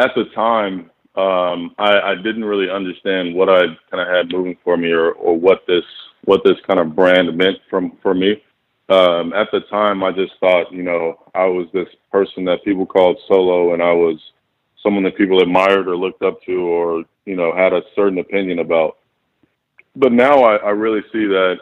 at 0.00 0.12
the 0.14 0.24
time, 0.34 0.90
um, 1.16 1.74
I, 1.78 2.00
I 2.00 2.14
didn't 2.14 2.44
really 2.44 2.70
understand 2.70 3.34
what 3.34 3.48
I 3.48 3.60
kind 3.90 4.00
of 4.00 4.08
had 4.08 4.32
moving 4.32 4.56
for 4.64 4.76
me 4.76 4.90
or, 4.90 5.12
or 5.12 5.36
what 5.36 5.64
this 5.66 5.84
what 6.24 6.42
this 6.44 6.56
kind 6.66 6.78
of 6.78 6.94
brand 6.94 7.36
meant 7.36 7.58
from 7.68 7.96
for 8.02 8.14
me. 8.14 8.42
Um, 8.88 9.32
at 9.32 9.48
the 9.52 9.60
time, 9.70 10.02
I 10.02 10.10
just 10.10 10.32
thought, 10.40 10.72
you 10.72 10.82
know, 10.82 11.18
I 11.34 11.44
was 11.44 11.66
this 11.72 11.88
person 12.10 12.44
that 12.46 12.64
people 12.64 12.86
called 12.86 13.18
solo, 13.28 13.74
and 13.74 13.82
I 13.82 13.92
was 13.92 14.18
someone 14.82 15.04
that 15.04 15.16
people 15.16 15.40
admired 15.40 15.86
or 15.86 15.96
looked 15.96 16.22
up 16.22 16.42
to, 16.42 16.60
or 16.60 17.04
you 17.26 17.36
know, 17.36 17.54
had 17.54 17.72
a 17.72 17.82
certain 17.94 18.18
opinion 18.18 18.60
about. 18.60 18.98
But 19.96 20.12
now 20.12 20.42
I, 20.44 20.56
I 20.56 20.70
really 20.70 21.02
see 21.12 21.26
that 21.26 21.56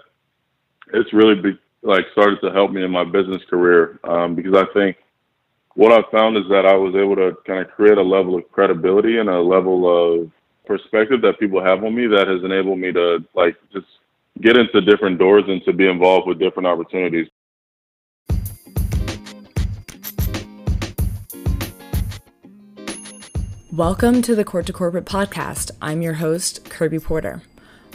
it's 0.92 1.12
really 1.12 1.34
be, 1.34 1.58
like 1.82 2.04
started 2.12 2.40
to 2.42 2.52
help 2.52 2.70
me 2.70 2.84
in 2.84 2.90
my 2.90 3.04
business 3.04 3.42
career 3.48 3.98
um, 4.04 4.34
because 4.34 4.54
I 4.54 4.64
think 4.74 4.96
what 5.78 5.92
I 5.92 6.02
found 6.10 6.36
is 6.36 6.42
that 6.50 6.66
I 6.66 6.74
was 6.74 6.96
able 6.96 7.14
to 7.14 7.36
kind 7.46 7.60
of 7.60 7.70
create 7.70 7.98
a 7.98 8.02
level 8.02 8.34
of 8.34 8.50
credibility 8.50 9.18
and 9.18 9.28
a 9.28 9.40
level 9.40 9.86
of 9.86 10.28
perspective 10.66 11.22
that 11.22 11.38
people 11.38 11.62
have 11.62 11.84
on 11.84 11.94
me 11.94 12.08
that 12.08 12.26
has 12.26 12.42
enabled 12.42 12.80
me 12.80 12.90
to 12.90 13.24
like 13.32 13.56
just 13.72 13.86
get 14.40 14.56
into 14.56 14.80
different 14.80 15.20
doors 15.20 15.44
and 15.46 15.64
to 15.66 15.72
be 15.72 15.86
involved 15.86 16.26
with 16.26 16.40
different 16.40 16.66
opportunities. 16.66 17.28
Welcome 23.70 24.20
to 24.22 24.34
the 24.34 24.44
Court 24.44 24.66
to 24.66 24.72
Corporate 24.72 25.04
podcast. 25.04 25.70
I'm 25.80 26.02
your 26.02 26.14
host, 26.14 26.68
Kirby 26.68 26.98
Porter. 26.98 27.42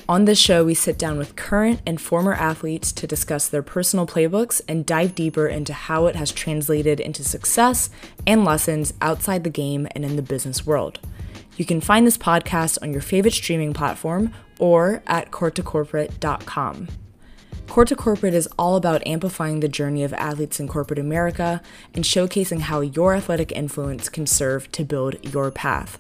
On 0.10 0.26
this 0.26 0.38
show, 0.38 0.66
we 0.66 0.74
sit 0.74 1.00
down 1.00 1.18
with 1.18 1.38
current 1.38 1.82
and 1.88 2.00
former 2.00 2.34
athletes 2.34 2.92
to 2.92 3.08
discuss 3.08 3.48
their 3.48 3.64
personal 3.64 4.06
playbooks 4.06 4.60
and 4.68 4.86
dive 4.86 5.16
deeper 5.16 5.48
into 5.48 5.72
how 5.72 6.08
it 6.08 6.18
has 6.18 6.34
translated 6.34 7.00
into 7.00 7.24
success 7.24 7.90
and 8.28 8.44
lessons 8.44 8.94
outside 9.00 9.46
the 9.46 9.50
game 9.50 9.88
and 9.96 10.04
in 10.04 10.18
the 10.18 10.22
business 10.22 10.66
world. 10.66 11.00
You 11.56 11.64
can 11.64 11.80
find 11.80 12.06
this 12.06 12.18
podcast 12.18 12.80
on 12.82 12.92
your 12.92 13.02
favorite 13.02 13.34
streaming 13.34 13.74
platform 13.74 14.34
or 14.60 15.02
at 15.08 15.32
courttocorporate.com. 15.32 16.88
Court 17.68 17.88
to 17.88 17.96
Corporate 17.96 18.34
is 18.34 18.50
all 18.60 18.76
about 18.76 19.08
amplifying 19.08 19.62
the 19.62 19.70
journey 19.70 20.04
of 20.04 20.14
athletes 20.14 20.60
in 20.60 20.68
corporate 20.68 21.00
America 21.00 21.62
and 21.94 22.04
showcasing 22.04 22.60
how 22.60 22.82
your 22.82 23.14
athletic 23.16 23.54
influence 23.54 24.10
can 24.10 24.28
serve 24.28 24.70
to 24.74 24.84
build 24.84 25.16
your 25.34 25.50
path. 25.50 25.98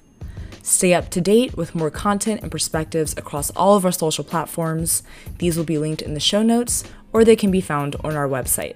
Stay 0.65 0.93
up 0.93 1.09
to 1.09 1.19
date 1.19 1.57
with 1.57 1.75
more 1.75 1.91
content 1.91 2.41
and 2.41 2.49
perspectives 2.49 3.13
across 3.17 3.49
all 3.51 3.75
of 3.75 3.83
our 3.83 3.91
social 3.91 4.23
platforms. 4.23 5.03
These 5.39 5.57
will 5.57 5.65
be 5.65 5.77
linked 5.77 6.01
in 6.01 6.13
the 6.13 6.21
show 6.21 6.41
notes 6.41 6.85
or 7.11 7.25
they 7.25 7.35
can 7.35 7.51
be 7.51 7.59
found 7.59 7.97
on 8.01 8.15
our 8.15 8.29
website. 8.29 8.75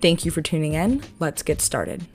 Thank 0.00 0.24
you 0.24 0.30
for 0.30 0.42
tuning 0.42 0.74
in. 0.74 1.02
Let's 1.18 1.42
get 1.42 1.60
started. 1.60 2.06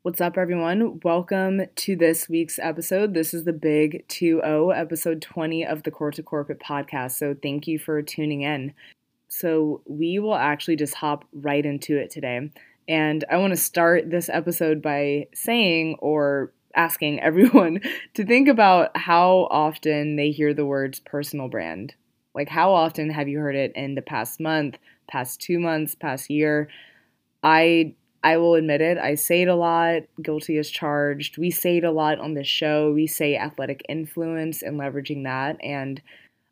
What's 0.00 0.22
up, 0.22 0.38
everyone? 0.38 1.00
Welcome 1.04 1.66
to 1.76 1.94
this 1.94 2.30
week's 2.30 2.58
episode. 2.58 3.12
This 3.12 3.34
is 3.34 3.44
the 3.44 3.52
Big 3.52 4.08
2 4.08 4.40
0, 4.42 4.70
episode 4.70 5.20
20 5.20 5.66
of 5.66 5.82
the 5.82 5.90
Court 5.90 6.14
to 6.14 6.22
Corporate 6.22 6.60
podcast. 6.60 7.18
So, 7.18 7.36
thank 7.42 7.66
you 7.66 7.78
for 7.78 8.00
tuning 8.00 8.40
in. 8.40 8.72
So, 9.28 9.82
we 9.84 10.18
will 10.18 10.34
actually 10.34 10.76
just 10.76 10.94
hop 10.94 11.26
right 11.34 11.66
into 11.66 11.98
it 11.98 12.10
today. 12.10 12.50
And 12.88 13.24
I 13.30 13.36
want 13.36 13.52
to 13.52 13.56
start 13.56 14.10
this 14.10 14.30
episode 14.30 14.80
by 14.80 15.28
saying 15.34 15.96
or 16.00 16.52
asking 16.74 17.20
everyone 17.22 17.80
to 18.14 18.24
think 18.24 18.48
about 18.48 18.96
how 18.96 19.46
often 19.50 20.16
they 20.16 20.30
hear 20.30 20.54
the 20.54 20.66
words 20.66 21.00
personal 21.00 21.48
brand. 21.48 21.94
Like, 22.34 22.48
how 22.48 22.72
often 22.72 23.10
have 23.10 23.28
you 23.28 23.38
heard 23.38 23.56
it 23.56 23.72
in 23.74 23.94
the 23.94 24.02
past 24.02 24.40
month, 24.40 24.78
past 25.08 25.40
two 25.40 25.58
months, 25.58 25.94
past 25.94 26.30
year? 26.30 26.68
I 27.42 27.94
I 28.22 28.36
will 28.36 28.54
admit 28.54 28.80
it, 28.80 28.98
I 28.98 29.14
say 29.14 29.42
it 29.42 29.48
a 29.48 29.54
lot, 29.54 30.02
guilty 30.20 30.58
as 30.58 30.68
charged. 30.68 31.38
We 31.38 31.50
say 31.50 31.78
it 31.78 31.84
a 31.84 31.92
lot 31.92 32.18
on 32.18 32.34
this 32.34 32.48
show. 32.48 32.92
We 32.92 33.06
say 33.06 33.36
athletic 33.36 33.82
influence 33.88 34.60
and 34.60 34.78
leveraging 34.78 35.22
that. 35.24 35.56
And 35.62 36.02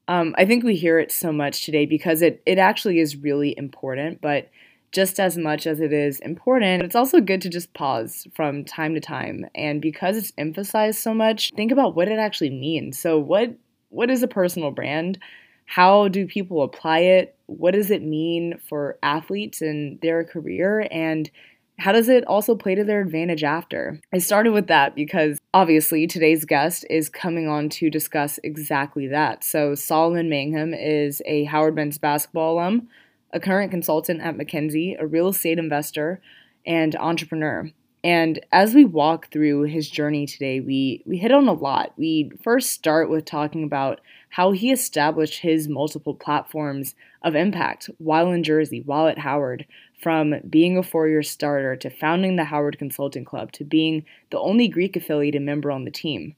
um, 0.07 0.35
I 0.39 0.45
think 0.45 0.63
we 0.63 0.77
hear 0.77 1.01
it 1.01 1.11
so 1.11 1.33
much 1.33 1.65
today 1.65 1.85
because 1.85 2.23
it, 2.23 2.41
it 2.47 2.59
actually 2.59 3.01
is 3.01 3.17
really 3.17 3.57
important. 3.59 4.21
But 4.21 4.49
just 4.97 5.21
as 5.21 5.37
much 5.37 5.67
as 5.67 5.79
it 5.79 5.93
is 5.93 6.21
important, 6.21 6.83
it's 6.83 6.95
also 6.95 7.21
good 7.21 7.43
to 7.43 7.51
just 7.51 7.75
pause 7.75 8.27
from 8.35 8.65
time 8.65 8.95
to 8.95 9.01
time. 9.01 9.45
And 9.55 9.83
because 9.83 10.17
it's 10.17 10.33
emphasized 10.39 10.99
so 11.01 11.13
much, 11.13 11.53
think 11.55 11.71
about 11.71 11.95
what 11.95 12.09
it 12.09 12.19
actually 12.19 12.49
means. 12.49 12.99
So, 12.99 13.19
what 13.19 13.55
what 13.91 14.11
is 14.11 14.23
a 14.23 14.29
personal 14.29 14.71
brand? 14.71 15.19
How 15.67 16.09
do 16.09 16.27
people 16.27 16.63
apply 16.63 17.01
it? 17.01 17.37
What 17.45 17.73
does 17.73 17.91
it 17.91 18.03
mean 18.03 18.59
for 18.67 18.99
athletes 19.03 19.61
and 19.61 20.01
their 20.01 20.25
career? 20.25 20.89
And 20.91 21.31
how 21.79 21.93
does 21.93 22.09
it 22.09 22.25
also 22.27 22.55
play 22.55 22.75
to 22.75 22.83
their 22.83 23.03
advantage 23.03 23.45
after? 23.45 24.01
I 24.15 24.19
started 24.19 24.53
with 24.53 24.69
that 24.69 24.95
because 24.95 25.37
obviously 25.53 26.07
today's 26.07 26.47
guest 26.47 26.87
is 26.89 27.11
coming 27.11 27.49
on 27.49 27.69
to 27.69 27.91
discuss 27.91 28.41
exactly 28.43 29.09
that. 29.09 29.45
So, 29.45 29.75
Solomon 29.75 30.31
Mangham 30.31 30.75
is 30.75 31.21
a 31.27 31.45
Howard 31.45 31.75
men's 31.75 31.99
basketball 31.99 32.55
alum, 32.55 32.89
a 33.33 33.41
current 33.41 33.71
consultant 33.71 34.21
at 34.21 34.37
McKinsey, 34.37 34.97
a 34.99 35.07
real 35.07 35.29
estate 35.29 35.59
investor, 35.59 36.21
and 36.67 36.95
entrepreneur. 36.97 37.71
And 38.05 38.39
as 38.53 38.73
we 38.73 38.85
walk 38.85 39.33
through 39.33 39.63
his 39.63 39.91
journey 39.91 40.27
today, 40.27 40.61
we, 40.61 41.03
we 41.07 41.19
hit 41.19 41.33
on 41.33 41.49
a 41.49 41.53
lot. 41.53 41.93
We 41.97 42.31
first 42.43 42.71
start 42.71 43.11
with 43.11 43.25
talking 43.25 43.65
about 43.65 44.01
how 44.31 44.53
he 44.53 44.71
established 44.71 45.41
his 45.41 45.69
multiple 45.69 46.15
platforms 46.15 46.95
of 47.23 47.35
impact 47.35 47.91
while 47.99 48.31
in 48.31 48.45
Jersey, 48.45 48.83
while 48.87 49.09
at 49.09 49.19
Howard, 49.19 49.67
from 50.01 50.35
being 50.49 50.79
a 50.79 50.83
four 50.83 51.09
year 51.09 51.23
starter 51.23 51.75
to 51.75 51.91
founding 51.91 52.37
the 52.37 52.45
Howard 52.45 52.79
Consulting 52.79 53.25
Club 53.25 53.51
to 53.53 53.65
being 53.65 54.05
the 54.31 54.39
only 54.39 54.69
Greek 54.69 54.95
affiliated 54.95 55.43
member 55.43 55.73
on 55.73 55.85
the 55.85 55.91
team. 55.91 56.37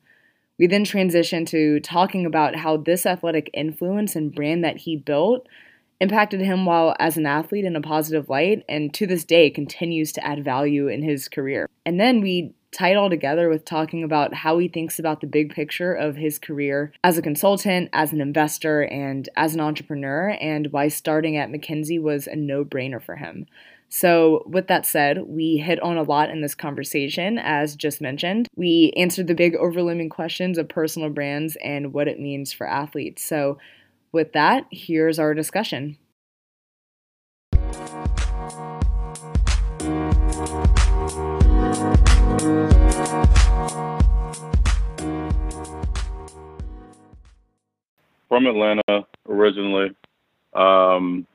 We 0.59 0.67
then 0.67 0.85
transition 0.85 1.45
to 1.47 1.81
talking 1.81 2.25
about 2.25 2.57
how 2.57 2.79
this 2.79 3.05
athletic 3.05 3.51
influence 3.53 4.17
and 4.17 4.35
brand 4.35 4.65
that 4.65 4.79
he 4.79 4.97
built 4.97 5.47
impacted 6.01 6.41
him 6.41 6.65
while 6.65 6.95
as 6.99 7.17
an 7.17 7.27
athlete 7.27 7.65
in 7.65 7.77
a 7.77 7.81
positive 7.81 8.29
light 8.29 8.65
and 8.69 8.95
to 8.95 9.07
this 9.07 9.25
day 9.25 9.51
continues 9.51 10.13
to 10.13 10.27
add 10.27 10.45
value 10.45 10.89
in 10.89 11.03
his 11.03 11.29
career. 11.29 11.69
And 11.85 11.99
then 11.99 12.21
we 12.21 12.55
tie 12.71 12.91
it 12.91 12.97
all 12.97 13.09
together 13.09 13.49
with 13.49 13.65
talking 13.65 14.05
about 14.05 14.35
how 14.35 14.59
he 14.59 14.69
thinks 14.69 14.99
about 14.99 15.21
the 15.21 15.27
big 15.27 15.53
picture 15.53 15.95
of 15.95 16.17
his 16.17 16.39
career 16.39 16.93
as 17.03 17.17
a 17.17 17.23
consultant, 17.23 17.89
as 17.93 18.13
an 18.13 18.21
investor, 18.21 18.83
and 18.83 19.29
as 19.37 19.55
an 19.55 19.61
entrepreneur, 19.61 20.37
and 20.41 20.69
why 20.71 20.89
starting 20.89 21.37
at 21.37 21.51
McKinsey 21.51 22.01
was 22.01 22.27
a 22.27 22.37
no 22.37 22.65
brainer 22.65 23.03
for 23.03 23.17
him. 23.17 23.47
So, 23.91 24.43
with 24.47 24.67
that 24.67 24.85
said, 24.85 25.23
we 25.27 25.57
hit 25.57 25.81
on 25.81 25.97
a 25.97 26.03
lot 26.03 26.29
in 26.29 26.43
this 26.43 26.55
conversation, 26.55 27.39
as 27.39 27.75
just 27.75 28.03
mentioned. 28.03 28.47
We 28.55 28.93
answered 28.99 29.29
the 29.29 29.35
big 29.35 29.55
overlooming 29.57 30.11
questions 30.11 30.59
of 30.59 30.69
personal 30.69 31.09
brands 31.09 31.57
and 31.65 31.95
what 31.95 32.07
it 32.07 32.21
means 32.21 32.53
for 32.53 32.69
athletes. 32.69 33.23
So, 33.23 33.57
with 34.13 34.33
that, 34.33 34.67
here's 34.71 35.19
our 35.19 35.35
discussion. 35.35 35.99
From 48.29 48.47
Atlanta 48.47 49.07
originally. 49.29 49.95
Um, 50.55 51.27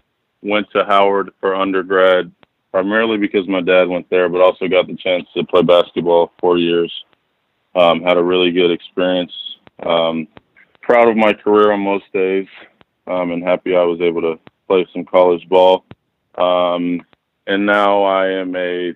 went 0.41 0.69
to 0.71 0.83
Howard 0.83 1.31
for 1.39 1.55
undergrad, 1.55 2.31
primarily 2.71 3.17
because 3.17 3.47
my 3.47 3.61
dad 3.61 3.87
went 3.87 4.09
there, 4.09 4.27
but 4.27 4.41
also 4.41 4.67
got 4.67 4.87
the 4.87 4.95
chance 4.95 5.27
to 5.35 5.43
play 5.45 5.61
basketball 5.61 6.31
four 6.39 6.57
years. 6.57 6.91
Um, 7.75 8.01
had 8.01 8.17
a 8.17 8.23
really 8.23 8.51
good 8.51 8.71
experience. 8.71 9.31
Um, 9.81 10.27
proud 10.83 11.07
of 11.07 11.17
my 11.17 11.33
career 11.33 11.71
on 11.71 11.79
most 11.79 12.05
days, 12.13 12.47
um, 13.07 13.31
and 13.31 13.43
happy 13.43 13.75
I 13.75 13.83
was 13.83 13.99
able 14.01 14.21
to 14.21 14.39
play 14.67 14.85
some 14.93 15.05
college 15.05 15.47
ball. 15.49 15.85
Um, 16.35 17.01
and 17.47 17.65
now 17.65 18.03
I 18.03 18.27
am 18.27 18.55
a 18.55 18.93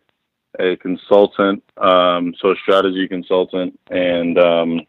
a 0.59 0.75
consultant, 0.77 1.63
um, 1.77 2.33
so 2.41 2.51
a 2.51 2.55
strategy 2.63 3.07
consultant, 3.07 3.79
and 3.91 4.39
um, 4.39 4.81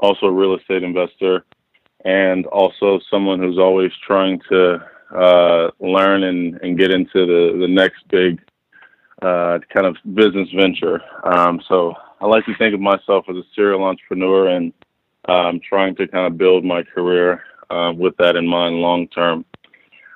also 0.00 0.26
a 0.26 0.32
real 0.32 0.56
estate 0.56 0.82
investor, 0.82 1.44
and 2.04 2.46
also 2.46 2.98
someone 3.08 3.38
who's 3.38 3.58
always 3.58 3.92
trying 4.04 4.40
to 4.48 4.78
uh, 5.14 5.70
learn 5.78 6.24
and, 6.24 6.58
and 6.62 6.78
get 6.78 6.90
into 6.90 7.24
the, 7.26 7.58
the 7.60 7.68
next 7.68 8.02
big 8.08 8.40
uh, 9.22 9.58
kind 9.72 9.86
of 9.86 9.96
business 10.14 10.48
venture. 10.56 11.00
Um, 11.22 11.60
so 11.68 11.94
I 12.20 12.26
like 12.26 12.44
to 12.46 12.56
think 12.56 12.74
of 12.74 12.80
myself 12.80 13.26
as 13.28 13.36
a 13.36 13.44
serial 13.54 13.84
entrepreneur 13.84 14.48
and 14.48 14.72
um, 15.28 15.60
trying 15.66 15.94
to 15.96 16.06
kind 16.06 16.26
of 16.26 16.38
build 16.38 16.64
my 16.64 16.82
career 16.82 17.42
uh, 17.70 17.92
with 17.96 18.16
that 18.18 18.36
in 18.36 18.46
mind 18.46 18.76
long 18.76 19.08
term. 19.08 19.44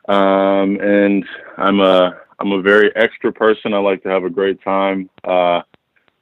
Um, 0.08 0.78
and 0.80 1.24
I'm 1.56 1.80
a 1.80 2.20
I'm 2.38 2.52
a 2.52 2.60
very 2.60 2.94
extra 2.96 3.32
person. 3.32 3.72
I 3.72 3.78
like 3.78 4.02
to 4.02 4.08
have 4.08 4.24
a 4.24 4.30
great 4.30 4.62
time. 4.62 5.08
Uh, 5.22 5.62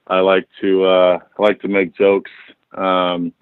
I 0.07 0.19
like 0.19 0.47
to 0.61 0.85
uh, 0.85 1.19
I 1.37 1.41
like 1.41 1.59
to 1.61 1.67
make 1.67 1.95
jokes, 1.95 2.31
um, 2.77 3.33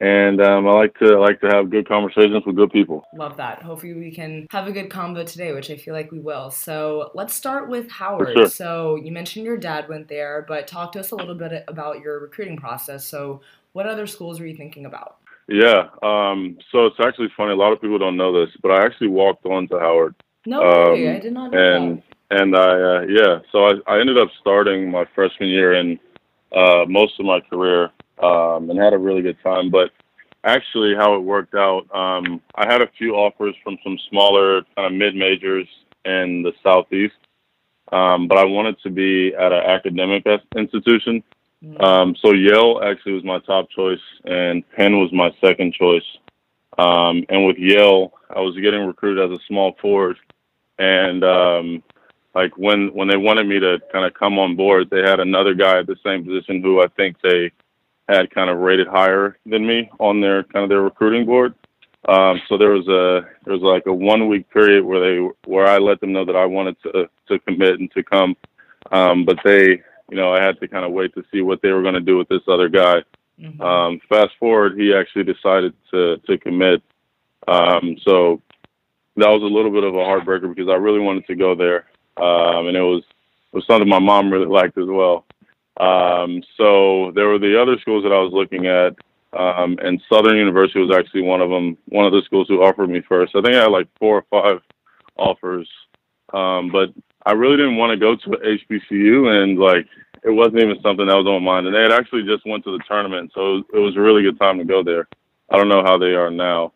and 0.00 0.40
um, 0.40 0.68
I 0.68 0.72
like 0.72 0.96
to 0.98 1.14
I 1.14 1.18
like 1.18 1.40
to 1.40 1.48
have 1.48 1.70
good 1.70 1.88
conversations 1.88 2.44
with 2.46 2.54
good 2.54 2.70
people. 2.70 3.04
Love 3.14 3.36
that. 3.38 3.62
Hopefully, 3.62 3.94
we 3.94 4.12
can 4.12 4.46
have 4.50 4.68
a 4.68 4.72
good 4.72 4.90
combo 4.90 5.24
today, 5.24 5.52
which 5.52 5.70
I 5.70 5.76
feel 5.76 5.94
like 5.94 6.12
we 6.12 6.20
will. 6.20 6.50
So 6.50 7.10
let's 7.14 7.34
start 7.34 7.68
with 7.68 7.90
Howard. 7.90 8.36
Sure. 8.36 8.46
So 8.46 8.96
you 8.96 9.10
mentioned 9.10 9.46
your 9.46 9.56
dad 9.56 9.88
went 9.88 10.08
there, 10.08 10.44
but 10.46 10.66
talk 10.66 10.92
to 10.92 11.00
us 11.00 11.10
a 11.12 11.16
little 11.16 11.36
bit 11.36 11.64
about 11.66 12.00
your 12.00 12.20
recruiting 12.20 12.56
process. 12.56 13.04
So 13.04 13.40
what 13.72 13.86
other 13.86 14.06
schools 14.06 14.40
were 14.40 14.46
you 14.46 14.56
thinking 14.56 14.86
about? 14.86 15.16
Yeah, 15.48 15.88
um, 16.02 16.58
so 16.70 16.86
it's 16.86 17.00
actually 17.00 17.28
funny. 17.36 17.52
A 17.52 17.56
lot 17.56 17.72
of 17.72 17.80
people 17.80 17.98
don't 17.98 18.16
know 18.16 18.32
this, 18.32 18.54
but 18.62 18.70
I 18.70 18.84
actually 18.84 19.08
walked 19.08 19.44
on 19.44 19.68
to 19.68 19.78
Howard. 19.78 20.14
No 20.46 20.62
um, 20.62 20.92
I 20.92 21.18
did 21.18 21.32
not 21.32 21.52
know 21.52 21.58
and, 21.58 22.02
that. 22.30 22.40
And 22.40 22.56
I, 22.56 22.60
uh, 22.60 23.00
yeah, 23.02 23.38
so 23.50 23.66
I, 23.66 23.72
I 23.86 24.00
ended 24.00 24.18
up 24.18 24.28
starting 24.40 24.90
my 24.90 25.04
freshman 25.14 25.48
year 25.48 25.74
and 25.74 25.98
uh, 26.56 26.84
most 26.88 27.18
of 27.20 27.26
my 27.26 27.40
career 27.40 27.90
um, 28.22 28.70
and 28.70 28.78
had 28.78 28.92
a 28.92 28.98
really 28.98 29.22
good 29.22 29.36
time. 29.42 29.70
But 29.70 29.90
actually, 30.44 30.94
how 30.96 31.14
it 31.14 31.20
worked 31.20 31.54
out, 31.54 31.82
um, 31.94 32.40
I 32.54 32.70
had 32.70 32.80
a 32.80 32.88
few 32.98 33.14
offers 33.14 33.54
from 33.62 33.76
some 33.84 33.98
smaller 34.08 34.62
kind 34.76 34.86
of 34.86 34.92
mid 34.92 35.14
majors 35.14 35.68
in 36.04 36.42
the 36.42 36.52
southeast, 36.62 37.14
um, 37.92 38.28
but 38.28 38.38
I 38.38 38.44
wanted 38.44 38.80
to 38.82 38.90
be 38.90 39.34
at 39.34 39.52
an 39.52 39.64
academic 39.64 40.24
institution. 40.56 41.22
Mm-hmm. 41.64 41.82
Um, 41.82 42.16
so 42.20 42.32
Yale 42.32 42.80
actually 42.82 43.12
was 43.12 43.24
my 43.24 43.38
top 43.40 43.70
choice, 43.70 44.00
and 44.24 44.68
Penn 44.72 44.98
was 44.98 45.12
my 45.12 45.30
second 45.40 45.74
choice. 45.74 46.04
Um, 46.78 47.24
and 47.28 47.46
with 47.46 47.56
Yale, 47.58 48.12
I 48.34 48.40
was 48.40 48.56
getting 48.56 48.86
recruited 48.86 49.30
as 49.30 49.38
a 49.38 49.42
small 49.46 49.76
forward, 49.80 50.16
and 50.78 51.22
um, 51.22 51.82
like 52.34 52.56
when 52.56 52.88
when 52.94 53.08
they 53.08 53.16
wanted 53.16 53.46
me 53.46 53.60
to 53.60 53.78
kind 53.92 54.04
of 54.04 54.14
come 54.14 54.38
on 54.38 54.56
board, 54.56 54.88
they 54.90 55.02
had 55.02 55.20
another 55.20 55.54
guy 55.54 55.78
at 55.78 55.86
the 55.86 55.96
same 56.04 56.24
position 56.24 56.62
who 56.62 56.82
I 56.82 56.88
think 56.88 57.16
they 57.22 57.52
had 58.08 58.30
kind 58.30 58.50
of 58.50 58.58
rated 58.58 58.88
higher 58.88 59.38
than 59.46 59.66
me 59.66 59.90
on 60.00 60.20
their 60.20 60.42
kind 60.44 60.64
of 60.64 60.68
their 60.68 60.82
recruiting 60.82 61.26
board. 61.26 61.54
Um, 62.08 62.40
so 62.48 62.58
there 62.58 62.70
was 62.70 62.88
a 62.88 63.28
there 63.44 63.54
was 63.54 63.62
like 63.62 63.86
a 63.86 63.92
one 63.92 64.28
week 64.28 64.50
period 64.50 64.84
where 64.84 65.00
they 65.00 65.28
where 65.44 65.66
I 65.66 65.78
let 65.78 66.00
them 66.00 66.12
know 66.12 66.24
that 66.24 66.36
I 66.36 66.46
wanted 66.46 66.76
to 66.82 67.08
to 67.28 67.38
commit 67.40 67.78
and 67.78 67.90
to 67.92 68.02
come, 68.02 68.34
um, 68.90 69.24
but 69.24 69.38
they 69.44 69.82
you 70.12 70.18
know 70.18 70.30
I 70.30 70.42
had 70.42 70.60
to 70.60 70.68
kind 70.68 70.84
of 70.84 70.92
wait 70.92 71.14
to 71.14 71.24
see 71.32 71.40
what 71.40 71.62
they 71.62 71.70
were 71.70 71.80
going 71.80 71.94
to 71.94 72.00
do 72.00 72.18
with 72.18 72.28
this 72.28 72.42
other 72.46 72.68
guy. 72.68 73.02
Mm-hmm. 73.40 73.62
Um, 73.62 73.98
fast 74.10 74.32
forward, 74.38 74.78
he 74.78 74.94
actually 74.94 75.24
decided 75.24 75.72
to 75.90 76.18
to 76.18 76.36
commit. 76.36 76.82
Um, 77.48 77.96
so 78.04 78.42
that 79.16 79.30
was 79.30 79.40
a 79.40 79.46
little 79.46 79.70
bit 79.70 79.84
of 79.84 79.94
a 79.94 79.98
heartbreaker 79.98 80.54
because 80.54 80.68
I 80.68 80.74
really 80.74 81.00
wanted 81.00 81.26
to 81.28 81.34
go 81.34 81.54
there, 81.54 81.86
um, 82.18 82.66
and 82.68 82.76
it 82.76 82.82
was 82.82 83.02
it 83.52 83.56
was 83.56 83.66
something 83.66 83.88
my 83.88 83.98
mom 83.98 84.30
really 84.30 84.46
liked 84.46 84.76
as 84.76 84.86
well. 84.86 85.24
Um, 85.80 86.42
so 86.58 87.10
there 87.14 87.28
were 87.28 87.38
the 87.38 87.58
other 87.60 87.78
schools 87.80 88.02
that 88.02 88.12
I 88.12 88.18
was 88.18 88.34
looking 88.34 88.66
at, 88.66 88.94
um, 89.32 89.78
and 89.82 90.02
Southern 90.12 90.36
University 90.36 90.80
was 90.80 90.94
actually 90.94 91.22
one 91.22 91.40
of 91.40 91.48
them. 91.48 91.78
One 91.86 92.04
of 92.04 92.12
the 92.12 92.20
schools 92.26 92.48
who 92.48 92.62
offered 92.62 92.90
me 92.90 93.00
first. 93.00 93.34
I 93.34 93.40
think 93.40 93.56
I 93.56 93.62
had 93.62 93.70
like 93.70 93.88
four 93.98 94.18
or 94.18 94.26
five 94.30 94.60
offers, 95.16 95.70
um, 96.34 96.70
but 96.70 96.90
I 97.24 97.32
really 97.32 97.56
didn't 97.56 97.76
want 97.76 97.90
to 97.90 97.96
go 97.96 98.16
to 98.16 98.38
HBCU, 98.38 99.42
and 99.42 99.58
like 99.58 99.86
it 100.24 100.30
wasn't 100.30 100.60
even 100.60 100.80
something 100.82 101.06
that 101.06 101.16
was 101.16 101.26
on 101.26 101.42
my 101.42 101.52
mind. 101.52 101.66
And 101.66 101.74
they 101.74 101.82
had 101.82 101.92
actually 101.92 102.24
just 102.24 102.46
went 102.46 102.64
to 102.64 102.76
the 102.76 102.84
tournament, 102.88 103.32
so 103.34 103.40
it 103.40 103.52
was, 103.52 103.64
it 103.74 103.78
was 103.78 103.96
a 103.96 104.00
really 104.00 104.22
good 104.22 104.38
time 104.38 104.58
to 104.58 104.64
go 104.64 104.82
there. 104.82 105.08
I 105.50 105.56
don't 105.56 105.68
know 105.68 105.82
how 105.82 105.98
they 105.98 106.14
are 106.14 106.30
now. 106.30 106.72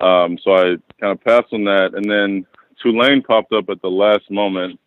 Um, 0.00 0.38
so 0.42 0.54
I 0.54 0.76
kind 1.00 1.12
of 1.12 1.22
passed 1.22 1.52
on 1.52 1.64
that, 1.64 1.94
and 1.94 2.10
then 2.10 2.46
Tulane 2.82 3.22
popped 3.22 3.52
up 3.52 3.68
at 3.68 3.82
the 3.82 3.90
last 3.90 4.30
moment 4.30 4.78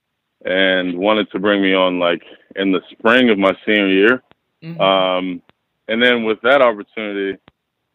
and 0.45 0.97
wanted 0.97 1.31
to 1.31 1.39
bring 1.39 1.61
me 1.61 1.73
on 1.73 1.99
like 1.99 2.23
in 2.55 2.71
the 2.71 2.81
spring 2.91 3.29
of 3.29 3.37
my 3.37 3.53
senior 3.65 3.87
year. 3.87 4.23
Mm-hmm. 4.61 4.81
Um, 4.81 5.41
and 5.87 6.01
then 6.01 6.23
with 6.23 6.41
that 6.41 6.61
opportunity, 6.61 7.37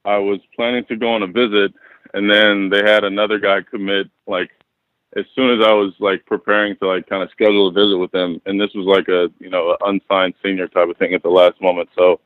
I 0.04 0.18
was 0.18 0.40
planning 0.54 0.84
to 0.86 0.96
go 0.96 1.12
on 1.12 1.22
a 1.22 1.26
visit, 1.26 1.72
and 2.14 2.30
then 2.30 2.68
they 2.70 2.88
had 2.88 3.04
another 3.04 3.38
guy 3.38 3.60
commit 3.62 4.08
like 4.26 4.50
as 5.18 5.26
soon 5.34 5.58
as 5.58 5.66
I 5.66 5.72
was 5.72 5.92
like 5.98 6.24
preparing 6.26 6.76
to 6.76 6.86
like 6.86 7.08
kind 7.08 7.22
of 7.22 7.30
schedule 7.30 7.68
a 7.68 7.72
visit 7.72 7.96
with 7.96 8.12
them, 8.12 8.40
and 8.46 8.60
this 8.60 8.70
was 8.74 8.86
like 8.86 9.08
a 9.08 9.28
you 9.38 9.50
know 9.50 9.76
unsigned 9.82 10.34
senior 10.42 10.68
type 10.68 10.88
of 10.88 10.96
thing 10.96 11.14
at 11.14 11.22
the 11.22 11.28
last 11.28 11.60
moment. 11.60 11.88
So 11.96 12.20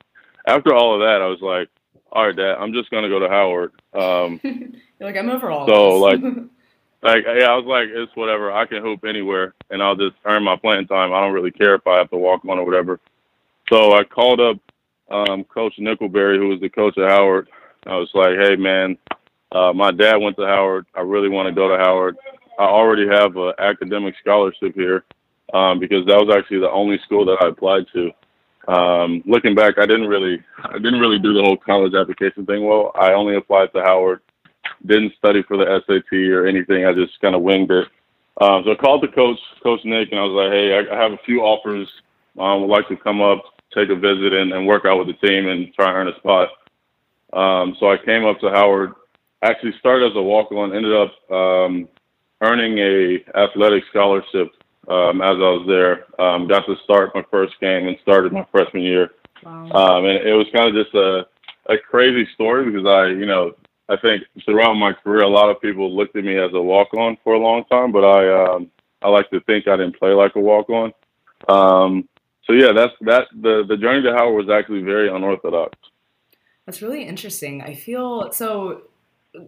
after 0.46 0.74
all 0.74 0.94
of 0.94 1.00
that, 1.00 1.22
I 1.22 1.26
was 1.26 1.40
like, 1.40 1.68
all 2.10 2.26
right, 2.26 2.36
Dad, 2.36 2.56
I'm 2.58 2.72
just 2.72 2.90
gonna 2.90 3.08
go 3.08 3.18
to 3.18 3.28
Howard. 3.28 3.72
Um, 3.94 4.40
You're 4.44 5.08
like 5.08 5.16
I'm 5.16 5.30
over 5.30 5.50
all. 5.50 5.66
So 5.66 5.98
like, 5.98 6.20
like 7.02 7.24
yeah, 7.26 7.46
I 7.46 7.56
was 7.56 7.66
like, 7.66 7.88
it's 7.88 8.14
whatever. 8.14 8.52
I 8.52 8.66
can 8.66 8.82
hoop 8.82 9.04
anywhere, 9.04 9.54
and 9.70 9.82
I'll 9.82 9.96
just 9.96 10.16
earn 10.24 10.44
my 10.44 10.56
playing 10.56 10.86
time. 10.86 11.12
I 11.12 11.20
don't 11.20 11.32
really 11.32 11.50
care 11.50 11.74
if 11.74 11.86
I 11.86 11.98
have 11.98 12.10
to 12.10 12.18
walk 12.18 12.44
on 12.44 12.58
or 12.58 12.64
whatever. 12.64 13.00
So 13.68 13.94
I 13.94 14.04
called 14.04 14.40
up 14.40 14.58
um, 15.10 15.44
Coach 15.44 15.74
Nickelberry, 15.78 16.36
who 16.36 16.48
was 16.48 16.60
the 16.60 16.68
coach 16.68 16.98
at 16.98 17.10
Howard. 17.10 17.48
I 17.86 17.96
was 17.96 18.10
like, 18.14 18.36
hey 18.38 18.56
man, 18.56 18.98
uh, 19.52 19.72
my 19.72 19.90
dad 19.90 20.16
went 20.16 20.36
to 20.36 20.46
Howard. 20.46 20.86
I 20.94 21.00
really 21.00 21.28
want 21.28 21.48
to 21.48 21.54
go 21.54 21.68
to 21.68 21.82
Howard. 21.82 22.16
I 22.62 22.66
already 22.66 23.08
have 23.08 23.36
an 23.36 23.54
academic 23.58 24.14
scholarship 24.20 24.74
here 24.74 25.04
um, 25.52 25.80
because 25.80 26.06
that 26.06 26.16
was 26.16 26.32
actually 26.34 26.60
the 26.60 26.70
only 26.70 26.98
school 27.04 27.24
that 27.24 27.38
I 27.42 27.48
applied 27.48 27.86
to. 27.92 28.10
Um, 28.72 29.22
looking 29.26 29.56
back, 29.56 29.78
I 29.78 29.86
didn't 29.86 30.06
really, 30.06 30.40
I 30.62 30.74
didn't 30.74 31.00
really 31.00 31.18
do 31.18 31.34
the 31.34 31.42
whole 31.42 31.56
college 31.56 31.94
application 31.94 32.46
thing 32.46 32.64
well. 32.64 32.92
I 32.94 33.14
only 33.14 33.34
applied 33.34 33.72
to 33.72 33.82
Howard, 33.82 34.20
didn't 34.86 35.14
study 35.18 35.42
for 35.42 35.56
the 35.56 35.82
SAT 35.86 36.16
or 36.30 36.46
anything. 36.46 36.86
I 36.86 36.92
just 36.92 37.20
kind 37.20 37.34
of 37.34 37.42
winged 37.42 37.72
it. 37.72 37.88
Um, 38.40 38.62
so 38.64 38.70
I 38.70 38.76
called 38.76 39.02
the 39.02 39.08
coach, 39.08 39.38
Coach 39.62 39.80
Nick, 39.84 40.12
and 40.12 40.20
I 40.20 40.22
was 40.22 40.32
like, 40.32 40.52
"Hey, 40.52 40.72
I, 40.72 40.94
I 40.94 41.02
have 41.02 41.12
a 41.12 41.24
few 41.26 41.40
offers. 41.40 41.88
Um, 42.38 42.62
would 42.62 42.70
like 42.70 42.88
to 42.88 42.96
come 42.96 43.20
up, 43.20 43.42
take 43.74 43.90
a 43.90 43.96
visit, 43.96 44.32
and, 44.32 44.52
and 44.52 44.66
work 44.66 44.84
out 44.86 44.98
with 44.98 45.08
the 45.08 45.26
team 45.26 45.48
and 45.48 45.74
try 45.74 45.88
and 45.88 45.96
earn 45.96 46.08
a 46.08 46.16
spot." 46.18 46.48
Um, 47.32 47.76
so 47.80 47.90
I 47.90 47.98
came 47.98 48.24
up 48.24 48.38
to 48.40 48.50
Howard. 48.50 48.92
Actually 49.42 49.74
started 49.80 50.12
as 50.12 50.16
a 50.16 50.22
walk-on, 50.22 50.72
ended 50.72 50.94
up 50.94 51.32
um, 51.32 51.88
earning 52.42 52.78
a 52.78 53.24
athletic 53.38 53.84
scholarship 53.90 54.50
um, 54.88 55.22
as 55.22 55.36
I 55.38 55.50
was 55.56 55.64
there. 55.66 56.04
Um, 56.20 56.48
got 56.48 56.66
to 56.66 56.74
start 56.84 57.14
my 57.14 57.24
first 57.30 57.54
game 57.60 57.88
and 57.88 57.96
started 58.02 58.32
my 58.32 58.46
freshman 58.50 58.82
year. 58.82 59.10
Wow. 59.42 59.70
Um, 59.70 60.04
and 60.04 60.26
it 60.26 60.34
was 60.34 60.46
kind 60.54 60.68
of 60.68 60.84
just 60.84 60.94
a, 60.94 61.26
a 61.72 61.78
crazy 61.78 62.28
story 62.34 62.70
because 62.70 62.86
I, 62.86 63.08
you 63.08 63.26
know, 63.26 63.54
I 63.88 63.96
think 63.96 64.24
throughout 64.44 64.74
my 64.74 64.92
career, 64.92 65.22
a 65.22 65.28
lot 65.28 65.50
of 65.50 65.60
people 65.60 65.94
looked 65.94 66.16
at 66.16 66.24
me 66.24 66.36
as 66.38 66.50
a 66.52 66.60
walk 66.60 66.94
on 66.94 67.16
for 67.24 67.34
a 67.34 67.38
long 67.38 67.64
time, 67.64 67.92
but 67.92 68.04
I, 68.04 68.54
um, 68.54 68.70
I 69.02 69.08
like 69.08 69.30
to 69.30 69.40
think 69.40 69.68
I 69.68 69.76
didn't 69.76 69.98
play 69.98 70.10
like 70.10 70.34
a 70.36 70.40
walk 70.40 70.68
on. 70.70 70.92
Um, 71.48 72.08
so 72.46 72.52
yeah, 72.52 72.72
that's 72.72 72.92
that. 73.02 73.28
The 73.40 73.64
the 73.68 73.76
journey 73.76 74.02
to 74.02 74.12
Howard 74.12 74.46
was 74.46 74.52
actually 74.52 74.82
very 74.82 75.08
unorthodox. 75.08 75.78
That's 76.66 76.82
really 76.82 77.04
interesting. 77.04 77.62
I 77.62 77.74
feel 77.74 78.32
so 78.32 78.82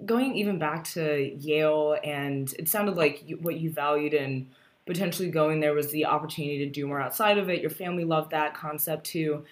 going 0.04 0.34
even 0.34 0.58
back 0.58 0.84
to 0.84 1.34
Yale, 1.38 1.96
and 2.02 2.52
it 2.58 2.68
sounded 2.68 2.96
like 2.96 3.28
you, 3.28 3.36
what 3.36 3.56
you 3.56 3.70
valued 3.70 4.14
in 4.14 4.48
potentially 4.86 5.30
going 5.30 5.60
there 5.60 5.74
was 5.74 5.90
the 5.90 6.04
opportunity 6.04 6.58
to 6.58 6.66
do 6.66 6.86
more 6.86 7.00
outside 7.00 7.38
of 7.38 7.48
it. 7.48 7.60
Your 7.60 7.70
family 7.70 8.04
loved 8.04 8.30
that 8.32 8.54
concept 8.54 9.04
too. 9.04 9.44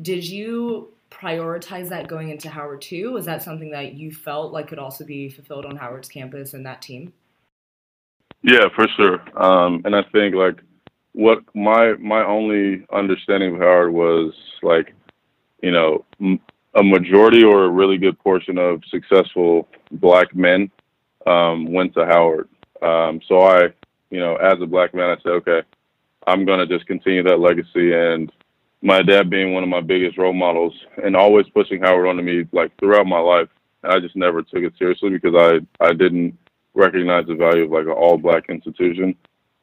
Did 0.00 0.24
you 0.24 0.88
prioritize 1.10 1.88
that 1.88 2.08
going 2.08 2.30
into 2.30 2.48
Howard 2.48 2.82
too? 2.82 3.12
Was 3.12 3.24
that 3.26 3.42
something 3.42 3.70
that 3.70 3.94
you 3.94 4.12
felt 4.12 4.52
like 4.52 4.68
could 4.68 4.78
also 4.78 5.04
be 5.04 5.28
fulfilled 5.28 5.66
on 5.66 5.76
Howard's 5.76 6.08
campus 6.08 6.54
and 6.54 6.64
that 6.66 6.82
team? 6.82 7.12
Yeah, 8.42 8.68
for 8.74 8.86
sure. 8.96 9.20
Um, 9.42 9.82
and 9.84 9.96
I 9.96 10.02
think 10.12 10.34
like 10.34 10.60
what 11.12 11.40
my 11.54 11.94
my 11.94 12.24
only 12.24 12.84
understanding 12.92 13.54
of 13.54 13.60
Howard 13.60 13.92
was 13.92 14.32
like, 14.62 14.94
you 15.62 15.72
know, 15.72 16.04
a 16.74 16.82
majority 16.82 17.44
or 17.44 17.64
a 17.64 17.70
really 17.70 17.98
good 17.98 18.18
portion 18.18 18.58
of 18.58 18.82
successful 18.90 19.68
black 19.92 20.34
men 20.34 20.70
um, 21.26 21.72
went 21.72 21.94
to 21.94 22.06
Howard. 22.06 22.48
Um, 22.82 23.20
so 23.26 23.42
I, 23.42 23.68
you 24.10 24.20
know, 24.20 24.36
as 24.36 24.60
a 24.60 24.66
black 24.66 24.94
man, 24.94 25.10
I 25.10 25.22
said, 25.22 25.32
okay, 25.32 25.62
I'm 26.26 26.44
going 26.44 26.58
to 26.58 26.66
just 26.66 26.86
continue 26.86 27.22
that 27.24 27.40
legacy. 27.40 27.92
And 27.94 28.30
my 28.82 29.02
dad 29.02 29.30
being 29.30 29.54
one 29.54 29.62
of 29.62 29.68
my 29.68 29.80
biggest 29.80 30.18
role 30.18 30.32
models 30.32 30.74
and 31.02 31.16
always 31.16 31.48
pushing 31.48 31.82
Howard 31.82 32.06
onto 32.06 32.22
me 32.22 32.46
like 32.52 32.76
throughout 32.78 33.06
my 33.06 33.18
life, 33.18 33.48
I 33.82 33.98
just 34.00 34.16
never 34.16 34.42
took 34.42 34.62
it 34.62 34.74
seriously 34.78 35.10
because 35.10 35.34
I, 35.36 35.84
I 35.84 35.92
didn't 35.92 36.36
recognize 36.74 37.26
the 37.26 37.34
value 37.34 37.64
of 37.64 37.70
like 37.70 37.86
an 37.86 37.92
all 37.92 38.18
black 38.18 38.48
institution. 38.48 39.16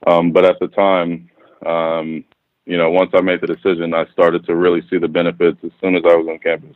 Um, 0.07 0.31
but 0.31 0.45
at 0.45 0.59
the 0.59 0.67
time, 0.67 1.29
um, 1.65 2.23
you 2.65 2.77
know, 2.77 2.91
once 2.91 3.11
I 3.13 3.21
made 3.21 3.41
the 3.41 3.47
decision, 3.47 3.93
I 3.93 4.05
started 4.11 4.45
to 4.45 4.55
really 4.55 4.81
see 4.89 4.97
the 4.97 5.07
benefits 5.07 5.59
as 5.63 5.71
soon 5.81 5.95
as 5.95 6.03
I 6.05 6.15
was 6.15 6.27
on 6.27 6.39
campus. 6.39 6.75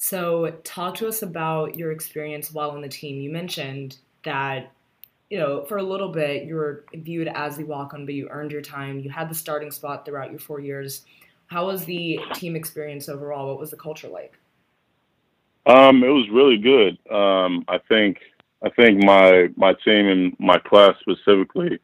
So, 0.00 0.52
talk 0.62 0.94
to 0.96 1.08
us 1.08 1.22
about 1.22 1.76
your 1.76 1.90
experience 1.90 2.52
while 2.52 2.70
on 2.70 2.80
the 2.80 2.88
team. 2.88 3.20
You 3.20 3.30
mentioned 3.30 3.98
that, 4.24 4.70
you 5.28 5.38
know, 5.38 5.64
for 5.64 5.78
a 5.78 5.82
little 5.82 6.08
bit 6.08 6.44
you 6.44 6.54
were 6.54 6.84
viewed 6.94 7.26
as 7.28 7.56
the 7.56 7.64
walk 7.64 7.94
on, 7.94 8.06
but 8.06 8.14
you 8.14 8.28
earned 8.30 8.52
your 8.52 8.62
time. 8.62 9.00
You 9.00 9.10
had 9.10 9.28
the 9.28 9.34
starting 9.34 9.72
spot 9.72 10.06
throughout 10.06 10.30
your 10.30 10.38
four 10.38 10.60
years. 10.60 11.04
How 11.48 11.66
was 11.66 11.84
the 11.84 12.20
team 12.34 12.54
experience 12.54 13.08
overall? 13.08 13.48
What 13.48 13.58
was 13.58 13.72
the 13.72 13.76
culture 13.76 14.08
like? 14.08 14.38
Um, 15.66 16.04
it 16.04 16.08
was 16.08 16.28
really 16.30 16.58
good. 16.58 16.96
Um, 17.12 17.64
I 17.66 17.78
think 17.88 18.18
I 18.62 18.70
think 18.70 19.02
my 19.02 19.48
my 19.56 19.74
team 19.84 20.06
and 20.06 20.36
my 20.38 20.58
class 20.58 20.94
specifically, 21.00 21.80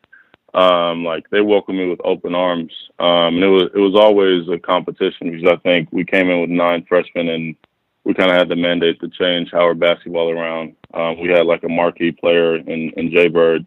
um, 0.54 1.04
like 1.04 1.28
they 1.30 1.40
welcomed 1.40 1.78
me 1.78 1.90
with 1.90 2.00
open 2.04 2.35
arms. 2.35 2.73
Um, 3.00 3.35
and 3.35 3.42
it 3.42 3.49
was 3.49 3.71
it 3.75 3.78
was 3.80 3.97
always 3.97 4.49
a 4.49 4.59
competition 4.59 5.33
because 5.33 5.49
I 5.52 5.56
think 5.56 5.88
we 5.90 6.04
came 6.04 6.30
in 6.30 6.40
with 6.40 6.50
nine 6.50 6.85
freshmen 6.88 7.28
and 7.28 7.56
we 8.04 8.14
kind 8.14 8.30
of 8.30 8.37
had 8.37 8.49
the 8.49 8.56
mandate 8.56 9.00
to 9.00 9.08
change 9.08 9.50
Howard 9.50 9.80
basketball 9.80 10.30
around. 10.30 10.76
Um, 10.92 11.18
we 11.20 11.28
had 11.28 11.46
like 11.46 11.64
a 11.64 11.68
marquee 11.68 12.12
player 12.12 12.56
in, 12.56 12.92
in 12.96 13.11
Jay 13.11 13.28
Bird. 13.28 13.66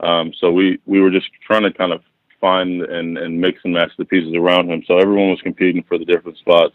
Um, 0.00 0.32
so 0.40 0.50
we, 0.50 0.80
we 0.86 1.00
were 1.00 1.10
just 1.10 1.28
trying 1.46 1.62
to 1.62 1.72
kind 1.72 1.92
of 1.92 2.02
find 2.40 2.82
and, 2.82 3.16
and 3.18 3.40
mix 3.40 3.60
and 3.64 3.74
match 3.74 3.92
the 3.96 4.04
pieces 4.04 4.34
around 4.34 4.70
him. 4.70 4.82
So 4.86 4.98
everyone 4.98 5.30
was 5.30 5.40
competing 5.42 5.84
for 5.84 5.98
the 5.98 6.04
different 6.04 6.38
spots. 6.38 6.74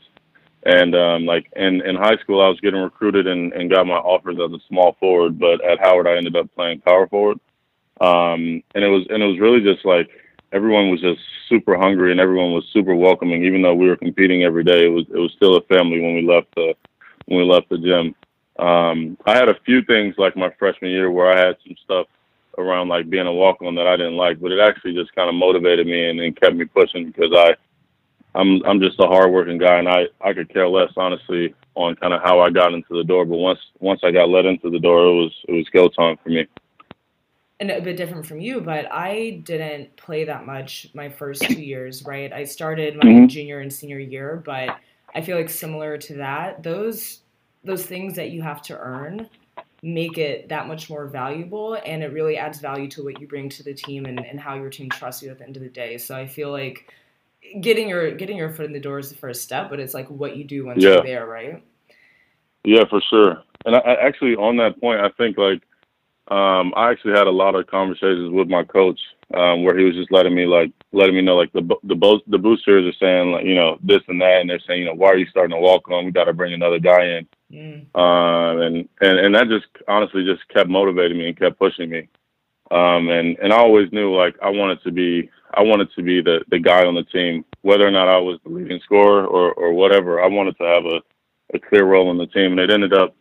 And 0.65 0.95
um, 0.95 1.25
like 1.25 1.51
in, 1.55 1.81
in 1.81 1.95
high 1.95 2.17
school, 2.17 2.41
I 2.41 2.49
was 2.49 2.59
getting 2.59 2.81
recruited 2.81 3.27
and, 3.27 3.53
and 3.53 3.71
got 3.71 3.87
my 3.87 3.95
offers 3.95 4.37
as 4.43 4.51
a 4.51 4.63
small 4.67 4.95
forward, 4.99 5.39
but 5.39 5.63
at 5.63 5.79
Howard, 5.79 6.07
I 6.07 6.17
ended 6.17 6.35
up 6.35 6.53
playing 6.53 6.81
power 6.81 7.07
forward. 7.07 7.39
Um, 8.01 8.63
and 8.75 8.83
it 8.83 8.87
was 8.87 9.05
and 9.09 9.21
it 9.21 9.25
was 9.25 9.39
really 9.39 9.59
just 9.59 9.85
like 9.85 10.09
everyone 10.53 10.89
was 10.89 11.01
just 11.01 11.19
super 11.49 11.77
hungry 11.77 12.11
and 12.11 12.19
everyone 12.19 12.53
was 12.53 12.65
super 12.71 12.95
welcoming. 12.95 13.43
Even 13.43 13.61
though 13.61 13.75
we 13.75 13.87
were 13.87 13.97
competing 13.97 14.43
every 14.43 14.63
day, 14.63 14.85
it 14.85 14.89
was 14.89 15.05
it 15.09 15.17
was 15.17 15.33
still 15.35 15.57
a 15.57 15.61
family 15.63 15.99
when 15.99 16.15
we 16.15 16.21
left 16.21 16.47
the 16.55 16.75
when 17.29 17.39
we 17.39 17.45
left 17.45 17.69
the 17.69 17.77
gym. 17.77 18.15
Um, 18.57 19.17
I 19.25 19.37
had 19.37 19.49
a 19.49 19.59
few 19.65 19.83
things 19.83 20.15
like 20.17 20.35
my 20.35 20.51
freshman 20.59 20.91
year 20.91 21.11
where 21.11 21.31
I 21.31 21.39
had 21.39 21.55
some 21.65 21.75
stuff 21.83 22.07
around 22.57 22.89
like 22.89 23.09
being 23.09 23.27
a 23.27 23.31
walk 23.31 23.61
on 23.61 23.75
that 23.75 23.87
I 23.87 23.95
didn't 23.95 24.17
like, 24.17 24.39
but 24.41 24.51
it 24.51 24.59
actually 24.59 24.93
just 24.93 25.15
kind 25.15 25.29
of 25.29 25.35
motivated 25.35 25.87
me 25.87 26.09
and, 26.09 26.19
and 26.19 26.39
kept 26.39 26.55
me 26.55 26.65
pushing 26.65 27.05
because 27.05 27.31
I 27.33 27.55
I'm 28.35 28.63
I'm 28.65 28.79
just 28.79 28.99
a 28.99 29.07
hardworking 29.07 29.57
guy, 29.57 29.79
and 29.79 29.87
I 29.87 30.05
I 30.21 30.33
could 30.33 30.49
care 30.49 30.67
less 30.67 30.91
honestly 30.97 31.53
on 31.75 31.95
kind 31.95 32.13
of 32.13 32.21
how 32.21 32.39
I 32.41 32.49
got 32.49 32.73
into 32.73 32.95
the 32.95 33.03
door. 33.03 33.25
But 33.25 33.37
once 33.37 33.59
once 33.79 34.01
I 34.03 34.11
got 34.11 34.29
let 34.29 34.45
into 34.45 34.69
the 34.69 34.79
door, 34.79 35.05
it 35.05 35.13
was 35.13 35.33
it 35.47 35.51
was 35.53 35.69
go 35.69 35.87
time 35.87 36.17
for 36.21 36.29
me. 36.29 36.47
And 37.61 37.71
a 37.71 37.81
bit 37.81 37.97
different 37.97 38.25
from 38.25 38.39
you, 38.39 38.61
but 38.61 38.89
I 38.89 39.41
didn't 39.43 39.93
play 39.97 40.23
that 40.23 40.45
much 40.45 40.87
my 40.93 41.09
first 41.09 41.41
two 41.41 41.61
years. 41.61 42.03
Right, 42.05 42.31
I 42.31 42.43
started 42.43 42.95
my 42.95 43.03
mm-hmm. 43.03 43.27
junior 43.27 43.59
and 43.59 43.71
senior 43.71 43.99
year, 43.99 44.41
but 44.45 44.77
I 45.15 45.21
feel 45.21 45.37
like 45.37 45.49
similar 45.49 45.97
to 45.97 46.15
that, 46.15 46.63
those 46.63 47.19
those 47.63 47.85
things 47.85 48.15
that 48.15 48.31
you 48.31 48.41
have 48.41 48.61
to 48.63 48.77
earn 48.77 49.29
make 49.81 50.17
it 50.17 50.49
that 50.49 50.67
much 50.67 50.89
more 50.89 51.07
valuable 51.07 51.77
and 51.85 52.03
it 52.03 52.11
really 52.11 52.37
adds 52.37 52.59
value 52.59 52.87
to 52.89 53.03
what 53.03 53.19
you 53.19 53.27
bring 53.27 53.47
to 53.47 53.63
the 53.63 53.73
team 53.73 54.05
and, 54.05 54.19
and 54.25 54.39
how 54.39 54.55
your 54.55 54.69
team 54.69 54.89
trusts 54.89 55.23
you 55.23 55.29
at 55.29 55.37
the 55.37 55.45
end 55.45 55.55
of 55.55 55.63
the 55.63 55.69
day. 55.69 55.97
So 55.97 56.15
I 56.15 56.27
feel 56.27 56.51
like 56.51 56.93
getting 57.61 57.87
your 57.87 58.11
getting 58.11 58.37
your 58.37 58.49
foot 58.49 58.65
in 58.65 58.73
the 58.73 58.79
door 58.79 58.99
is 58.99 59.09
the 59.09 59.15
first 59.15 59.41
step, 59.41 59.69
but 59.69 59.79
it's 59.79 59.93
like 59.93 60.07
what 60.09 60.35
you 60.35 60.43
do 60.43 60.65
once 60.65 60.83
yeah. 60.83 60.95
you're 60.95 61.03
there, 61.03 61.25
right? 61.25 61.63
Yeah, 62.65 62.83
for 62.89 63.01
sure. 63.09 63.41
And 63.65 63.75
I, 63.75 63.79
I 63.79 64.05
actually 64.05 64.35
on 64.35 64.57
that 64.57 64.79
point, 64.79 64.99
I 64.99 65.09
think 65.09 65.37
like 65.37 65.61
um, 66.29 66.73
I 66.75 66.91
actually 66.91 67.13
had 67.13 67.25
a 67.25 67.31
lot 67.31 67.55
of 67.55 67.65
conversations 67.65 68.31
with 68.31 68.47
my 68.47 68.63
coach 68.63 68.99
um, 69.33 69.63
where 69.63 69.77
he 69.77 69.83
was 69.83 69.95
just 69.95 70.11
letting 70.11 70.35
me 70.35 70.45
like 70.45 70.71
letting 70.91 71.15
me 71.15 71.21
know 71.21 71.35
like 71.35 71.51
the 71.53 71.67
the 71.83 71.95
bo- 71.95 72.21
the 72.27 72.37
boosters 72.37 72.85
are 72.85 72.97
saying 72.99 73.31
like 73.31 73.45
you 73.45 73.55
know 73.55 73.79
this 73.81 74.01
and 74.07 74.21
that, 74.21 74.41
and 74.41 74.49
they're 74.49 74.61
saying 74.67 74.81
you 74.81 74.85
know 74.85 74.93
why 74.93 75.09
are 75.09 75.17
you 75.17 75.25
starting 75.27 75.55
to 75.55 75.61
walk 75.61 75.89
on? 75.89 76.05
We 76.05 76.11
got 76.11 76.25
to 76.25 76.33
bring 76.33 76.53
another 76.53 76.77
guy 76.79 77.03
in, 77.03 77.27
mm. 77.51 77.85
uh, 77.95 78.61
and 78.61 78.87
and 79.01 79.19
and 79.19 79.35
that 79.35 79.47
just 79.49 79.65
honestly 79.87 80.23
just 80.23 80.47
kept 80.49 80.69
motivating 80.69 81.17
me 81.17 81.29
and 81.29 81.39
kept 81.39 81.57
pushing 81.57 81.89
me. 81.89 82.07
Um, 82.69 83.09
and 83.09 83.37
and 83.39 83.51
I 83.51 83.57
always 83.57 83.91
knew 83.91 84.15
like 84.15 84.35
I 84.41 84.49
wanted 84.49 84.83
to 84.83 84.91
be 84.91 85.31
I 85.53 85.63
wanted 85.63 85.89
to 85.95 86.03
be 86.03 86.21
the 86.21 86.41
the 86.49 86.59
guy 86.59 86.85
on 86.85 86.93
the 86.93 87.05
team, 87.05 87.43
whether 87.61 87.87
or 87.87 87.91
not 87.91 88.07
I 88.07 88.17
was 88.17 88.39
the 88.43 88.51
leading 88.51 88.79
scorer 88.83 89.25
or 89.25 89.51
or 89.53 89.73
whatever. 89.73 90.21
I 90.21 90.27
wanted 90.27 90.57
to 90.57 90.63
have 90.63 90.85
a 90.85 91.01
a 91.55 91.59
clear 91.59 91.85
role 91.85 92.11
in 92.11 92.17
the 92.17 92.27
team, 92.27 92.51
and 92.51 92.59
it 92.59 92.71
ended 92.71 92.93
up 92.93 93.15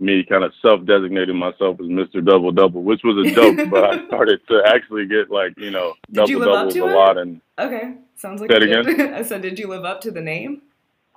me 0.00 0.24
kind 0.24 0.44
of 0.44 0.52
self-designating 0.62 1.36
myself 1.36 1.80
as 1.80 1.86
Mr. 1.86 2.24
Double 2.24 2.52
Double, 2.52 2.82
which 2.82 3.02
was 3.04 3.26
a 3.26 3.34
joke, 3.34 3.70
but 3.70 3.84
I 3.84 4.06
started 4.06 4.40
to 4.48 4.62
actually 4.66 5.06
get 5.06 5.30
like 5.30 5.54
you 5.56 5.70
know 5.70 5.94
double 6.12 6.40
doubles 6.40 6.76
a 6.76 6.84
lot. 6.84 7.18
And 7.18 7.40
okay, 7.58 7.94
sounds 8.16 8.40
like 8.40 8.50
that 8.50 8.62
again. 8.62 9.14
I 9.14 9.22
said, 9.22 9.42
did 9.42 9.58
you 9.58 9.68
live 9.68 9.84
up 9.84 10.00
to 10.02 10.10
the 10.10 10.20
name? 10.20 10.62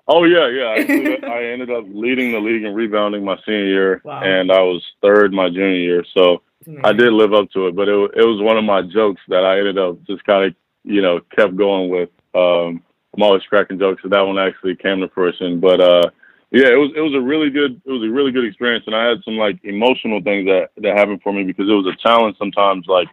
Oh 0.08 0.24
yeah, 0.24 0.48
yeah. 0.50 0.66
I, 0.66 1.32
I 1.32 1.44
ended 1.46 1.72
up 1.72 1.86
leading 1.88 2.32
the 2.32 2.40
league 2.40 2.64
in 2.64 2.74
rebounding 2.74 3.24
my 3.24 3.38
senior 3.46 3.66
year, 3.66 4.02
wow. 4.04 4.22
and 4.22 4.52
I 4.52 4.62
was 4.62 4.84
third 5.02 5.32
my 5.32 5.50
junior 5.50 5.70
year. 5.70 6.06
So 6.14 6.42
I 6.84 6.94
did 6.94 7.14
live 7.14 7.34
up 7.34 7.50
to 7.52 7.68
it, 7.68 7.76
but 7.76 7.88
it 7.88 8.12
it 8.16 8.26
was 8.26 8.42
one 8.42 8.58
of 8.58 8.64
my 8.64 8.82
jokes 8.82 9.22
that 9.30 9.46
I 9.46 9.60
ended 9.60 9.78
up 9.78 10.02
just 10.04 10.24
kind 10.26 10.46
of 10.46 10.56
you 10.84 11.02
know 11.02 11.20
kept 11.36 11.56
going 11.56 11.90
with. 11.90 12.10
Um, 12.34 12.84
I'm 13.14 13.24
always 13.24 13.44
cracking 13.44 13.78
jokes, 13.78 14.02
so 14.02 14.10
that 14.10 14.22
one 14.22 14.40
actually 14.40 14.76
came 14.76 15.02
to 15.02 15.10
fruition. 15.10 15.60
But 15.60 15.82
uh, 15.82 16.04
yeah, 16.52 16.68
it 16.68 16.76
was 16.76 16.92
it 16.96 17.00
was 17.00 17.14
a 17.16 17.22
really 17.22 17.50
good 17.50 17.82
it 17.86 17.92
was 17.92 18.04
a 18.04 18.12
really 18.12 18.32
good 18.32 18.46
experience, 18.46 18.84
and 18.86 18.96
I 18.96 19.08
had 19.08 19.24
some 19.24 19.38
like 19.38 19.58
emotional 19.64 20.22
things 20.22 20.46
that 20.48 20.70
that 20.78 20.98
happened 20.98 21.22
for 21.24 21.32
me 21.32 21.44
because 21.44 21.70
it 21.70 21.74
was 21.74 21.88
a 21.88 22.02
challenge 22.04 22.38
sometimes, 22.38 22.88
like 22.88 23.08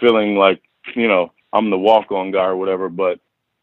feeling 0.00 0.36
like 0.36 0.62
you 0.96 1.06
know 1.06 1.32
I'm 1.52 1.68
the 1.68 1.78
walk 1.78 2.10
on 2.10 2.30
guy 2.30 2.46
or 2.46 2.56
whatever. 2.56 2.88
But 2.88 3.20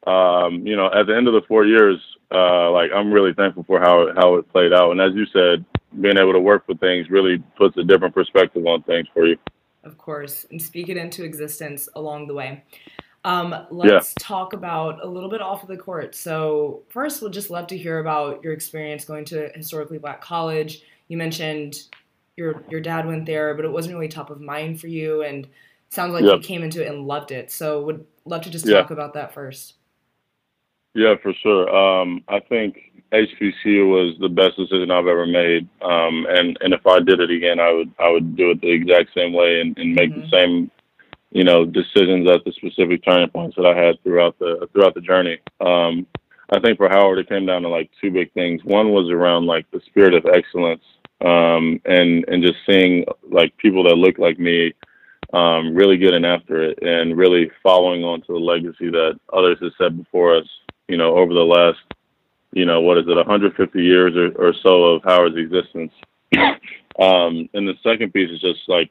um, 0.07 0.67
you 0.67 0.75
know, 0.75 0.86
at 0.93 1.07
the 1.07 1.15
end 1.15 1.27
of 1.27 1.33
the 1.33 1.41
four 1.47 1.65
years, 1.65 2.00
uh, 2.31 2.69
like 2.69 2.91
I'm 2.95 3.12
really 3.12 3.33
thankful 3.33 3.63
for 3.63 3.79
how 3.79 4.13
how 4.15 4.36
it 4.36 4.51
played 4.51 4.71
out, 4.71 4.91
and 4.91 5.01
as 5.01 5.13
you 5.15 5.25
said, 5.33 5.65
being 6.00 6.17
able 6.17 6.33
to 6.33 6.39
work 6.39 6.67
with 6.67 6.79
things 6.79 7.09
really 7.09 7.43
puts 7.57 7.75
a 7.77 7.83
different 7.83 8.13
perspective 8.13 8.67
on 8.67 8.83
things 8.83 9.07
for 9.15 9.25
you. 9.25 9.38
Of 9.83 9.97
course, 9.97 10.45
and 10.51 10.62
speak 10.62 10.89
it 10.89 10.97
into 10.97 11.24
existence 11.24 11.89
along 11.95 12.27
the 12.27 12.36
way. 12.36 12.63
Um, 13.27 13.53
let's 13.72 14.13
yeah. 14.17 14.25
talk 14.25 14.53
about 14.53 15.03
a 15.03 15.07
little 15.07 15.29
bit 15.29 15.41
off 15.41 15.62
of 15.62 15.67
the 15.67 15.75
court. 15.75 16.15
So, 16.15 16.84
first, 16.88 17.22
we'll 17.22 17.29
just 17.29 17.50
love 17.50 17.67
to 17.67 17.77
hear 17.77 18.00
about 18.00 18.41
your 18.41 18.53
experience 18.53 19.03
going 19.03 19.25
to 19.25 19.50
historically 19.53 19.98
black 19.98 20.22
college. 20.22 20.84
You 21.10 21.17
mentioned 21.17 21.84
your 22.38 22.63
your 22.69 22.79
dad 22.79 23.05
went 23.05 23.25
there, 23.25 23.53
but 23.53 23.65
it 23.65 23.72
wasn't 23.72 23.96
really 23.96 24.07
top 24.07 24.29
of 24.29 24.39
mind 24.39 24.79
for 24.79 24.88
you, 24.88 25.24
and 25.24 25.46
sounds 25.89 26.13
like 26.13 26.24
you 26.24 26.39
came 26.39 26.63
into 26.63 26.81
it 26.81 26.88
and 26.88 27.05
loved 27.05 27.31
it. 27.31 27.51
So, 27.51 27.84
would 27.84 28.05
love 28.24 28.43
to 28.43 28.50
just 28.50 28.65
yeah. 28.65 28.75
talk 28.75 28.91
about 28.91 29.13
that 29.15 29.34
first. 29.34 29.74
Yeah, 30.93 31.15
for 31.22 31.34
sure. 31.34 31.69
Um, 31.69 32.24
I 32.29 32.39
think 32.39 33.03
HBCU 33.12 33.89
was 33.89 34.15
the 34.22 34.29
best 34.29 34.55
decision 34.55 34.89
I've 34.89 35.07
ever 35.07 35.25
made. 35.25 35.67
Um, 35.81 36.25
and, 36.29 36.57
and 36.62 36.74
if 36.74 36.88
I 36.88 37.00
did 37.00 37.19
it 37.19 37.29
again, 37.29 37.60
I 37.60 37.72
would 37.74 37.91
I 38.00 38.10
would 38.10 38.38
do 38.38 38.51
it 38.51 38.62
the 38.62 38.72
exact 38.72 39.13
same 39.13 39.34
way 39.34 39.60
and, 39.60 39.77
and 39.77 39.93
make 39.93 40.12
mm-hmm. 40.12 40.22
the 40.22 40.29
same, 40.29 40.72
you 41.31 41.43
know, 41.43 41.65
decisions 41.65 42.29
at 42.29 42.43
the 42.46 42.51
specific 42.53 43.03
turning 43.03 43.29
points 43.29 43.55
that 43.57 43.65
I 43.65 43.75
had 43.75 44.01
throughout 44.03 44.38
the 44.39 44.67
throughout 44.72 44.93
the 44.93 45.01
journey. 45.01 45.39
Um, 45.60 46.07
I 46.50 46.60
think 46.60 46.77
for 46.77 46.89
Howard, 46.89 47.19
it 47.19 47.29
came 47.29 47.46
down 47.46 47.63
to 47.63 47.69
like 47.69 47.89
two 48.01 48.12
big 48.12 48.31
things. 48.34 48.63
One 48.63 48.91
was 48.91 49.10
around 49.10 49.46
like 49.46 49.69
the 49.72 49.81
spirit 49.86 50.13
of 50.13 50.25
excellence 50.25 50.84
um, 51.22 51.81
and 51.86 52.25
and 52.27 52.43
just 52.43 52.60
seeing 52.65 53.05
like 53.29 53.55
people 53.57 53.84
that 53.84 53.96
look 53.96 54.17
like 54.17 54.39
me 54.39 54.74
um, 55.34 55.75
really 55.75 55.98
getting 55.98 56.24
after 56.24 56.63
it 56.63 56.79
and 56.81 57.17
really 57.17 57.51
following 57.62 58.03
on 58.03 58.22
to 58.22 58.34
the 58.34 58.39
legacy 58.39 58.89
that 58.89 59.19
others 59.34 59.57
have 59.62 59.74
set 59.77 59.98
before 59.98 60.38
us. 60.38 60.48
You 60.88 60.96
know, 60.96 61.17
over 61.17 61.34
the 61.34 61.41
last 61.41 61.79
you 62.53 62.65
know, 62.65 62.81
what 62.81 62.98
is 62.98 63.05
it, 63.07 63.15
150 63.15 63.84
years 63.84 64.15
or, 64.15 64.31
or 64.38 64.53
so 64.63 64.86
of 64.86 65.03
Howard's 65.03 65.38
existence. 65.38 65.91
um, 67.00 67.50
and 67.53 67.67
the 67.67 67.75
second 67.84 68.13
piece 68.13 68.31
is 68.31 68.41
just 68.41 68.62
like 68.67 68.89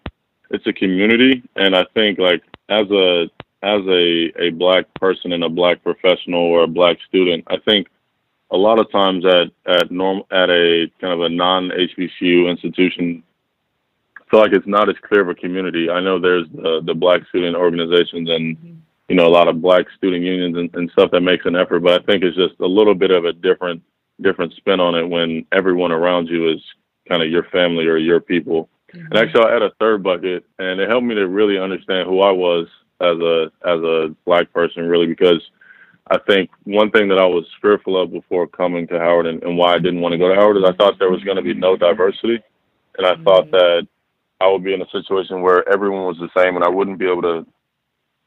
it's 0.51 0.67
a 0.67 0.73
community, 0.73 1.43
and 1.57 1.77
I 1.77 1.85
think 1.95 2.19
like 2.19 2.43
as 2.69 2.91
a 2.91 3.31
as 3.63 3.81
a 3.87 4.33
a 4.39 4.51
black 4.51 4.93
person 4.95 5.33
and 5.33 5.45
a 5.45 5.49
black 5.49 5.83
professional 5.83 6.41
or 6.41 6.65
a 6.65 6.69
black 6.69 6.99
student, 7.09 7.45
I 7.49 7.57
think 7.59 7.89
a 8.51 8.57
lot 8.57 8.79
of 8.79 8.91
times 8.91 9.25
at 9.25 9.49
at 9.67 9.91
norm 9.91 10.23
at 10.31 10.51
a 10.51 10.87
kind 11.01 11.13
of 11.13 11.21
a 11.21 11.29
non 11.29 11.71
HBCU 11.71 12.49
institution, 12.49 13.23
I 14.21 14.31
feel 14.31 14.41
like 14.41 14.53
it's 14.53 14.67
not 14.67 14.89
as 14.89 14.97
clear 15.03 15.23
of 15.23 15.29
a 15.29 15.35
community. 15.35 15.91
I 15.91 16.01
know 16.01 16.19
there's 16.19 16.49
the 16.55 16.83
the 16.85 16.95
black 16.95 17.27
student 17.29 17.57
organizations 17.57 18.29
and 18.31 18.57
mm-hmm 18.57 18.77
you 19.09 19.15
know, 19.15 19.27
a 19.27 19.29
lot 19.29 19.49
of 19.49 19.63
black 19.63 19.87
student 19.97 20.25
unions 20.25 20.57
and, 20.57 20.75
and 20.75 20.91
stuff 20.91 21.11
that 21.13 21.21
makes 21.21 21.47
an 21.47 21.57
effort. 21.57 21.81
But 21.81 22.01
I 22.01 22.05
think 22.05 22.25
it's 22.25 22.37
just 22.37 22.59
a 22.61 22.67
little 22.67 22.95
bit 22.95 23.11
of 23.11 23.25
a 23.25 23.33
different 23.33 23.83
different 24.21 24.55
spin 24.55 24.81
on 24.81 24.95
it 24.95 25.07
when 25.07 25.45
everyone 25.53 25.93
around 25.93 26.29
you 26.29 26.51
is 26.51 26.61
kind 27.09 27.23
of 27.23 27.31
your 27.31 27.45
family 27.45 27.87
or 27.87 27.99
your 27.99 28.21
people. 28.21 28.69
Mm-hmm. 28.95 29.07
And 29.07 29.17
actually, 29.17 29.45
I 29.45 29.53
had 29.53 29.63
a 29.63 29.73
third 29.81 30.03
bucket, 30.03 30.45
and 30.59 30.81
it 30.81 30.89
helped 30.89 31.07
me 31.07 31.15
to 31.15 31.27
really 31.27 31.59
understand 31.59 32.09
who 32.09 32.21
I 32.21 32.31
was 32.31 32.67
as 33.01 33.19
a 33.19 33.51
as 33.67 33.81
a 33.81 34.15
black 34.25 34.53
person, 34.53 34.87
really, 34.87 35.07
because 35.07 35.43
I 36.09 36.19
think 36.19 36.51
one 36.65 36.91
thing 36.91 37.09
that 37.09 37.19
I 37.19 37.27
was 37.27 37.45
fearful 37.61 38.01
of 38.01 38.13
before 38.13 38.47
coming 38.47 38.87
to 38.89 38.99
Howard 38.99 39.27
and, 39.27 39.43
and 39.43 39.59
why 39.59 39.75
I 39.75 39.79
didn't 39.79 40.01
want 40.01 40.13
to 40.13 40.19
go 40.19 40.29
to 40.29 40.35
Howard 40.35 40.57
is 40.57 40.65
I 40.65 40.73
thought 40.73 40.99
there 40.99 41.11
was 41.11 41.25
going 41.25 41.37
to 41.37 41.43
be 41.43 41.55
no 41.55 41.77
diversity, 41.77 42.39
and 42.97 43.07
I 43.07 43.15
mm-hmm. 43.15 43.25
thought 43.25 43.51
that 43.51 43.87
I 44.41 44.49
would 44.49 44.63
be 44.63 44.75
in 44.75 44.83
a 44.83 44.91
situation 44.91 45.43
where 45.43 45.69
everyone 45.69 46.05
was 46.05 46.19
the 46.19 46.31
same, 46.41 46.57
and 46.57 46.65
I 46.65 46.69
wouldn't 46.69 46.99
be 46.99 47.11
able 47.11 47.23
to 47.23 47.47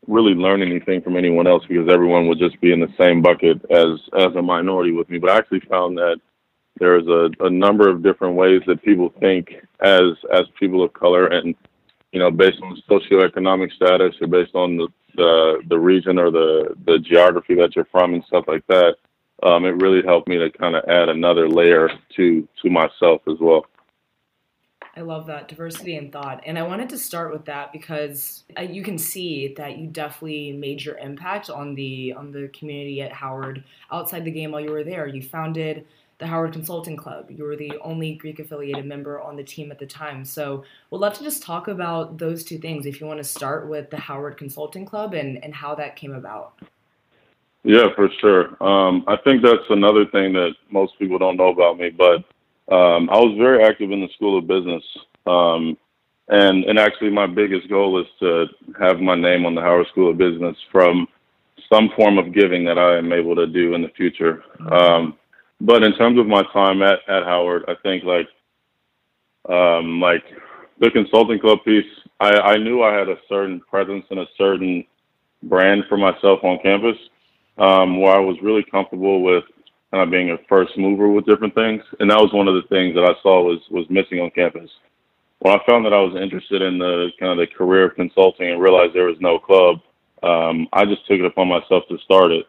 really 0.07 0.33
learn 0.33 0.61
anything 0.61 1.01
from 1.01 1.17
anyone 1.17 1.47
else 1.47 1.63
because 1.67 1.87
everyone 1.89 2.27
would 2.27 2.39
just 2.39 2.59
be 2.61 2.71
in 2.71 2.79
the 2.79 2.93
same 2.97 3.21
bucket 3.21 3.61
as 3.71 3.99
as 4.17 4.35
a 4.35 4.41
minority 4.41 4.91
with 4.91 5.09
me. 5.09 5.19
But 5.19 5.29
I 5.29 5.37
actually 5.37 5.61
found 5.61 5.97
that 5.97 6.19
there's 6.79 7.07
a, 7.07 7.29
a 7.41 7.49
number 7.49 7.89
of 7.89 8.03
different 8.03 8.35
ways 8.35 8.61
that 8.67 8.83
people 8.83 9.13
think 9.19 9.53
as 9.81 10.13
as 10.33 10.43
people 10.59 10.83
of 10.83 10.93
color 10.93 11.27
and 11.27 11.55
you 12.11 12.19
know 12.19 12.31
based 12.31 12.61
on 12.61 12.81
socioeconomic 12.89 13.71
status 13.73 14.15
or 14.21 14.27
based 14.27 14.55
on 14.55 14.77
the 14.77 14.87
the, 15.15 15.61
the 15.67 15.77
region 15.77 16.17
or 16.17 16.31
the 16.31 16.75
the 16.85 16.99
geography 16.99 17.55
that 17.55 17.75
you're 17.75 17.85
from 17.85 18.13
and 18.13 18.23
stuff 18.25 18.45
like 18.47 18.65
that. 18.67 18.95
Um, 19.41 19.65
it 19.65 19.81
really 19.81 20.01
helped 20.05 20.27
me 20.27 20.37
to 20.37 20.49
kind 20.49 20.75
of 20.75 20.83
add 20.89 21.09
another 21.09 21.47
layer 21.47 21.89
to 22.15 22.47
to 22.61 22.69
myself 22.69 23.21
as 23.27 23.37
well. 23.39 23.65
I 24.95 25.01
love 25.01 25.27
that 25.27 25.47
diversity 25.47 25.95
in 25.95 26.11
thought. 26.11 26.41
And 26.45 26.59
I 26.59 26.63
wanted 26.63 26.89
to 26.89 26.97
start 26.97 27.31
with 27.31 27.45
that 27.45 27.71
because 27.71 28.43
uh, 28.57 28.63
you 28.63 28.83
can 28.83 28.97
see 28.97 29.53
that 29.55 29.77
you 29.77 29.87
definitely 29.87 30.51
made 30.51 30.83
your 30.83 30.97
impact 30.97 31.49
on 31.49 31.73
the 31.75 32.13
on 32.13 32.31
the 32.31 32.49
community 32.49 33.01
at 33.01 33.13
Howard 33.13 33.63
outside 33.91 34.25
the 34.25 34.31
game 34.31 34.51
while 34.51 34.61
you 34.61 34.71
were 34.71 34.83
there. 34.83 35.07
You 35.07 35.21
founded 35.21 35.85
the 36.19 36.27
Howard 36.27 36.51
Consulting 36.53 36.97
Club. 36.97 37.31
You 37.31 37.45
were 37.45 37.55
the 37.55 37.71
only 37.81 38.13
Greek 38.13 38.39
affiliated 38.39 38.85
member 38.85 39.19
on 39.19 39.37
the 39.37 39.43
team 39.43 39.71
at 39.71 39.79
the 39.79 39.85
time. 39.85 40.25
So 40.25 40.63
we'd 40.91 40.99
love 40.99 41.17
to 41.17 41.23
just 41.23 41.41
talk 41.41 41.69
about 41.69 42.17
those 42.17 42.43
two 42.43 42.57
things. 42.57 42.85
If 42.85 42.99
you 42.99 43.07
want 43.07 43.19
to 43.19 43.23
start 43.23 43.69
with 43.69 43.89
the 43.89 43.97
Howard 43.97 44.37
Consulting 44.37 44.85
Club 44.85 45.13
and, 45.13 45.43
and 45.43 45.55
how 45.55 45.75
that 45.75 45.95
came 45.95 46.13
about. 46.13 46.59
Yeah, 47.63 47.87
for 47.95 48.09
sure. 48.19 48.61
Um, 48.61 49.05
I 49.07 49.15
think 49.17 49.41
that's 49.41 49.69
another 49.69 50.05
thing 50.05 50.33
that 50.33 50.51
most 50.69 50.97
people 50.99 51.17
don't 51.17 51.37
know 51.37 51.49
about 51.49 51.77
me, 51.77 51.89
but 51.89 52.17
um, 52.73 53.09
I 53.09 53.17
was 53.17 53.35
very 53.37 53.63
active 53.63 53.91
in 53.91 54.01
the 54.01 54.09
School 54.15 54.37
of 54.37 54.47
Business. 54.47 54.83
Um, 55.25 55.77
and, 56.27 56.65
and 56.65 56.77
actually, 56.77 57.09
my 57.11 57.27
biggest 57.27 57.69
goal 57.69 57.99
is 57.99 58.07
to 58.19 58.45
have 58.79 58.99
my 58.99 59.15
name 59.15 59.45
on 59.45 59.55
the 59.55 59.61
Howard 59.61 59.87
School 59.87 60.11
of 60.11 60.17
Business 60.17 60.55
from 60.71 61.07
some 61.71 61.89
form 61.95 62.17
of 62.17 62.33
giving 62.33 62.65
that 62.65 62.77
I 62.77 62.97
am 62.97 63.13
able 63.13 63.35
to 63.35 63.47
do 63.47 63.73
in 63.73 63.81
the 63.81 63.89
future. 63.89 64.43
Um, 64.71 65.18
but 65.61 65.83
in 65.83 65.93
terms 65.95 66.19
of 66.19 66.27
my 66.27 66.43
time 66.53 66.81
at, 66.81 66.99
at 67.07 67.23
Howard, 67.23 67.65
I 67.67 67.75
think 67.83 68.03
like 68.03 68.27
um, 69.47 69.99
like 69.99 70.23
the 70.79 70.91
consulting 70.91 71.39
club 71.39 71.59
piece, 71.65 71.85
I, 72.19 72.31
I 72.31 72.57
knew 72.57 72.83
I 72.83 72.93
had 72.93 73.09
a 73.09 73.17
certain 73.27 73.59
presence 73.61 74.05
and 74.09 74.19
a 74.19 74.25
certain 74.37 74.85
brand 75.43 75.83
for 75.89 75.97
myself 75.97 76.43
on 76.43 76.59
campus, 76.61 76.97
um, 77.57 77.99
where 77.99 78.15
I 78.15 78.19
was 78.19 78.37
really 78.41 78.63
comfortable 78.69 79.21
with 79.21 79.43
kind 79.91 80.03
of 80.03 80.11
being 80.11 80.31
a 80.31 80.37
first 80.47 80.77
mover 80.77 81.09
with 81.09 81.25
different 81.25 81.55
things, 81.55 81.81
and 81.99 82.09
that 82.11 82.19
was 82.19 82.31
one 82.33 82.47
of 82.47 82.55
the 82.55 82.67
things 82.69 82.95
that 82.95 83.03
I 83.03 83.13
saw 83.21 83.41
was 83.43 83.59
was 83.71 83.85
missing 83.89 84.19
on 84.19 84.31
campus. 84.31 84.69
When 85.39 85.55
I 85.55 85.59
found 85.67 85.85
that 85.85 85.93
I 85.93 86.01
was 86.01 86.21
interested 86.21 86.61
in 86.61 86.77
the 86.77 87.09
kind 87.19 87.31
of 87.31 87.37
the 87.37 87.55
career 87.55 87.85
of 87.85 87.95
consulting 87.95 88.51
and 88.51 88.61
realized 88.61 88.93
there 88.93 89.05
was 89.05 89.21
no 89.21 89.39
club, 89.39 89.79
um, 90.21 90.67
I 90.73 90.83
just 90.85 91.07
took 91.07 91.19
it 91.19 91.25
upon 91.25 91.47
myself 91.47 91.83
to 91.89 91.97
start 92.03 92.31
it. 92.31 92.45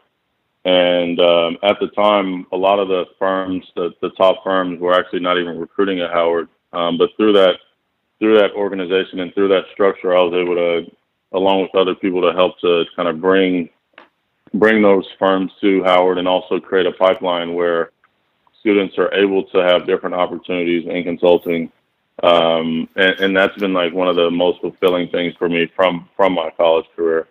And 0.64 1.18
um, 1.20 1.56
at 1.62 1.78
the 1.80 1.88
time, 1.88 2.46
a 2.52 2.56
lot 2.56 2.78
of 2.78 2.88
the 2.88 3.04
firms, 3.18 3.64
the, 3.76 3.90
the 4.02 4.10
top 4.10 4.44
firms, 4.44 4.78
were 4.78 4.92
actually 4.92 5.20
not 5.20 5.38
even 5.38 5.58
recruiting 5.58 6.00
at 6.00 6.12
Howard. 6.12 6.48
Um, 6.72 6.98
but 6.98 7.10
through 7.16 7.32
that, 7.34 7.54
through 8.18 8.38
that 8.38 8.52
organization 8.52 9.20
and 9.20 9.32
through 9.34 9.48
that 9.48 9.64
structure, 9.72 10.16
I 10.16 10.22
was 10.22 10.34
able 10.34 10.54
to, 10.54 10.90
along 11.32 11.62
with 11.62 11.74
other 11.74 11.94
people, 11.94 12.20
to 12.22 12.36
help 12.36 12.58
to 12.60 12.84
kind 12.94 13.08
of 13.08 13.20
bring 13.20 13.70
bring 14.54 14.82
those 14.82 15.06
firms 15.18 15.52
to 15.60 15.82
Howard 15.84 16.18
and 16.18 16.26
also 16.26 16.58
create 16.58 16.86
a 16.86 16.92
pipeline 16.92 17.54
where 17.54 17.92
students 18.58 18.98
are 18.98 19.12
able 19.14 19.44
to 19.44 19.58
have 19.58 19.86
different 19.86 20.14
opportunities 20.14 20.86
in 20.88 21.04
consulting. 21.04 21.70
Um, 22.22 22.88
and, 22.96 23.20
and 23.20 23.36
that's 23.36 23.56
been 23.58 23.72
like 23.72 23.94
one 23.94 24.08
of 24.08 24.16
the 24.16 24.30
most 24.30 24.60
fulfilling 24.60 25.08
things 25.08 25.34
for 25.38 25.48
me 25.48 25.70
from 25.74 26.08
from 26.16 26.34
my 26.34 26.50
college 26.50 26.86
career. 26.94 27.28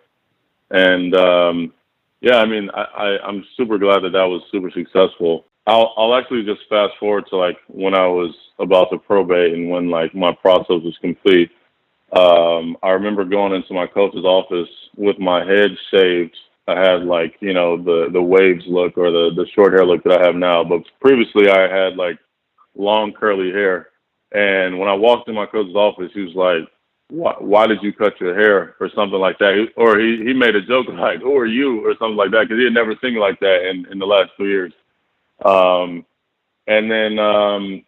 And 0.70 1.14
um, 1.14 1.72
yeah, 2.20 2.36
I 2.36 2.46
mean, 2.46 2.70
I, 2.74 2.82
I, 2.82 3.26
I'm 3.26 3.44
super 3.56 3.78
glad 3.78 4.00
that 4.02 4.12
that 4.12 4.24
was 4.24 4.42
super 4.50 4.70
successful. 4.70 5.46
I'll, 5.66 5.94
I'll 5.96 6.14
actually 6.14 6.44
just 6.44 6.68
fast 6.68 6.94
forward 6.98 7.24
to 7.30 7.36
like 7.36 7.56
when 7.68 7.94
I 7.94 8.06
was 8.06 8.34
about 8.58 8.90
to 8.90 8.98
probate 8.98 9.54
and 9.54 9.70
when 9.70 9.90
like 9.90 10.14
my 10.14 10.32
process 10.32 10.82
was 10.82 10.96
complete. 11.00 11.50
Um, 12.12 12.76
I 12.82 12.90
remember 12.90 13.24
going 13.24 13.54
into 13.54 13.72
my 13.72 13.86
coach's 13.86 14.24
office 14.24 14.68
with 14.96 15.18
my 15.18 15.44
head 15.44 15.70
shaved. 15.92 16.36
I 16.66 16.78
had 16.78 17.04
like, 17.04 17.36
you 17.40 17.54
know, 17.54 17.76
the, 17.76 18.08
the 18.12 18.22
waves 18.22 18.64
look 18.66 18.98
or 18.98 19.10
the, 19.10 19.30
the 19.34 19.46
short 19.54 19.72
hair 19.72 19.84
look 19.86 20.02
that 20.04 20.20
I 20.20 20.26
have 20.26 20.34
now. 20.34 20.64
But 20.64 20.82
previously 21.00 21.48
I 21.48 21.62
had 21.62 21.96
like 21.96 22.18
long 22.76 23.12
curly 23.12 23.50
hair. 23.50 23.88
And 24.32 24.78
when 24.78 24.88
I 24.88 24.94
walked 24.94 25.28
in 25.28 25.34
my 25.34 25.46
coach's 25.46 25.74
office, 25.74 26.10
he 26.14 26.20
was 26.20 26.34
like, 26.34 26.68
why, 27.10 27.34
why 27.38 27.66
did 27.66 27.82
you 27.82 27.92
cut 27.92 28.20
your 28.20 28.34
hair 28.34 28.76
or 28.80 28.88
something 28.94 29.18
like 29.18 29.38
that? 29.38 29.68
Or 29.76 29.98
he, 29.98 30.18
he 30.24 30.32
made 30.32 30.56
a 30.56 30.62
joke 30.62 30.86
like, 30.92 31.20
who 31.20 31.36
are 31.36 31.46
you 31.46 31.86
or 31.86 31.94
something 31.98 32.16
like 32.16 32.30
that 32.30 32.46
because 32.48 32.58
he 32.58 32.64
had 32.64 32.74
never 32.74 32.94
seen 33.02 33.16
like 33.16 33.38
that 33.40 33.68
in, 33.68 33.86
in 33.90 33.98
the 33.98 34.06
last 34.06 34.30
two 34.36 34.46
years. 34.46 34.72
Um, 35.44 36.04
and 36.66 36.90
then 36.90 37.18
um, 37.18 37.84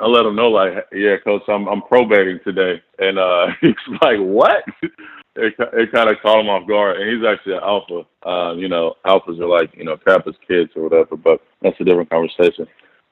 I 0.00 0.06
let 0.06 0.26
him 0.26 0.36
know 0.36 0.48
like, 0.48 0.86
yeah, 0.92 1.16
coach, 1.24 1.42
I'm, 1.48 1.66
I'm 1.68 1.82
probating 1.82 2.40
today. 2.44 2.82
And 2.98 3.18
uh, 3.18 3.48
he's 3.60 3.74
like, 4.02 4.18
what? 4.18 4.64
it, 5.36 5.54
it 5.58 5.92
kind 5.92 6.10
of 6.10 6.20
caught 6.22 6.40
him 6.40 6.48
off 6.48 6.68
guard. 6.68 7.00
And 7.00 7.10
he's 7.10 7.26
actually 7.26 7.54
an 7.54 7.62
alpha. 7.62 8.02
Uh, 8.24 8.54
you 8.54 8.68
know, 8.68 8.94
alphas 9.04 9.40
are 9.40 9.48
like, 9.48 9.74
you 9.74 9.84
know, 9.84 9.96
Kappa's 9.96 10.36
kids 10.46 10.70
or 10.76 10.84
whatever, 10.84 11.16
but 11.16 11.40
that's 11.62 11.80
a 11.80 11.84
different 11.84 12.10
conversation. 12.10 12.66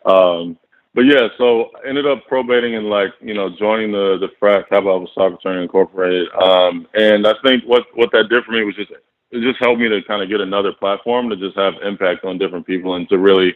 Um, 0.04 0.58
but 0.94 1.02
yeah, 1.02 1.28
so 1.38 1.70
I 1.76 1.88
ended 1.88 2.06
up 2.06 2.26
probating 2.26 2.74
and 2.76 2.86
like 2.86 3.12
you 3.20 3.34
know 3.34 3.48
joining 3.48 3.92
the 3.92 4.18
the 4.20 4.28
frat 4.38 4.68
Kappa 4.68 4.88
Alpha 4.88 5.06
Psi 5.14 5.28
Fraternity 5.28 5.62
Incorporated. 5.62 6.28
Um, 6.34 6.88
and 6.94 7.26
I 7.26 7.34
think 7.44 7.64
what 7.64 7.84
what 7.94 8.10
that 8.12 8.28
did 8.28 8.44
for 8.44 8.52
me 8.52 8.64
was 8.64 8.74
just 8.74 8.90
it 8.90 9.40
just 9.40 9.60
helped 9.60 9.80
me 9.80 9.88
to 9.88 10.02
kind 10.02 10.22
of 10.22 10.28
get 10.28 10.40
another 10.40 10.72
platform 10.72 11.30
to 11.30 11.36
just 11.36 11.56
have 11.56 11.74
impact 11.84 12.24
on 12.24 12.38
different 12.38 12.66
people 12.66 12.94
and 12.96 13.08
to 13.08 13.18
really 13.18 13.54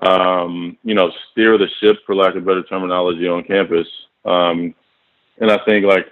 um, 0.00 0.78
you 0.82 0.94
know 0.94 1.10
steer 1.30 1.58
the 1.58 1.68
ship 1.80 1.98
for 2.06 2.14
lack 2.14 2.34
of 2.34 2.46
better 2.46 2.62
terminology 2.62 3.28
on 3.28 3.44
campus. 3.44 3.86
Um, 4.24 4.74
and 5.38 5.50
I 5.50 5.58
think 5.66 5.84
like 5.84 6.06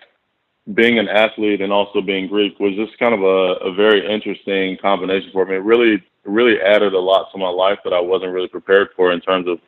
being 0.75 0.99
an 0.99 1.09
athlete 1.09 1.63
and 1.63 1.73
also 1.73 2.03
being 2.03 2.29
Greek 2.29 2.61
was 2.61 2.75
just 2.75 2.99
kind 2.99 3.15
of 3.15 3.23
a, 3.23 3.67
a 3.67 3.75
very 3.75 4.07
interesting 4.07 4.77
combination 4.77 5.31
for 5.33 5.47
me. 5.47 5.57
It 5.57 5.63
really 5.63 6.03
really 6.25 6.61
added 6.61 6.93
a 6.93 7.01
lot 7.01 7.33
to 7.33 7.39
my 7.39 7.49
life 7.49 7.79
that 7.85 7.95
I 7.95 8.01
wasn't 8.01 8.33
really 8.33 8.49
prepared 8.49 8.89
for 8.95 9.13
in 9.13 9.21
terms 9.21 9.49
of 9.49 9.59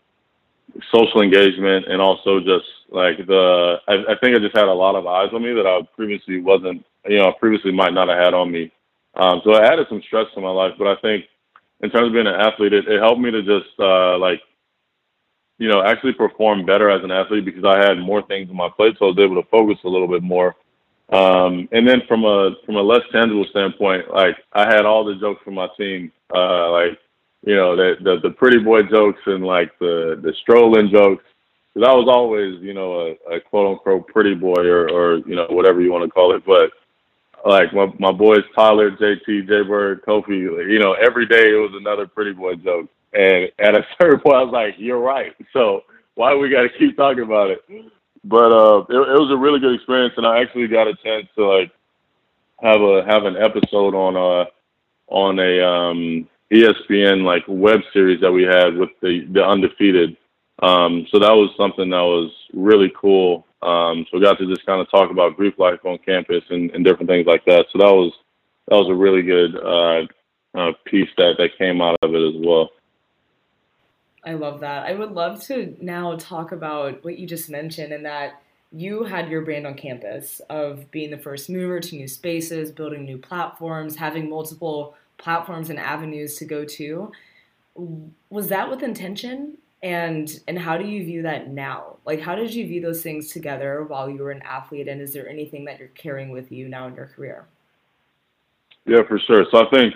social 0.93 1.23
engagement 1.23 1.87
and 1.89 2.01
also 2.01 2.41
just 2.41 2.67
like 2.91 3.19
the 3.27 3.77
I, 3.89 4.13
I, 4.13 4.15
think 4.21 4.37
I 4.37 4.41
just 4.41 4.57
had 4.57 4.69
a 4.69 4.73
lot 4.73 4.95
of 4.95 5.07
eyes 5.07 5.31
on 5.33 5.43
me 5.43 5.53
that 5.55 5.67
I 5.67 5.81
previously 5.95 6.41
wasn't 6.41 6.85
you 7.09 7.19
know 7.19 7.33
previously 7.39 7.73
might 7.73 7.95
not 7.95 8.09
have 8.09 8.19
had 8.19 8.35
on 8.35 8.51
me. 8.51 8.73
Um, 9.15 9.41
so 9.45 9.55
it 9.55 9.65
added 9.65 9.87
some 9.89 10.03
stress 10.07 10.27
to 10.35 10.41
my 10.41 10.51
life, 10.51 10.73
but 10.79 10.87
I 10.87 10.97
think 11.01 11.25
in 11.81 11.91
terms 11.91 12.09
of 12.09 12.13
being 12.13 12.27
an 12.27 12.41
athlete, 12.41 12.73
it, 12.73 12.87
it 12.87 13.01
helped 13.01 13.21
me 13.21 13.31
to 13.31 13.43
just 13.43 13.73
uh, 13.79 14.19
like 14.19 14.41
you 15.59 15.69
know 15.69 15.83
actually 15.83 16.13
perform 16.13 16.67
better 16.67 16.91
as 16.91 17.03
an 17.03 17.11
athlete 17.11 17.45
because 17.45 17.65
I 17.65 17.79
had 17.79 17.99
more 17.99 18.23
things 18.23 18.51
on 18.51 18.57
my 18.57 18.69
plate, 18.69 18.97
so 18.99 19.07
I 19.07 19.09
was 19.09 19.19
able 19.19 19.41
to 19.43 19.49
focus 19.49 19.79
a 19.85 19.89
little 19.89 20.09
bit 20.09 20.23
more. 20.23 20.55
Um, 21.13 21.69
and 21.71 21.89
then 21.89 22.03
from 22.09 22.25
a 22.25 22.57
from 22.65 22.77
a 22.77 22.83
less 22.83 23.03
tangible 23.13 23.47
standpoint, 23.51 24.11
like 24.13 24.37
I 24.53 24.67
had 24.67 24.85
all 24.85 25.05
the 25.05 25.15
jokes 25.15 25.41
from 25.45 25.55
my 25.55 25.69
team, 25.79 26.13
uh, 26.35 26.71
like 26.73 26.99
you 27.47 27.55
know, 27.55 27.77
the, 27.77 27.95
the, 28.03 28.29
the 28.29 28.31
pretty 28.31 28.59
boy 28.59 28.83
jokes 28.83 29.21
and 29.27 29.45
like 29.45 29.71
the, 29.79 30.21
the 30.23 30.35
strolling 30.43 30.91
jokes. 30.91 31.25
Cause 31.73 31.85
I 31.87 31.95
was 31.95 32.09
always, 32.09 32.61
you 32.61 32.75
know, 32.75 33.15
a, 33.31 33.37
a 33.37 33.41
quote 33.41 33.73
unquote 33.73 34.09
pretty 34.09 34.35
boy 34.35 34.63
or, 34.63 34.91
or, 34.91 35.19
you 35.19 35.37
know, 35.37 35.47
whatever 35.51 35.81
you 35.81 35.93
want 35.93 36.05
to 36.05 36.11
call 36.11 36.35
it. 36.35 36.43
But 36.45 36.73
like 37.49 37.73
my, 37.73 37.87
my 38.01 38.11
boys, 38.11 38.43
Tyler, 38.57 38.91
JT, 38.91 39.47
J 39.47 39.63
Bird, 39.63 40.03
Kofi, 40.05 40.41
you 40.41 40.81
know, 40.81 40.95
every 40.95 41.27
day 41.27 41.53
it 41.53 41.61
was 41.61 41.73
another 41.79 42.07
pretty 42.07 42.33
boy 42.33 42.57
joke. 42.57 42.89
And 43.13 43.49
at 43.61 43.77
a 43.77 43.87
certain 44.01 44.19
point, 44.19 44.37
I 44.37 44.43
was 44.43 44.53
like, 44.53 44.75
you're 44.79 44.99
right. 44.99 45.33
So 45.53 45.85
why 46.17 46.35
we 46.35 46.49
got 46.49 46.63
to 46.63 46.79
keep 46.79 46.97
talking 46.97 47.23
about 47.23 47.51
it? 47.51 47.61
But 48.25 48.51
uh, 48.51 48.81
it, 48.89 48.97
it 48.97 49.21
was 49.21 49.31
a 49.31 49.37
really 49.37 49.61
good 49.61 49.75
experience. 49.75 50.15
And 50.17 50.27
I 50.27 50.41
actually 50.41 50.67
got 50.67 50.89
a 50.89 50.97
chance 50.97 51.29
to 51.37 51.47
like 51.47 51.71
have 52.61 52.81
a, 52.81 53.05
have 53.07 53.25
an 53.25 53.37
episode 53.37 53.95
on, 53.95 54.17
uh, 54.17 54.47
on 55.09 55.39
a, 55.39 55.65
um, 55.65 56.29
ESPN 56.53 57.25
like 57.25 57.43
web 57.49 57.81
series 57.93 58.21
that 58.21 58.33
we 58.33 58.45
had 58.45 58.77
with 58.77 58.91
the 59.03 59.27
the 59.33 59.45
undefeated. 59.45 60.17
Um, 60.63 61.07
so 61.11 61.19
that 61.19 61.33
was 61.33 61.51
something 61.57 61.91
that 61.91 61.97
was 61.97 62.33
really 62.55 62.93
cool. 62.99 63.47
Um, 63.63 64.07
so 64.11 64.19
we 64.19 64.25
got 64.25 64.39
to 64.39 64.47
just 64.47 64.65
kind 64.65 64.81
of 64.81 64.91
talk 64.91 65.11
about 65.11 65.37
Greek 65.37 65.59
life 65.59 65.81
on 65.85 65.99
campus 65.99 66.45
and, 66.51 66.71
and 66.71 66.85
different 66.85 67.11
things 67.11 67.27
like 67.27 67.45
that. 67.47 67.67
So 67.73 67.79
that 67.79 67.93
was 67.93 68.13
that 68.69 68.77
was 68.77 68.89
a 68.89 68.95
really 68.95 69.23
good 69.23 69.57
uh, 69.57 70.07
uh, 70.59 70.73
piece 70.85 71.09
that 71.19 71.35
that 71.39 71.59
came 71.59 71.81
out 71.81 71.97
of 72.03 72.15
it 72.15 72.23
as 72.23 72.35
well. 72.47 72.71
I 74.25 74.35
love 74.35 74.61
that. 74.61 74.87
I 74.87 74.95
would 74.95 75.13
love 75.13 75.43
to 75.45 75.77
now 75.81 76.17
talk 76.17 76.51
about 76.51 77.05
what 77.05 77.19
you 77.19 77.27
just 77.27 77.49
mentioned 77.49 77.93
and 77.93 78.05
that 78.05 78.43
you 78.73 79.05
had 79.05 79.29
your 79.29 79.43
brand 79.43 79.67
on 79.67 79.75
campus 79.75 80.41
of 80.51 80.91
being 80.91 81.11
the 81.11 81.19
first 81.19 81.49
mover 81.49 81.79
to 81.79 81.97
new 81.97 82.09
spaces, 82.09 82.73
building 82.73 83.05
new 83.05 83.19
platforms, 83.19 83.95
having 83.95 84.29
multiple 84.29 84.97
platforms 85.19 85.71
and 85.71 85.79
avenues 85.79 86.37
to 86.37 86.45
go 86.45 86.65
to. 86.65 87.13
Was 88.31 88.49
that 88.49 88.71
with 88.71 88.83
intention? 88.83 89.59
And 89.83 90.41
and 90.49 90.59
how 90.59 90.79
do 90.79 90.87
you 90.87 91.05
view 91.05 91.23
that 91.23 91.51
now? 91.51 91.99
Like 92.05 92.21
how 92.21 92.35
did 92.35 92.53
you 92.55 92.67
view 92.67 92.81
those 92.81 93.03
things 93.03 93.31
together 93.31 93.85
while 93.85 94.09
you 94.09 94.23
were 94.23 94.31
an 94.31 94.43
athlete 94.43 94.89
and 94.89 95.01
is 95.01 95.13
there 95.13 95.29
anything 95.29 95.65
that 95.67 95.79
you're 95.79 95.89
carrying 95.89 96.31
with 96.31 96.51
you 96.51 96.69
now 96.69 96.89
in 96.89 96.95
your 96.95 97.07
career? 97.07 97.47
Yeah, 98.87 99.03
for 99.07 99.19
sure. 99.19 99.45
So 99.51 99.67
I 99.67 99.71
think 99.71 99.95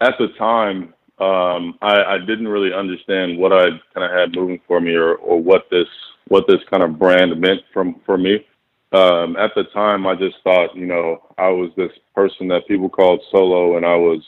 at 0.00 0.14
the 0.18 0.28
time 0.38 0.92
um, 1.18 1.78
I, 1.80 2.02
I, 2.02 2.18
didn't 2.18 2.48
really 2.48 2.72
understand 2.74 3.38
what 3.38 3.52
I 3.52 3.66
kind 3.94 4.04
of 4.04 4.10
had 4.10 4.34
moving 4.34 4.60
for 4.66 4.80
me 4.80 4.94
or, 4.94 5.14
or 5.14 5.40
what 5.40 5.66
this 5.70 5.86
what 6.26 6.44
this 6.48 6.58
kind 6.68 6.82
of 6.82 6.98
brand 6.98 7.40
meant 7.40 7.60
from 7.72 8.00
for 8.04 8.18
me. 8.18 8.44
Um, 8.92 9.36
at 9.36 9.52
the 9.54 9.64
time, 9.72 10.06
I 10.06 10.14
just 10.16 10.36
thought, 10.42 10.74
you 10.74 10.86
know, 10.86 11.22
I 11.38 11.48
was 11.48 11.70
this 11.76 11.92
person 12.14 12.48
that 12.48 12.66
people 12.66 12.88
called 12.88 13.22
solo, 13.30 13.76
and 13.76 13.86
I 13.86 13.94
was 13.94 14.22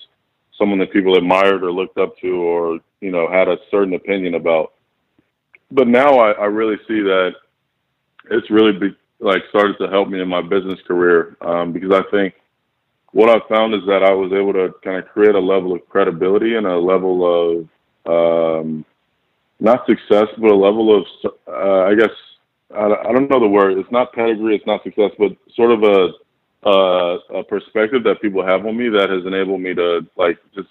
someone 0.58 0.78
that 0.78 0.92
people 0.92 1.16
admired 1.16 1.62
or 1.62 1.72
looked 1.72 1.98
up 1.98 2.16
to 2.18 2.36
or 2.36 2.78
you 3.00 3.10
know 3.10 3.28
had 3.30 3.48
a 3.48 3.58
certain 3.70 3.94
opinion 3.94 4.34
about 4.34 4.74
but 5.70 5.88
now 5.88 6.18
i, 6.18 6.32
I 6.32 6.46
really 6.46 6.76
see 6.88 7.00
that 7.00 7.32
it's 8.30 8.50
really 8.50 8.72
be, 8.72 8.96
like 9.20 9.42
started 9.48 9.76
to 9.78 9.88
help 9.88 10.08
me 10.08 10.20
in 10.20 10.28
my 10.28 10.42
business 10.42 10.78
career 10.86 11.36
um, 11.40 11.72
because 11.72 11.92
i 11.92 12.02
think 12.10 12.34
what 13.12 13.30
i 13.30 13.48
found 13.48 13.74
is 13.74 13.82
that 13.86 14.02
i 14.02 14.12
was 14.12 14.32
able 14.32 14.52
to 14.52 14.74
kind 14.82 14.98
of 14.98 15.08
create 15.08 15.34
a 15.34 15.40
level 15.40 15.74
of 15.74 15.88
credibility 15.88 16.56
and 16.56 16.66
a 16.66 16.76
level 16.76 17.66
of 17.66 17.68
um, 18.06 18.84
not 19.60 19.86
success, 19.86 20.26
but 20.38 20.50
a 20.50 20.54
level 20.54 20.96
of, 20.96 21.06
uh, 21.48 21.84
I 21.84 21.94
guess, 21.94 22.10
I, 22.74 22.86
I 22.86 23.12
don't 23.12 23.30
know 23.30 23.40
the 23.40 23.48
word. 23.48 23.78
It's 23.78 23.90
not 23.90 24.12
pedigree, 24.12 24.56
it's 24.56 24.66
not 24.66 24.82
success, 24.82 25.10
but 25.18 25.32
sort 25.54 25.70
of 25.70 25.82
a, 25.82 26.08
uh, 26.64 27.18
a 27.34 27.42
perspective 27.44 28.02
that 28.04 28.20
people 28.20 28.44
have 28.44 28.66
on 28.66 28.76
me 28.76 28.88
that 28.88 29.10
has 29.10 29.24
enabled 29.26 29.60
me 29.60 29.74
to 29.74 30.06
like 30.16 30.38
just 30.54 30.68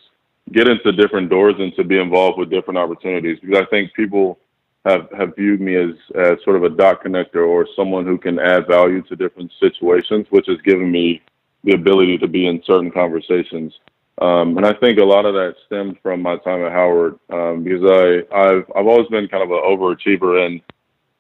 get 0.52 0.67
into 0.67 0.91
different 0.91 1.30
doors 1.30 1.56
and 1.60 1.76
to 1.76 1.84
be 1.84 2.00
involved 2.00 2.38
with 2.38 2.50
different 2.50 2.78
opportunities. 2.78 3.39
Because 3.41 3.62
I 3.62 3.69
think 3.69 3.93
people 3.93 4.39
have 4.86 5.10
have 5.17 5.36
viewed 5.36 5.62
me 5.62 5.76
as 5.76 5.95
as 6.15 6.38
sort 6.43 6.56
of 6.56 6.63
a 6.63 6.69
dot 6.69 7.04
connector 7.04 7.48
or 7.48 7.67
someone 7.76 8.06
who 8.06 8.17
can 8.17 8.39
add 8.39 8.67
value 8.67 9.02
to 9.04 9.15
different 9.15 9.52
situations, 9.60 10.28
which 10.30 10.45
has 10.48 10.62
given 10.62 10.91
me 10.91 11.21
the 11.63 11.74
ability 11.74 12.17
to 12.19 12.28
be 12.28 12.48
in 12.48 12.62
certain 12.65 12.91
conversations. 12.91 13.74
Um, 14.21 14.56
and 14.58 14.65
I 14.65 14.74
think 14.74 15.00
a 15.00 15.04
lot 15.04 15.26
of 15.26 15.34
that 15.34 15.56
stemmed 15.65 15.98
from 16.02 16.21
my 16.21 16.38
time 16.38 16.63
at 16.63 16.71
Howard 16.71 17.19
um, 17.30 17.63
because 17.63 17.84
I 17.84 18.36
I've 18.36 18.65
I've 18.76 18.88
always 18.88 19.08
been 19.10 19.28
kind 19.28 19.43
of 19.43 19.52
an 19.52 19.62
overachiever 19.65 20.45
and 20.45 20.62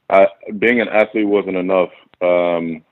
I, 0.09 0.27
being 0.59 0.81
an 0.81 0.87
athlete 0.87 1.27
wasn't 1.27 1.57
enough. 1.57 1.89
Um, 2.21 2.83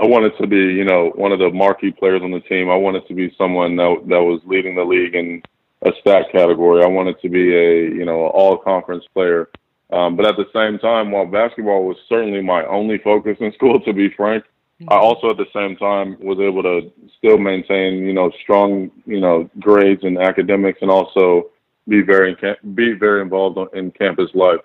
I 0.00 0.06
wanted 0.06 0.36
to 0.38 0.46
be 0.46 0.56
you 0.56 0.84
know 0.84 1.12
one 1.14 1.32
of 1.32 1.38
the 1.38 1.50
marquee 1.50 1.90
players 1.90 2.22
on 2.22 2.30
the 2.30 2.40
team. 2.40 2.70
I 2.70 2.76
wanted 2.76 3.06
to 3.08 3.14
be 3.14 3.34
someone 3.36 3.76
that 3.76 4.04
that 4.08 4.22
was 4.22 4.40
leading 4.44 4.74
the 4.74 4.84
league 4.84 5.14
in 5.14 5.42
a 5.82 5.90
stat 6.00 6.26
category. 6.32 6.82
I 6.82 6.88
wanted 6.88 7.20
to 7.20 7.28
be 7.28 7.54
a 7.54 7.82
you 7.90 8.04
know 8.04 8.26
all 8.28 8.56
conference 8.56 9.04
player. 9.12 9.50
Um, 9.90 10.16
but 10.16 10.26
at 10.26 10.36
the 10.36 10.48
same 10.52 10.78
time, 10.78 11.12
while 11.12 11.26
basketball 11.26 11.84
was 11.84 11.96
certainly 12.08 12.42
my 12.42 12.64
only 12.66 12.98
focus 12.98 13.36
in 13.40 13.52
school, 13.54 13.80
to 13.80 13.92
be 13.92 14.08
frank, 14.10 14.44
mm-hmm. 14.44 14.92
I 14.92 14.96
also 14.96 15.30
at 15.30 15.36
the 15.36 15.46
same 15.54 15.76
time 15.76 16.16
was 16.20 16.38
able 16.40 16.62
to 16.62 16.90
still 17.18 17.38
maintain, 17.38 17.98
you 17.98 18.12
know, 18.12 18.30
strong, 18.42 18.90
you 19.06 19.20
know, 19.20 19.48
grades 19.60 20.02
in 20.02 20.18
academics 20.18 20.80
and 20.82 20.90
also 20.90 21.50
be 21.86 22.00
very 22.00 22.36
be 22.74 22.92
very 22.92 23.20
involved 23.20 23.58
in 23.74 23.90
campus 23.92 24.30
life. 24.34 24.60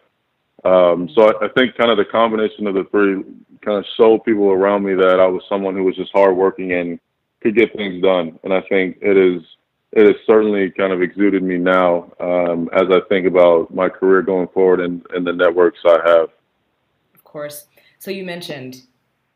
Um, 0.65 1.09
so 1.15 1.23
I, 1.23 1.45
I 1.45 1.49
think 1.55 1.75
kind 1.77 1.91
of 1.91 1.97
the 1.97 2.05
combination 2.05 2.67
of 2.67 2.75
the 2.75 2.85
three 2.91 3.23
kind 3.63 3.77
of 3.77 3.85
showed 3.97 4.23
people 4.23 4.49
around 4.49 4.83
me 4.83 4.93
that 4.95 5.19
I 5.19 5.27
was 5.27 5.43
someone 5.49 5.75
who 5.75 5.83
was 5.83 5.95
just 5.95 6.11
hardworking 6.13 6.73
and 6.73 6.99
could 7.41 7.55
get 7.55 7.75
things 7.75 8.01
done. 8.01 8.39
And 8.43 8.53
I 8.53 8.61
think 8.69 8.97
it 9.01 9.17
is 9.17 9.41
it 9.91 10.05
has 10.05 10.15
certainly 10.27 10.69
kind 10.71 10.93
of 10.93 11.01
exuded 11.01 11.41
me 11.41 11.57
now 11.57 12.11
um, 12.19 12.69
as 12.73 12.83
I 12.91 12.99
think 13.09 13.25
about 13.25 13.73
my 13.73 13.89
career 13.89 14.21
going 14.21 14.47
forward 14.49 14.81
and, 14.81 15.03
and 15.11 15.25
the 15.25 15.33
networks 15.33 15.79
I 15.83 15.97
have. 16.05 16.29
Of 17.15 17.23
course. 17.23 17.65
So 17.97 18.11
you 18.11 18.23
mentioned 18.23 18.83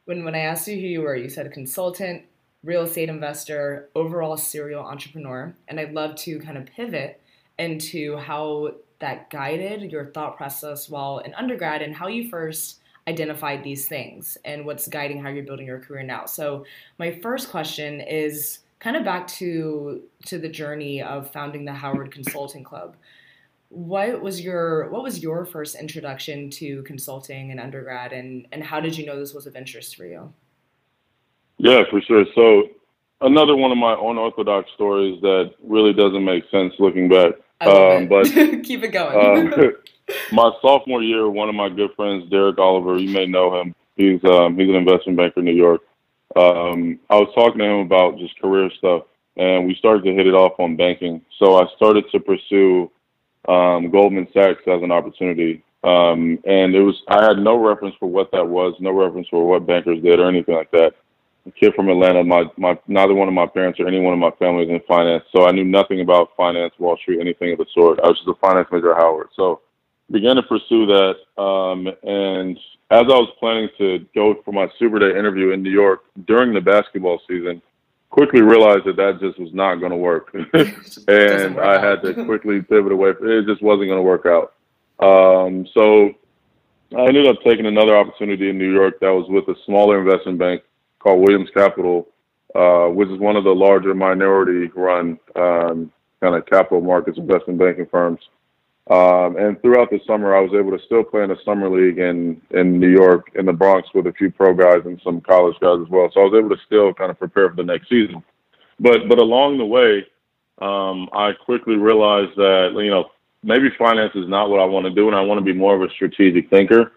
when 0.06 0.24
when 0.24 0.36
I 0.36 0.40
asked 0.40 0.68
you 0.68 0.76
who 0.76 0.88
you 0.88 1.02
were, 1.02 1.16
you 1.16 1.30
said 1.30 1.48
a 1.48 1.50
consultant, 1.50 2.24
real 2.64 2.84
estate 2.84 3.10
investor, 3.10 3.90
overall 3.96 4.38
serial 4.38 4.84
entrepreneur, 4.84 5.56
and 5.68 5.80
I'd 5.80 5.94
love 5.94 6.16
to 6.18 6.40
kind 6.40 6.58
of 6.58 6.66
pivot 6.66 7.20
into 7.58 8.18
how 8.18 8.76
that 9.04 9.30
guided 9.30 9.92
your 9.92 10.06
thought 10.06 10.38
process 10.38 10.90
while 10.90 11.18
in 11.20 11.34
undergrad 11.34 11.82
and 11.82 11.94
how 11.94 12.08
you 12.08 12.30
first 12.30 12.80
identified 13.06 13.62
these 13.62 13.86
things 13.86 14.38
and 14.46 14.66
what's 14.66 14.88
guiding 14.88 15.22
how 15.22 15.28
you're 15.28 15.44
building 15.44 15.68
your 15.68 15.80
career 15.80 16.04
now. 16.04 16.26
So 16.26 16.66
my 17.00 17.12
first 17.22 17.52
question 17.52 18.00
is 18.00 18.60
kind 18.80 18.96
of 18.96 19.04
back 19.04 19.28
to 19.40 20.04
to 20.28 20.38
the 20.38 20.48
journey 20.48 21.02
of 21.02 21.30
founding 21.32 21.66
the 21.66 21.74
Howard 21.74 22.12
Consulting 22.12 22.64
Club. 22.64 22.96
What 23.68 24.22
was 24.22 24.40
your 24.40 24.90
what 24.90 25.04
was 25.04 25.22
your 25.22 25.46
first 25.46 25.76
introduction 25.76 26.50
to 26.52 26.82
consulting 26.84 27.52
in 27.52 27.60
undergrad, 27.60 28.14
and 28.14 28.48
and 28.54 28.64
how 28.64 28.80
did 28.80 28.98
you 28.98 29.06
know 29.06 29.20
this 29.20 29.34
was 29.34 29.48
of 29.48 29.58
interest 29.58 29.98
for 29.98 30.06
you? 30.06 30.32
Yeah, 31.58 31.84
for 31.90 32.00
sure. 32.00 32.24
So 32.36 32.70
another 33.20 33.58
one 33.58 33.72
of 33.74 33.78
my 33.78 33.96
unorthodox 33.96 34.70
stories 34.76 35.20
that 35.24 35.56
really 35.62 35.92
doesn't 35.92 36.24
make 36.24 36.46
sense 36.50 36.74
looking 36.80 37.10
back. 37.10 37.34
Um, 37.62 38.08
but 38.08 38.26
keep 38.64 38.84
it 38.84 38.90
going. 38.90 39.54
uh, 39.54 39.72
my 40.32 40.52
sophomore 40.62 41.02
year, 41.02 41.30
one 41.30 41.50
of 41.50 41.56
my 41.56 41.70
good 41.70 41.92
friends, 41.96 42.30
Derek 42.30 42.58
Oliver, 42.60 42.98
you 42.98 43.10
may 43.10 43.26
know 43.26 43.60
him. 43.60 43.74
He's 43.96 44.24
um, 44.26 44.58
he's 44.58 44.70
an 44.70 44.76
investment 44.76 45.18
banker 45.18 45.40
in 45.40 45.46
New 45.46 45.54
York 45.54 45.82
um, 46.36 47.00
I 47.10 47.16
was 47.16 47.32
talking 47.36 47.60
to 47.60 47.66
him 47.66 47.80
about 47.80 48.18
just 48.18 48.40
career 48.40 48.70
stuff, 48.78 49.04
and 49.38 49.68
we 49.68 49.76
started 49.76 50.04
to 50.06 50.14
hit 50.14 50.28
it 50.28 50.34
off 50.34 50.60
on 50.60 50.76
banking. 50.76 51.22
So 51.38 51.58
I 51.58 51.68
started 51.76 52.06
to 52.12 52.20
pursue 52.20 52.92
um, 53.48 53.92
Goldman 53.92 54.28
Sachs 54.34 54.62
as 54.68 54.82
an 54.82 54.92
opportunity. 54.92 55.64
Um, 55.84 56.40
and 56.46 56.74
it 56.74 56.82
was 56.82 56.96
I 57.10 57.24
had 57.24 57.40
no 57.40 57.58
reference 57.58 57.96
for 58.00 58.08
what 58.08 58.32
that 58.32 58.48
was, 58.48 58.74
no 58.80 58.92
reference 58.92 59.28
for 59.28 59.46
what 59.46 59.68
bankers 59.68 60.02
did 60.02 60.20
or 60.20 60.30
anything 60.30 60.56
like 60.56 60.72
that. 60.72 60.94
A 61.46 61.52
kid 61.52 61.74
from 61.76 61.90
Atlanta, 61.90 62.24
my 62.24 62.46
my 62.58 62.80
neither 62.88 63.14
one 63.14 63.28
of 63.28 63.34
my 63.34 63.46
parents 63.46 63.80
or 63.80 63.88
anyone 63.88 64.14
in 64.14 64.20
my 64.20 64.32
family 64.40 64.64
is 64.64 64.70
in 64.70 64.80
finance, 64.88 65.26
so 65.36 65.46
I 65.46 65.52
knew 65.52 65.66
nothing 65.66 66.00
about 66.00 66.30
finance, 66.38 66.74
Wall 66.80 66.96
Street, 66.98 67.20
anything 67.20 67.52
of 67.52 67.58
the 67.58 67.66
sort. 67.74 68.00
I 68.00 68.08
was 68.08 68.18
just 68.18 68.30
a 68.30 68.40
finance 68.40 68.70
major 68.72 68.94
at 68.94 69.02
Howard, 69.02 69.28
so 69.36 69.60
began 70.10 70.38
to 70.38 70.44
pursue 70.44 70.86
that. 70.86 71.42
Um, 71.42 71.88
and 72.04 72.58
as 72.92 73.02
I 73.02 73.18
was 73.20 73.34
planning 73.40 73.68
to 73.78 74.06
go 74.16 74.36
for 74.46 74.54
my 74.54 74.70
Super 74.80 75.00
Day 75.00 75.18
interview 75.18 75.52
in 75.52 75.62
New 75.62 75.72
York 75.72 76.04
during 76.28 76.54
the 76.54 76.62
basketball 76.62 77.20
season, 77.28 77.62
quickly 78.10 78.42
realized 78.42 78.86
that 78.86 78.96
that 78.96 79.20
just 79.20 79.38
was 79.38 79.54
not 79.54 79.76
going 79.76 79.92
to 79.92 79.98
work, 79.98 80.34
and 80.54 81.60
I 81.60 81.86
had 81.86 82.02
to 82.04 82.14
quickly 82.26 82.62
pivot 82.62 82.92
away. 82.92 83.10
It 83.20 83.48
just 83.48 83.62
wasn't 83.62 83.90
going 83.90 83.98
to 83.98 84.02
work 84.02 84.26
out. 84.26 84.54
Um, 85.00 85.68
so 85.74 86.12
I 86.96 87.06
ended 87.08 87.28
up 87.28 87.38
taking 87.44 87.66
another 87.66 87.98
opportunity 87.98 88.50
in 88.50 88.58
New 88.58 88.72
York 88.72 89.00
that 89.02 89.10
was 89.10 89.28
with 89.30 89.48
a 89.50 89.60
smaller 89.66 90.00
investment 90.00 90.38
bank 90.38 90.62
called 91.04 91.22
Williams 91.22 91.50
Capital, 91.54 92.08
uh, 92.56 92.88
which 92.88 93.10
is 93.10 93.20
one 93.20 93.36
of 93.36 93.44
the 93.44 93.54
larger 93.54 93.94
minority-run 93.94 95.20
um, 95.36 95.92
kind 96.22 96.36
of 96.36 96.46
capital 96.46 96.82
markets 96.82 97.18
investment 97.18 97.60
banking 97.60 97.88
firms. 97.92 98.20
Um, 98.90 99.38
and 99.38 99.62
throughout 99.62 99.90
the 99.90 100.00
summer, 100.06 100.36
I 100.36 100.42
was 100.42 100.52
able 100.54 100.78
to 100.78 100.86
still 100.86 101.04
play 101.04 101.24
in 101.24 101.32
a 101.32 101.44
summer 101.46 101.70
league 101.70 102.00
in, 102.00 102.42
in 102.52 102.80
New 102.80 102.90
York, 102.90 103.32
in 103.36 103.46
the 103.46 103.54
Bronx, 103.54 103.88
with 103.94 104.08
a 104.08 104.14
few 104.14 104.32
pro 104.32 104.54
guys 104.54 104.82
and 104.86 105.00
some 105.04 105.22
college 105.22 105.56
guys 105.62 105.80
as 105.82 105.90
well. 105.90 106.10
So 106.14 106.22
I 106.22 106.24
was 106.26 106.34
able 106.38 106.56
to 106.56 106.62
still 106.66 106.94
kind 106.94 107.12
of 107.12 107.20
prepare 107.20 107.50
for 107.50 107.56
the 107.56 107.64
next 107.64 107.88
season. 107.90 108.24
But 108.80 109.08
but 109.08 109.20
along 109.20 109.58
the 109.58 109.66
way, 109.66 110.06
um, 110.62 111.10
I 111.14 111.32
quickly 111.32 111.76
realized 111.76 112.36
that 112.36 112.72
you 112.76 112.90
know 112.90 113.12
maybe 113.44 113.70
finance 113.78 114.12
is 114.16 114.28
not 114.28 114.50
what 114.50 114.60
I 114.60 114.66
want 114.66 114.86
to 114.86 114.92
do, 114.92 115.08
and 115.08 115.16
I 115.16 115.22
want 115.22 115.40
to 115.40 115.46
be 115.46 115.54
more 115.54 115.76
of 115.76 115.82
a 115.82 115.94
strategic 115.94 116.50
thinker. 116.50 116.92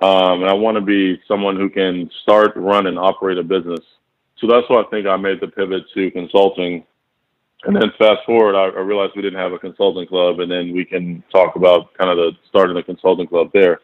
Um, 0.00 0.42
and 0.42 0.48
I 0.48 0.54
want 0.54 0.76
to 0.76 0.80
be 0.80 1.20
someone 1.28 1.56
who 1.56 1.68
can 1.68 2.10
start, 2.22 2.52
run, 2.56 2.86
and 2.86 2.98
operate 2.98 3.38
a 3.38 3.42
business. 3.42 3.80
So 4.38 4.46
that's 4.46 4.68
why 4.68 4.80
I 4.80 4.84
think 4.90 5.06
I 5.06 5.16
made 5.16 5.40
the 5.40 5.48
pivot 5.48 5.84
to 5.94 6.10
consulting 6.10 6.84
and 7.64 7.76
then 7.76 7.92
fast 7.98 8.24
forward, 8.26 8.56
I, 8.56 8.76
I, 8.76 8.80
realized 8.80 9.12
we 9.14 9.22
didn't 9.22 9.38
have 9.38 9.52
a 9.52 9.58
consulting 9.58 10.06
club, 10.06 10.40
and 10.40 10.50
then 10.50 10.72
we 10.72 10.84
can 10.84 11.22
talk 11.30 11.54
about 11.54 11.94
kind 11.94 12.10
of 12.10 12.16
the 12.16 12.32
starting 12.48 12.74
the 12.74 12.82
consulting 12.82 13.26
club 13.26 13.50
there. 13.52 13.80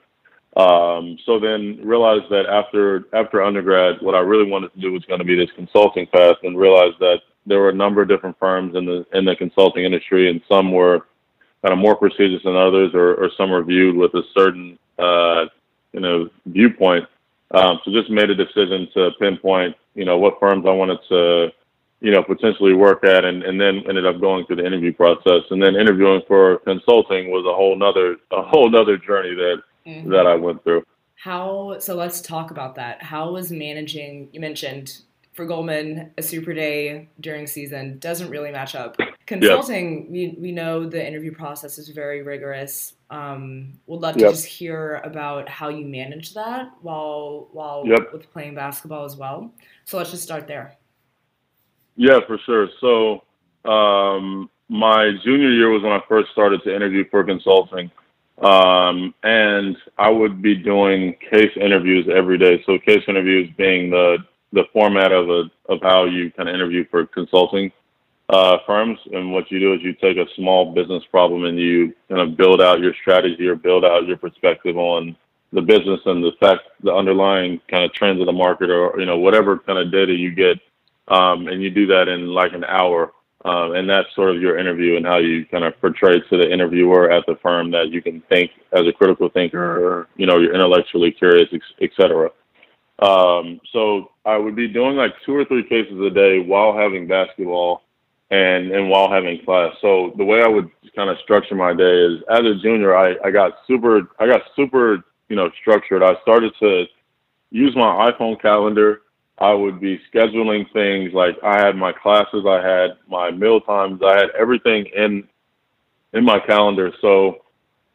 Um, 0.57 1.17
so 1.25 1.39
then 1.39 1.81
realized 1.85 2.29
that 2.31 2.47
after 2.47 3.05
after 3.13 3.43
undergrad, 3.43 3.97
what 4.01 4.17
I 4.17 4.21
really 4.21 4.51
wanted 4.51 4.73
to 4.75 4.81
do 4.81 4.93
was 4.93 5.05
going 5.05 5.21
to 5.21 5.25
be 5.25 5.37
this 5.37 5.55
consulting 5.55 6.07
path, 6.07 6.37
and 6.43 6.59
realized 6.59 6.99
that 6.99 7.21
there 7.47 7.61
were 7.61 7.71
a 7.71 7.75
number 7.75 8.03
of 8.03 8.09
different 8.09 8.37
firms 8.41 8.75
in 8.75 8.85
the 8.85 9.07
in 9.13 9.25
the 9.25 9.37
consulting 9.37 9.85
industry, 9.85 10.29
and 10.29 10.41
some 10.49 10.73
were 10.73 11.07
kind 11.63 11.73
of 11.73 11.79
more 11.79 11.95
prestigious 11.95 12.43
than 12.43 12.57
others, 12.57 12.91
or, 12.95 13.15
or 13.15 13.31
some 13.37 13.51
were 13.51 13.63
viewed 13.63 13.97
with 13.97 14.13
a 14.15 14.23
certain 14.35 14.79
uh, 14.99 15.45
you 15.93 16.01
know 16.01 16.29
viewpoint. 16.47 17.07
Um, 17.51 17.81
so 17.85 17.91
just 17.91 18.11
made 18.11 18.29
a 18.31 18.35
decision 18.35 18.89
to 18.95 19.11
pinpoint 19.19 19.77
you 19.95 20.05
know 20.05 20.19
what 20.19 20.39
firms 20.39 20.67
I 20.67 20.73
wanted 20.73 20.99
to 21.09 21.53
you 22.01 22.13
know, 22.13 22.23
potentially 22.23 22.75
work 22.75 23.05
at 23.05 23.25
and, 23.25 23.43
and 23.43 23.61
then 23.61 23.83
ended 23.89 24.07
up 24.07 24.21
going 24.21 24.47
through 24.47 24.57
the 24.57 24.67
interview 24.67 24.93
process. 24.93 25.43
And 25.51 25.63
then 25.63 25.75
interviewing 25.75 26.23
for 26.29 26.59
consulting 26.59 27.31
was 27.31 27.45
a 27.45 27.55
whole 27.55 27.77
nother 27.77 28.17
a 28.31 28.43
whole 28.43 28.71
nother 28.71 28.97
journey 28.97 29.35
that 29.35 29.63
mm-hmm. 29.87 30.11
that 30.11 30.27
I 30.27 30.37
went 30.37 30.63
through. 30.63 30.85
How 31.17 31.79
so 31.81 31.97
let's 31.97 32.21
talk 32.21 32.51
about 32.51 32.77
that. 32.77 33.03
How 33.03 33.33
was 33.33 33.51
managing 33.51 34.29
you 34.33 34.41
mentioned 34.41 34.99
for 35.33 35.45
Goldman, 35.45 36.11
a 36.19 36.23
super 36.23 36.53
day 36.53 37.09
during 37.21 37.47
season 37.47 37.99
doesn't 38.01 38.29
really 38.29 38.51
match 38.51 38.75
up. 38.75 38.97
Consulting, 39.27 40.03
yep. 40.03 40.11
we, 40.11 40.37
we 40.41 40.53
know 40.53 40.85
the 40.89 41.05
interview 41.05 41.33
process 41.33 41.79
is 41.79 41.91
very 41.91 42.23
rigorous. 42.23 42.95
Um, 43.11 43.79
would 43.87 44.01
love 44.01 44.17
to 44.17 44.21
yep. 44.21 44.31
just 44.33 44.45
hear 44.45 45.01
about 45.03 45.49
how 45.49 45.71
you 45.71 45.87
manage 45.87 46.35
that 46.35 46.71
while 46.83 47.49
while 47.53 47.85
yep. 47.87 48.13
with 48.13 48.31
playing 48.33 48.55
basketball 48.55 49.05
as 49.05 49.17
well. 49.17 49.51
So 49.85 49.97
let's 49.97 50.11
just 50.11 50.23
start 50.23 50.47
there. 50.47 50.77
Yeah, 51.97 52.21
for 52.27 52.39
sure. 52.45 52.69
So 52.81 53.23
um, 53.71 54.51
my 54.69 55.13
junior 55.25 55.51
year 55.51 55.71
was 55.71 55.83
when 55.83 55.93
I 55.93 56.01
first 56.09 56.31
started 56.33 56.63
to 56.65 56.75
interview 56.75 57.05
for 57.11 57.25
consulting. 57.25 57.91
Um, 58.43 59.15
and 59.25 59.77
I 59.97 60.11
would 60.11 60.41
be 60.41 60.55
doing 60.55 61.17
case 61.31 61.51
interviews 61.57 62.09
every 62.15 62.39
day. 62.39 62.63
So 62.67 62.79
case 62.79 63.03
interviews 63.09 63.51
being 63.57 63.91
the 63.91 64.19
the 64.53 64.65
format 64.73 65.13
of 65.13 65.29
a 65.29 65.51
of 65.69 65.81
how 65.83 66.05
you 66.05 66.31
kind 66.33 66.49
of 66.49 66.55
interview 66.55 66.85
for 66.91 67.07
consulting 67.07 67.73
uh, 68.29 68.59
firms. 68.67 68.99
And 69.13 69.33
what 69.33 69.51
you 69.51 69.59
do 69.59 69.75
is 69.75 69.83
you 69.83 69.95
take 69.95 70.17
a 70.17 70.27
small 70.37 70.73
business 70.73 71.03
problem 71.11 71.45
and 71.45 71.59
you 71.59 71.95
kind 72.09 72.21
of 72.21 72.37
build 72.37 72.61
out 72.61 72.81
your 72.81 72.95
strategy 72.95 73.47
or 73.47 73.55
build 73.55 73.85
out 73.85 74.07
your 74.07 74.17
perspective 74.17 74.77
on 74.77 75.17
the 75.53 75.63
business 75.63 76.01
and 76.05 76.23
the 76.23 76.33
fact 76.41 76.61
the 76.83 76.93
underlying 76.93 77.59
kind 77.69 77.85
of 77.85 77.93
trends 77.95 78.21
of 78.21 78.27
the 78.27 78.33
market 78.33 78.69
or 78.69 79.01
you 79.01 79.07
know 79.07 79.17
whatever 79.17 79.59
kind 79.59 79.79
of 79.79 79.91
data 79.91 80.13
you 80.13 80.31
get 80.35 80.59
um, 81.09 81.49
and 81.49 81.63
you 81.63 81.71
do 81.71 81.87
that 81.87 82.09
in 82.09 82.27
like 82.27 82.53
an 82.53 82.65
hour. 82.65 83.13
Um, 83.45 83.77
and 83.77 83.89
that's 83.89 84.13
sort 84.17 84.35
of 84.35 84.43
your 84.43 84.59
interview 84.59 84.97
and 84.97 85.07
how 85.07 85.19
you 85.19 85.47
kind 85.47 85.65
of 85.65 85.81
portray 85.81 86.21
to 86.21 86.37
the 86.37 86.53
interviewer 86.53 87.11
at 87.11 87.25
the 87.27 87.37
firm 87.37 87.71
that 87.71 87.89
you 87.91 88.03
can 88.03 88.21
think 88.23 88.51
as 88.73 88.85
a 88.87 88.93
critical 88.93 89.29
thinker, 89.29 89.87
or 89.87 90.09
you 90.17 90.27
know, 90.27 90.39
you're 90.39 90.55
intellectually 90.55 91.13
curious, 91.13 91.49
et 91.81 91.91
cetera. 91.97 92.31
Um, 92.99 93.61
so 93.73 94.11
I 94.25 94.37
would 94.37 94.57
be 94.57 94.67
doing 94.67 94.97
like 94.97 95.13
two 95.25 95.37
or 95.37 95.45
three 95.45 95.63
cases 95.63 96.01
a 96.01 96.11
day 96.11 96.41
while 96.41 96.77
having 96.77 97.07
basketball 97.07 97.83
and 98.31 98.71
and 98.71 98.89
while 98.89 99.11
having 99.11 99.43
class. 99.45 99.75
So 99.81 100.13
the 100.17 100.25
way 100.25 100.43
I 100.43 100.49
would 100.49 100.71
kind 100.95 101.11
of 101.11 101.19
structure 101.23 101.55
my 101.55 101.73
day 101.73 102.05
is 102.05 102.23
as 102.31 102.41
a 102.41 102.55
junior, 102.63 102.97
I, 102.97 103.17
I 103.25 103.31
got 103.31 103.59
super 103.67 104.11
I 104.19 104.27
got 104.27 104.43
super 104.55 105.05
you 105.29 105.37
know 105.37 105.51
structured. 105.61 106.03
I 106.03 106.21
started 106.23 106.53
to 106.61 106.85
use 107.51 107.75
my 107.75 108.11
iPhone 108.11 108.41
calendar. 108.41 109.03
I 109.39 109.53
would 109.53 109.81
be 109.81 110.01
scheduling 110.13 110.71
things 110.73 111.15
like 111.15 111.37
I 111.45 111.65
had 111.65 111.77
my 111.77 111.93
classes, 111.93 112.45
I 112.47 112.61
had 112.61 112.99
my 113.09 113.31
meal 113.31 113.61
times, 113.61 114.01
I 114.05 114.17
had 114.17 114.31
everything 114.39 114.87
in 114.95 115.29
in 116.13 116.25
my 116.25 116.41
calendar. 116.41 116.93
So 117.01 117.45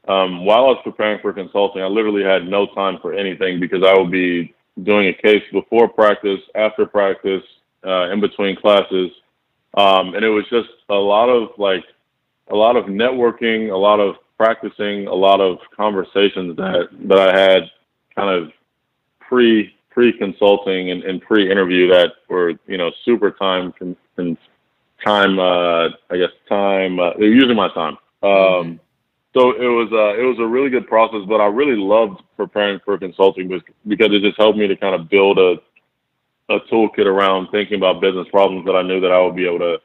um, 0.08 0.46
while 0.46 0.65
I 0.65 0.67
was 0.67 0.82
preparing 0.84 1.19
for 1.22 1.34
consulting, 1.34 1.82
I 1.82 1.88
literally 1.88 2.24
had 2.24 2.48
no 2.48 2.67
time 2.67 2.98
for 3.02 3.13
anything 3.13 3.60
because 3.60 3.84
I 3.84 3.98
would 3.98 4.12
be 4.12 4.54
doing 4.84 5.08
a 5.10 5.13
case 5.13 5.43
before 5.52 5.88
practice, 5.88 6.39
after 6.56 6.86
practice, 6.86 7.43
uh, 7.86 8.10
in 8.12 8.19
between 8.19 8.56
classes, 8.56 9.12
um, 9.75 10.13
and 10.15 10.23
it 10.23 10.29
was 10.29 10.45
just 10.49 10.69
a 10.89 10.95
lot 10.95 11.29
of 11.29 11.49
like 11.57 11.83
a 12.49 12.55
lot 12.55 12.75
of 12.75 12.86
networking, 12.86 13.71
a 13.71 13.77
lot 13.77 13.99
of 13.99 14.15
practicing, 14.38 15.07
a 15.07 15.13
lot 15.13 15.41
of 15.41 15.57
conversations 15.75 16.55
that 16.57 16.89
that 17.07 17.19
I 17.19 17.39
had 17.39 17.63
kind 18.15 18.29
of 18.29 18.51
pre 19.19 19.73
pre 19.89 20.12
consulting 20.17 20.91
and, 20.91 21.03
and 21.03 21.21
pre 21.21 21.49
interview 21.49 21.88
that 21.89 22.13
were 22.29 22.53
you 22.67 22.77
know 22.77 22.91
super 23.05 23.31
time 23.31 23.73
and 24.17 24.38
time 25.03 25.39
uh, 25.39 25.89
I 26.09 26.17
guess 26.17 26.31
time 26.47 26.99
uh, 26.99 27.12
they're 27.17 27.27
using 27.27 27.55
my 27.55 27.69
time. 27.73 27.97
Um, 28.21 28.79
so 29.33 29.51
it 29.51 29.67
was 29.67 29.89
uh, 29.91 30.21
it 30.21 30.25
was 30.25 30.38
a 30.39 30.45
really 30.45 30.69
good 30.69 30.88
process, 30.88 31.21
but 31.27 31.41
I 31.41 31.47
really 31.47 31.75
loved 31.75 32.21
preparing 32.38 32.79
for 32.86 32.97
consulting 32.97 33.47
because 33.47 34.12
it 34.12 34.21
just 34.21 34.38
helped 34.38 34.57
me 34.57 34.67
to 34.67 34.75
kind 34.75 34.93
of 34.93 35.09
build 35.09 35.39
a 35.39 35.55
a 36.49 36.60
toolkit 36.71 37.06
around 37.06 37.47
thinking 37.51 37.77
about 37.77 38.01
business 38.01 38.27
problems 38.29 38.65
that 38.65 38.75
I 38.75 38.82
knew 38.82 38.99
that 38.99 39.12
I 39.12 39.19
would 39.19 39.36
be 39.36 39.45
able 39.45 39.60
to 39.60 39.77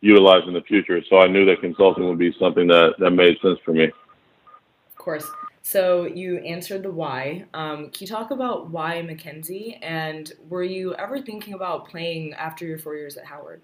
utilize 0.00 0.42
in 0.46 0.52
the 0.52 0.60
future. 0.62 1.00
So 1.08 1.18
I 1.18 1.26
knew 1.26 1.46
that 1.46 1.60
consulting 1.60 2.06
would 2.06 2.18
be 2.18 2.34
something 2.38 2.66
that, 2.68 2.94
that 2.98 3.10
made 3.10 3.38
sense 3.40 3.58
for 3.64 3.72
me. 3.72 3.84
Of 3.84 4.96
course. 4.96 5.26
So 5.62 6.04
you 6.04 6.38
answered 6.38 6.82
the 6.82 6.90
why. 6.90 7.46
Um, 7.54 7.88
can 7.88 8.00
you 8.00 8.06
talk 8.06 8.30
about 8.30 8.68
why 8.68 9.00
McKinsey? 9.00 9.78
And 9.80 10.30
were 10.48 10.62
you 10.62 10.94
ever 10.96 11.22
thinking 11.22 11.54
about 11.54 11.88
playing 11.88 12.34
after 12.34 12.66
your 12.66 12.78
four 12.78 12.96
years 12.96 13.16
at 13.16 13.24
Howard? 13.24 13.62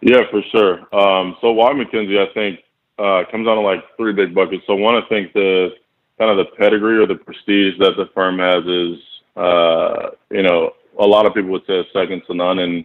Yeah, 0.00 0.20
for 0.30 0.42
sure. 0.52 0.94
Um, 0.94 1.36
so 1.40 1.50
why 1.50 1.72
McKinsey? 1.72 2.16
I 2.18 2.32
think 2.32 2.60
uh, 2.96 3.28
comes 3.28 3.46
down 3.46 3.56
to 3.56 3.62
like 3.62 3.82
three 3.96 4.12
big 4.12 4.36
buckets. 4.36 4.62
So 4.68 4.76
one, 4.76 4.94
I 4.94 5.00
think 5.08 5.32
the 5.32 5.70
kind 6.16 6.30
of 6.30 6.36
the 6.36 6.56
pedigree 6.56 6.98
or 6.98 7.06
the 7.06 7.16
prestige 7.16 7.74
that 7.80 7.94
the 7.96 8.08
firm 8.14 8.38
has 8.38 8.64
is 8.64 9.02
uh, 9.36 10.10
you 10.30 10.42
know, 10.42 10.72
a 10.98 11.06
lot 11.06 11.26
of 11.26 11.34
people 11.34 11.50
would 11.50 11.66
say 11.66 11.86
second 11.92 12.22
to 12.26 12.34
none, 12.34 12.58
and 12.58 12.84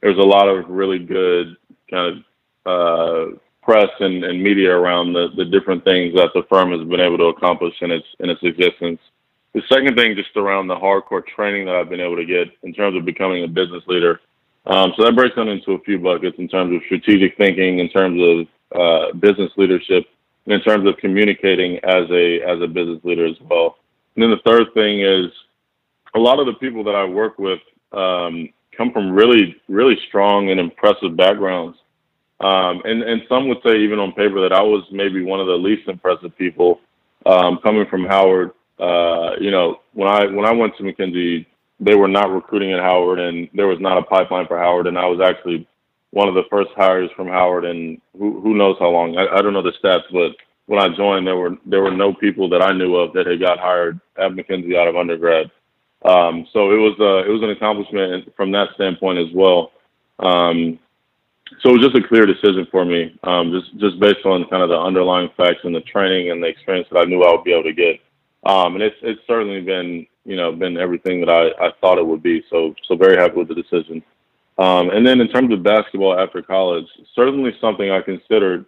there's 0.00 0.18
a 0.18 0.22
lot 0.22 0.48
of 0.48 0.68
really 0.68 0.98
good 0.98 1.56
kind 1.90 2.22
of 2.66 3.32
uh, 3.32 3.36
press 3.62 3.90
and, 4.00 4.24
and 4.24 4.42
media 4.42 4.74
around 4.74 5.12
the, 5.12 5.28
the 5.36 5.44
different 5.44 5.84
things 5.84 6.14
that 6.14 6.30
the 6.34 6.42
firm 6.48 6.70
has 6.70 6.86
been 6.88 7.00
able 7.00 7.18
to 7.18 7.24
accomplish 7.24 7.74
in 7.80 7.90
its 7.90 8.06
in 8.20 8.30
its 8.30 8.42
existence. 8.42 9.00
The 9.54 9.62
second 9.68 9.96
thing, 9.96 10.14
just 10.14 10.36
around 10.36 10.68
the 10.68 10.76
hardcore 10.76 11.26
training 11.26 11.66
that 11.66 11.74
I've 11.74 11.88
been 11.88 12.00
able 12.00 12.16
to 12.16 12.24
get 12.24 12.48
in 12.62 12.72
terms 12.72 12.96
of 12.96 13.04
becoming 13.04 13.44
a 13.44 13.48
business 13.48 13.82
leader. 13.86 14.20
Um, 14.66 14.92
so 14.96 15.04
that 15.04 15.16
breaks 15.16 15.34
down 15.34 15.48
into 15.48 15.72
a 15.72 15.80
few 15.80 15.98
buckets 15.98 16.38
in 16.38 16.48
terms 16.48 16.74
of 16.74 16.82
strategic 16.84 17.36
thinking, 17.38 17.78
in 17.78 17.88
terms 17.88 18.20
of 18.20 18.80
uh, 18.80 19.12
business 19.14 19.50
leadership, 19.56 20.04
and 20.44 20.52
in 20.54 20.60
terms 20.60 20.86
of 20.86 20.96
communicating 20.98 21.78
as 21.78 22.08
a 22.10 22.40
as 22.42 22.60
a 22.60 22.66
business 22.66 23.02
leader 23.02 23.26
as 23.26 23.36
well. 23.40 23.78
And 24.14 24.22
then 24.22 24.30
the 24.30 24.50
third 24.50 24.72
thing 24.74 25.00
is 25.00 25.32
a 26.14 26.18
lot 26.18 26.38
of 26.38 26.46
the 26.46 26.54
people 26.54 26.84
that 26.84 26.94
I 26.94 27.04
work 27.04 27.38
with 27.38 27.60
um, 27.92 28.48
come 28.76 28.92
from 28.92 29.12
really, 29.12 29.56
really 29.68 29.96
strong 30.08 30.50
and 30.50 30.60
impressive 30.60 31.16
backgrounds. 31.16 31.76
Um, 32.40 32.82
and, 32.84 33.02
and 33.02 33.22
some 33.28 33.48
would 33.48 33.58
say, 33.66 33.78
even 33.78 33.98
on 33.98 34.12
paper, 34.12 34.40
that 34.42 34.52
I 34.52 34.62
was 34.62 34.84
maybe 34.92 35.22
one 35.22 35.40
of 35.40 35.46
the 35.46 35.54
least 35.54 35.88
impressive 35.88 36.36
people 36.38 36.80
um, 37.26 37.58
coming 37.62 37.86
from 37.90 38.04
Howard. 38.04 38.52
Uh, 38.78 39.32
you 39.40 39.50
know, 39.50 39.80
when 39.92 40.08
I 40.08 40.26
when 40.26 40.44
I 40.44 40.52
went 40.52 40.76
to 40.76 40.84
McKinsey, 40.84 41.46
they 41.80 41.96
were 41.96 42.08
not 42.08 42.30
recruiting 42.30 42.72
at 42.72 42.80
Howard, 42.80 43.18
and 43.18 43.48
there 43.54 43.66
was 43.66 43.80
not 43.80 43.98
a 43.98 44.02
pipeline 44.02 44.46
for 44.46 44.56
Howard. 44.56 44.86
And 44.86 44.96
I 44.96 45.06
was 45.06 45.20
actually 45.20 45.66
one 46.10 46.28
of 46.28 46.34
the 46.34 46.44
first 46.48 46.70
hires 46.76 47.10
from 47.16 47.26
Howard, 47.26 47.64
and 47.64 48.00
who, 48.16 48.40
who 48.40 48.54
knows 48.54 48.76
how 48.78 48.90
long? 48.90 49.16
I, 49.18 49.26
I 49.36 49.42
don't 49.42 49.52
know 49.52 49.62
the 49.62 49.72
stats, 49.82 50.04
but 50.12 50.36
when 50.66 50.80
I 50.80 50.94
joined, 50.96 51.26
there 51.26 51.36
were 51.36 51.56
there 51.66 51.82
were 51.82 51.90
no 51.90 52.14
people 52.14 52.48
that 52.50 52.62
I 52.62 52.72
knew 52.72 52.94
of 52.96 53.12
that 53.14 53.26
had 53.26 53.40
got 53.40 53.58
hired 53.58 54.00
at 54.16 54.30
McKinsey 54.30 54.78
out 54.78 54.86
of 54.86 54.96
undergrad. 54.96 55.50
Um, 56.04 56.46
so 56.52 56.70
it 56.70 56.76
was 56.76 56.96
uh, 57.00 57.28
it 57.28 57.32
was 57.32 57.42
an 57.42 57.50
accomplishment 57.50 58.32
from 58.36 58.52
that 58.52 58.68
standpoint 58.74 59.18
as 59.18 59.34
well. 59.34 59.72
Um, 60.20 60.78
so 61.60 61.70
it 61.70 61.78
was 61.78 61.82
just 61.90 61.96
a 61.96 62.06
clear 62.06 62.26
decision 62.26 62.66
for 62.70 62.84
me, 62.84 63.18
um, 63.24 63.50
just 63.50 63.76
just 63.78 63.98
based 64.00 64.24
on 64.24 64.48
kind 64.48 64.62
of 64.62 64.68
the 64.68 64.78
underlying 64.78 65.30
facts 65.36 65.60
and 65.64 65.74
the 65.74 65.80
training 65.80 66.30
and 66.30 66.42
the 66.42 66.46
experience 66.46 66.88
that 66.90 67.00
I 67.00 67.04
knew 67.04 67.22
I 67.22 67.32
would 67.32 67.44
be 67.44 67.52
able 67.52 67.64
to 67.64 67.72
get. 67.72 68.00
Um, 68.44 68.74
and 68.74 68.82
it's 68.82 68.96
it's 69.02 69.20
certainly 69.26 69.60
been 69.60 70.06
you 70.24 70.36
know 70.36 70.52
been 70.52 70.76
everything 70.76 71.20
that 71.20 71.30
I, 71.30 71.48
I 71.66 71.72
thought 71.80 71.98
it 71.98 72.06
would 72.06 72.22
be. 72.22 72.44
So 72.50 72.74
so 72.86 72.96
very 72.96 73.16
happy 73.16 73.36
with 73.36 73.48
the 73.48 73.54
decision. 73.54 74.02
Um, 74.58 74.90
and 74.90 75.06
then 75.06 75.20
in 75.20 75.28
terms 75.28 75.52
of 75.52 75.62
basketball 75.62 76.18
after 76.18 76.42
college, 76.42 76.86
certainly 77.14 77.52
something 77.60 77.90
I 77.90 78.00
considered 78.02 78.66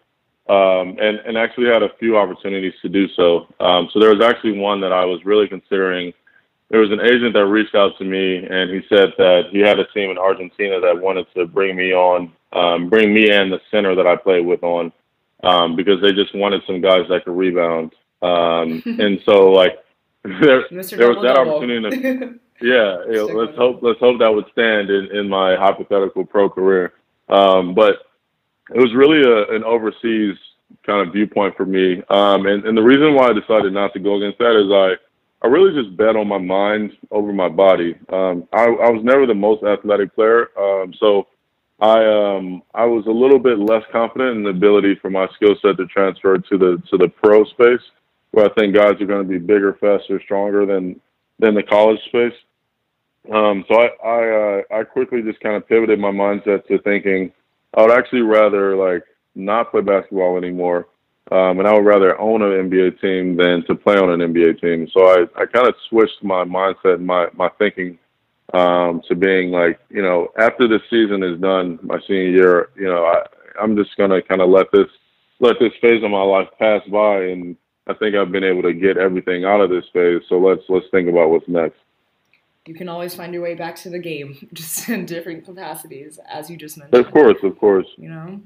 um, 0.49 0.97
and, 1.01 1.19
and 1.27 1.37
actually 1.37 1.67
had 1.67 1.83
a 1.83 1.91
few 1.99 2.17
opportunities 2.17 2.75
to 2.83 2.89
do 2.89 3.09
so. 3.15 3.47
Um, 3.61 3.89
so 3.93 4.01
there 4.01 4.15
was 4.15 4.21
actually 4.21 4.59
one 4.59 4.81
that 4.81 4.93
I 4.93 5.05
was 5.05 5.25
really 5.25 5.49
considering 5.49 6.13
there 6.71 6.81
was 6.81 6.93
an 6.93 7.01
agent 7.01 7.35
that 7.35 7.47
reached 7.47 7.75
out 7.75 7.99
to 7.99 8.05
me 8.05 8.37
and 8.37 8.71
he 8.71 8.81
said 8.89 9.13
that 9.19 9.49
he 9.51 9.59
had 9.59 9.79
a 9.81 9.87
team 9.87 10.11
in 10.11 10.19
Argentina 10.19 10.81
that 10.81 11.01
wanted 11.01 11.27
to 11.35 11.47
bring 11.47 11.77
me 11.77 11.93
on, 11.93 12.33
um, 12.53 12.89
bring 12.89 13.13
me 13.13 13.31
and 13.31 13.53
the 13.53 13.61
center 13.71 13.97
that 13.97 14.07
I 14.07 14.15
played 14.15 14.47
with 14.47 14.63
on, 14.63 14.93
um, 15.43 15.75
because 15.75 16.01
they 16.01 16.13
just 16.13 16.35
wanted 16.35 16.63
some 16.67 16.81
guys 16.81 17.07
that 17.09 17.25
could 17.25 17.37
rebound. 17.37 17.95
Um, 18.23 18.83
and 18.87 19.21
so 19.27 19.51
like 19.51 19.79
there, 20.23 20.65
there 20.71 21.09
was 21.09 21.23
that 21.23 21.37
opportunity. 21.39 22.01
To, 22.01 22.39
yeah, 22.63 23.05
you 23.11 23.27
let's 23.37 23.57
hope 23.57 23.81
let's 23.83 23.99
hope 23.99 24.21
that 24.21 24.33
would 24.33 24.47
stand 24.53 24.91
in, 24.91 25.17
in 25.17 25.29
my 25.29 25.57
hypothetical 25.57 26.25
pro 26.25 26.49
career. 26.49 26.93
Um, 27.29 27.75
but 27.75 28.07
it 28.73 28.81
was 28.81 28.95
really 28.95 29.23
a, 29.23 29.57
an 29.57 29.65
overseas 29.65 30.37
kind 30.87 31.07
of 31.07 31.13
viewpoint 31.13 31.57
for 31.57 31.67
me. 31.67 32.03
Um, 32.11 32.47
and, 32.47 32.65
and 32.65 32.77
the 32.77 32.83
reason 32.83 33.15
why 33.15 33.29
I 33.29 33.33
decided 33.33 33.73
not 33.73 33.93
to 33.95 33.99
go 33.99 34.17
against 34.17 34.39
that 34.39 34.55
is 34.55 34.71
I 34.71 35.03
I 35.43 35.47
really 35.47 35.81
just 35.81 35.97
bet 35.97 36.17
on 36.17 36.29
my 36.29 36.39
mind 36.39 36.93
over 37.11 37.33
my 37.33 37.49
body. 37.49 37.95
Um, 38.11 38.47
I, 38.53 38.65
I, 38.65 38.91
was 38.91 39.03
never 39.03 39.27
the 39.27 39.35
most 39.35 39.65
athletic 39.65 40.15
player, 40.15 40.49
um, 40.59 40.93
so 41.01 41.29
I 41.81 42.05
um, 42.05 42.63
I 42.75 42.85
was 42.85 43.07
a 43.07 43.11
little 43.11 43.39
bit 43.39 43.59
less 43.59 43.83
confident 43.91 44.37
in 44.37 44.43
the 44.43 44.51
ability 44.51 44.97
for 45.01 45.09
my 45.09 45.27
skill 45.35 45.55
set 45.63 45.79
to 45.79 45.87
transfer 45.87 46.37
to 46.37 46.59
the 46.59 46.83
to 46.91 46.99
the 46.99 47.09
pro 47.09 47.45
space, 47.45 47.81
where 48.33 48.47
I 48.47 48.53
think 48.53 48.75
guys 48.75 49.01
are 49.01 49.07
going 49.07 49.27
to 49.27 49.29
be 49.29 49.39
bigger, 49.39 49.79
faster, 49.81 50.21
stronger 50.23 50.67
than 50.67 51.01
than 51.39 51.55
the 51.55 51.63
college 51.63 52.01
space. 52.07 52.35
Um, 53.33 53.65
so 53.67 53.81
I 53.81 53.89
I, 54.07 54.29
uh, 54.29 54.81
I 54.81 54.85
quickly 54.85 55.23
just 55.23 55.41
kind 55.41 55.57
of 55.57 55.67
pivoted 55.67 55.99
my 55.99 56.11
mindset 56.11 56.67
to 56.67 56.79
thinking 56.81 57.33
I 57.75 57.83
would 57.83 57.93
actually 57.93 58.23
rather 58.23 58.77
like 58.77 59.05
not 59.35 59.71
play 59.71 59.81
basketball 59.81 60.37
anymore 60.37 60.87
um, 61.31 61.61
and 61.61 61.69
I 61.69 61.73
would 61.73 61.85
rather 61.85 62.21
own 62.21 62.43
an 62.43 62.71
NBA 62.71 63.01
team 63.01 63.37
than 63.37 63.65
to 63.67 63.75
play 63.75 63.97
on 63.97 64.11
an 64.11 64.33
NBA 64.33 64.61
team. 64.61 64.89
So 64.93 65.07
I, 65.07 65.27
I 65.41 65.47
kind 65.47 65.69
of 65.69 65.75
switched 65.89 66.23
my 66.23 66.45
mindset, 66.45 67.01
my 67.01 67.29
my 67.35 67.49
thinking, 67.59 67.99
um, 68.53 69.01
to 69.09 69.15
being 69.15 69.51
like, 69.51 69.79
you 69.91 70.03
know, 70.03 70.29
after 70.39 70.67
the 70.67 70.81
season 70.91 71.23
is 71.23 71.41
done, 71.41 71.79
my 71.83 71.99
senior 72.07 72.29
year, 72.29 72.71
you 72.77 72.87
know, 72.87 73.05
I, 73.05 73.23
I'm 73.63 73.77
just 73.77 73.97
gonna 73.97 74.21
kind 74.23 74.41
of 74.41 74.51
let 74.51 74.73
this 74.73 74.89
let 75.39 75.57
this 75.61 75.73
phase 75.81 76.03
of 76.03 76.11
my 76.11 76.23
life 76.23 76.49
pass 76.59 76.83
by, 76.91 77.23
and 77.25 77.57
I 77.87 77.95
think 77.95 78.17
I've 78.17 78.33
been 78.33 78.45
able 78.45 78.63
to 78.63 78.73
get 78.73 78.99
everything 78.99 79.45
out 79.45 79.61
of 79.61 79.71
this 79.71 79.85
phase. 79.93 80.23
So 80.29 80.39
let's 80.39 80.63
let's 80.69 80.87
think 80.91 81.09
about 81.09 81.31
what's 81.31 81.49
next. 81.49 81.79
You 82.67 82.75
can 82.75 82.89
always 82.89 83.15
find 83.15 83.33
your 83.33 83.43
way 83.43 83.55
back 83.55 83.77
to 83.77 83.91
the 83.91 83.99
game, 84.01 84.49
just 84.53 84.89
in 84.89 85.07
different 85.07 85.45
capacities, 85.45 86.19
as 86.29 86.51
you 86.51 86.57
just 86.57 86.77
mentioned. 86.77 87.07
Of 87.07 87.13
course, 87.13 87.39
of 87.45 87.57
course. 87.57 87.87
You 87.97 88.09
know. 88.11 88.41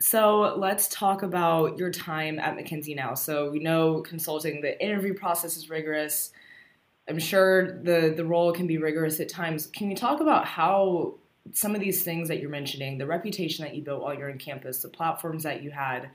So 0.00 0.54
let's 0.56 0.88
talk 0.88 1.22
about 1.22 1.76
your 1.76 1.90
time 1.90 2.38
at 2.38 2.56
McKinsey 2.56 2.94
now. 2.94 3.14
So 3.14 3.50
we 3.50 3.58
know 3.58 4.00
consulting, 4.02 4.60
the 4.60 4.80
interview 4.82 5.12
process 5.12 5.56
is 5.56 5.68
rigorous. 5.68 6.32
I'm 7.08 7.18
sure 7.18 7.82
the 7.82 8.12
the 8.16 8.24
role 8.24 8.52
can 8.52 8.66
be 8.66 8.78
rigorous 8.78 9.18
at 9.18 9.28
times. 9.28 9.66
Can 9.66 9.90
you 9.90 9.96
talk 9.96 10.20
about 10.20 10.44
how 10.44 11.14
some 11.52 11.74
of 11.74 11.80
these 11.80 12.04
things 12.04 12.28
that 12.28 12.40
you're 12.40 12.50
mentioning, 12.50 12.98
the 12.98 13.06
reputation 13.06 13.64
that 13.64 13.74
you 13.74 13.82
built 13.82 14.02
while 14.02 14.14
you're 14.14 14.28
in 14.28 14.38
campus, 14.38 14.82
the 14.82 14.88
platforms 14.88 15.42
that 15.42 15.62
you 15.62 15.70
had, 15.70 16.10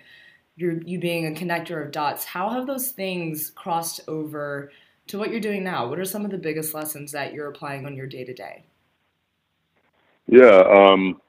you 0.56 0.82
you 0.86 1.00
being 1.00 1.28
a 1.28 1.32
connector 1.32 1.84
of 1.84 1.92
dots, 1.92 2.24
how 2.24 2.50
have 2.50 2.68
those 2.68 2.90
things 2.90 3.52
crossed 3.56 4.02
over 4.08 4.72
to 5.08 5.18
what 5.18 5.32
you're 5.32 5.42
doing 5.42 5.64
now? 5.64 5.90
What 5.90 6.00
are 6.00 6.06
some 6.06 6.24
of 6.24 6.32
the 6.32 6.38
biggest 6.38 6.74
lessons 6.74 7.12
that 7.12 7.34
you're 7.34 7.50
applying 7.50 7.86
on 7.86 7.96
your 7.96 8.08
day 8.08 8.24
to 8.24 8.34
day? 8.34 8.64
Yeah, 10.28 10.64
um, 10.70 11.20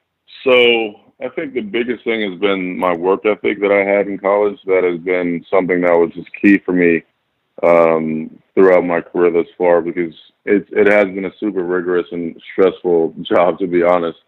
So 0.45 1.01
I 1.24 1.30
think 1.30 1.54
the 1.54 1.62
biggest 1.62 2.04
thing 2.04 2.30
has 2.30 2.38
been 2.38 2.78
my 2.78 2.94
work 2.94 3.24
ethic 3.24 3.58
that 3.60 3.72
I 3.72 3.88
had 3.88 4.08
in 4.08 4.18
college. 4.18 4.58
That 4.66 4.84
has 4.84 5.00
been 5.00 5.44
something 5.50 5.80
that 5.80 5.96
was 5.96 6.10
just 6.14 6.28
key 6.40 6.58
for 6.58 6.72
me 6.72 7.02
um, 7.62 8.38
throughout 8.54 8.84
my 8.84 9.00
career 9.00 9.30
thus 9.30 9.46
far 9.56 9.80
because 9.80 10.14
it 10.44 10.68
it 10.70 10.92
has 10.92 11.06
been 11.06 11.24
a 11.24 11.38
super 11.40 11.64
rigorous 11.64 12.06
and 12.12 12.40
stressful 12.52 13.14
job 13.22 13.58
to 13.58 13.66
be 13.66 13.82
honest. 13.82 14.18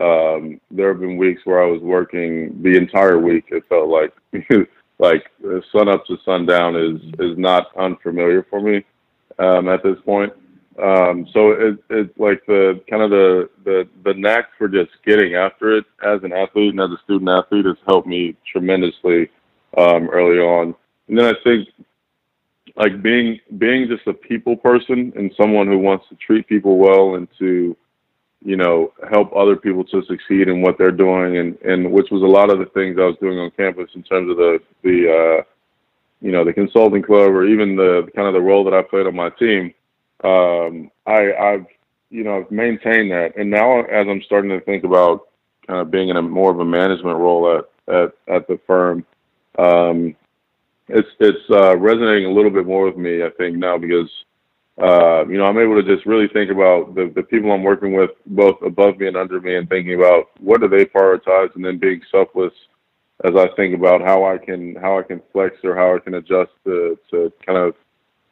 Um, 0.00 0.60
there 0.70 0.92
have 0.92 1.00
been 1.00 1.16
weeks 1.16 1.42
where 1.44 1.62
I 1.62 1.66
was 1.66 1.82
working 1.82 2.62
the 2.62 2.76
entire 2.76 3.18
week. 3.18 3.46
It 3.48 3.64
felt 3.68 3.88
like 3.88 4.14
like 5.00 5.24
sun 5.72 5.88
up 5.88 6.06
to 6.06 6.18
sundown 6.24 6.76
is 6.76 7.00
is 7.18 7.36
not 7.36 7.76
unfamiliar 7.76 8.46
for 8.48 8.60
me 8.60 8.84
um, 9.40 9.68
at 9.68 9.82
this 9.82 9.98
point. 10.04 10.32
Um, 10.82 11.26
so 11.32 11.50
it, 11.50 11.78
it's 11.90 12.18
like 12.18 12.46
the 12.46 12.80
kind 12.88 13.02
of 13.02 13.10
the, 13.10 13.50
the 13.64 13.88
the 14.04 14.14
knack 14.14 14.50
for 14.56 14.68
just 14.68 14.90
getting 15.04 15.34
after 15.34 15.76
it 15.76 15.84
as 16.04 16.22
an 16.22 16.32
athlete 16.32 16.70
and 16.70 16.80
as 16.80 16.90
a 16.90 17.02
student 17.02 17.28
athlete 17.28 17.64
has 17.64 17.76
helped 17.86 18.06
me 18.06 18.36
tremendously 18.50 19.28
um, 19.76 20.08
early 20.10 20.38
on. 20.38 20.74
And 21.08 21.18
then 21.18 21.26
I 21.26 21.32
think 21.42 21.68
like 22.76 23.02
being 23.02 23.40
being 23.58 23.88
just 23.88 24.06
a 24.06 24.12
people 24.12 24.56
person 24.56 25.12
and 25.16 25.32
someone 25.36 25.66
who 25.66 25.78
wants 25.78 26.06
to 26.10 26.14
treat 26.16 26.46
people 26.46 26.78
well 26.78 27.16
and 27.16 27.26
to 27.40 27.76
you 28.44 28.56
know 28.56 28.92
help 29.10 29.34
other 29.34 29.56
people 29.56 29.82
to 29.82 30.02
succeed 30.04 30.48
in 30.48 30.62
what 30.62 30.78
they're 30.78 30.92
doing 30.92 31.38
and 31.38 31.58
and 31.62 31.90
which 31.90 32.06
was 32.12 32.22
a 32.22 32.26
lot 32.26 32.50
of 32.50 32.60
the 32.60 32.66
things 32.66 32.98
I 33.00 33.06
was 33.06 33.16
doing 33.20 33.38
on 33.38 33.50
campus 33.50 33.90
in 33.96 34.04
terms 34.04 34.30
of 34.30 34.36
the 34.36 34.60
the 34.82 35.40
uh, 35.40 35.42
you 36.20 36.30
know 36.30 36.44
the 36.44 36.52
consulting 36.52 37.02
club 37.02 37.30
or 37.30 37.46
even 37.46 37.74
the 37.74 38.08
kind 38.14 38.28
of 38.28 38.34
the 38.34 38.40
role 38.40 38.62
that 38.62 38.74
I 38.74 38.82
played 38.82 39.08
on 39.08 39.16
my 39.16 39.30
team 39.30 39.74
um, 40.24 40.90
I, 41.06 41.32
I've 41.32 41.66
you 42.10 42.24
know 42.24 42.46
maintained 42.50 43.10
that, 43.10 43.36
and 43.36 43.50
now 43.50 43.82
as 43.82 44.06
I'm 44.08 44.22
starting 44.22 44.50
to 44.50 44.60
think 44.60 44.84
about 44.84 45.28
kind 45.66 45.80
of 45.80 45.90
being 45.90 46.08
in 46.08 46.16
a 46.16 46.22
more 46.22 46.50
of 46.50 46.60
a 46.60 46.64
management 46.64 47.18
role 47.18 47.58
at 47.58 47.94
at, 47.94 48.12
at 48.28 48.48
the 48.48 48.58
firm, 48.66 49.04
um, 49.58 50.14
it's 50.88 51.08
it's 51.20 51.50
uh, 51.50 51.76
resonating 51.76 52.26
a 52.26 52.32
little 52.32 52.50
bit 52.50 52.66
more 52.66 52.86
with 52.86 52.96
me. 52.96 53.22
I 53.22 53.30
think 53.30 53.56
now 53.56 53.78
because 53.78 54.10
uh, 54.82 55.26
you 55.26 55.38
know 55.38 55.44
I'm 55.44 55.58
able 55.58 55.80
to 55.80 55.94
just 55.94 56.06
really 56.06 56.28
think 56.28 56.50
about 56.50 56.94
the 56.94 57.12
the 57.14 57.22
people 57.22 57.52
I'm 57.52 57.62
working 57.62 57.92
with, 57.92 58.10
both 58.26 58.60
above 58.62 58.98
me 58.98 59.08
and 59.08 59.16
under 59.16 59.40
me, 59.40 59.56
and 59.56 59.68
thinking 59.68 59.94
about 59.94 60.30
what 60.40 60.60
do 60.60 60.68
they 60.68 60.84
prioritize, 60.84 61.54
and 61.54 61.64
then 61.64 61.78
being 61.78 62.00
selfless 62.10 62.52
as 63.24 63.34
I 63.34 63.48
think 63.56 63.74
about 63.74 64.00
how 64.00 64.24
I 64.24 64.38
can 64.38 64.76
how 64.76 64.98
I 64.98 65.02
can 65.02 65.20
flex 65.32 65.56
or 65.64 65.74
how 65.74 65.94
I 65.94 65.98
can 65.98 66.14
adjust 66.14 66.50
to 66.64 66.98
to 67.10 67.32
kind 67.44 67.58
of 67.58 67.74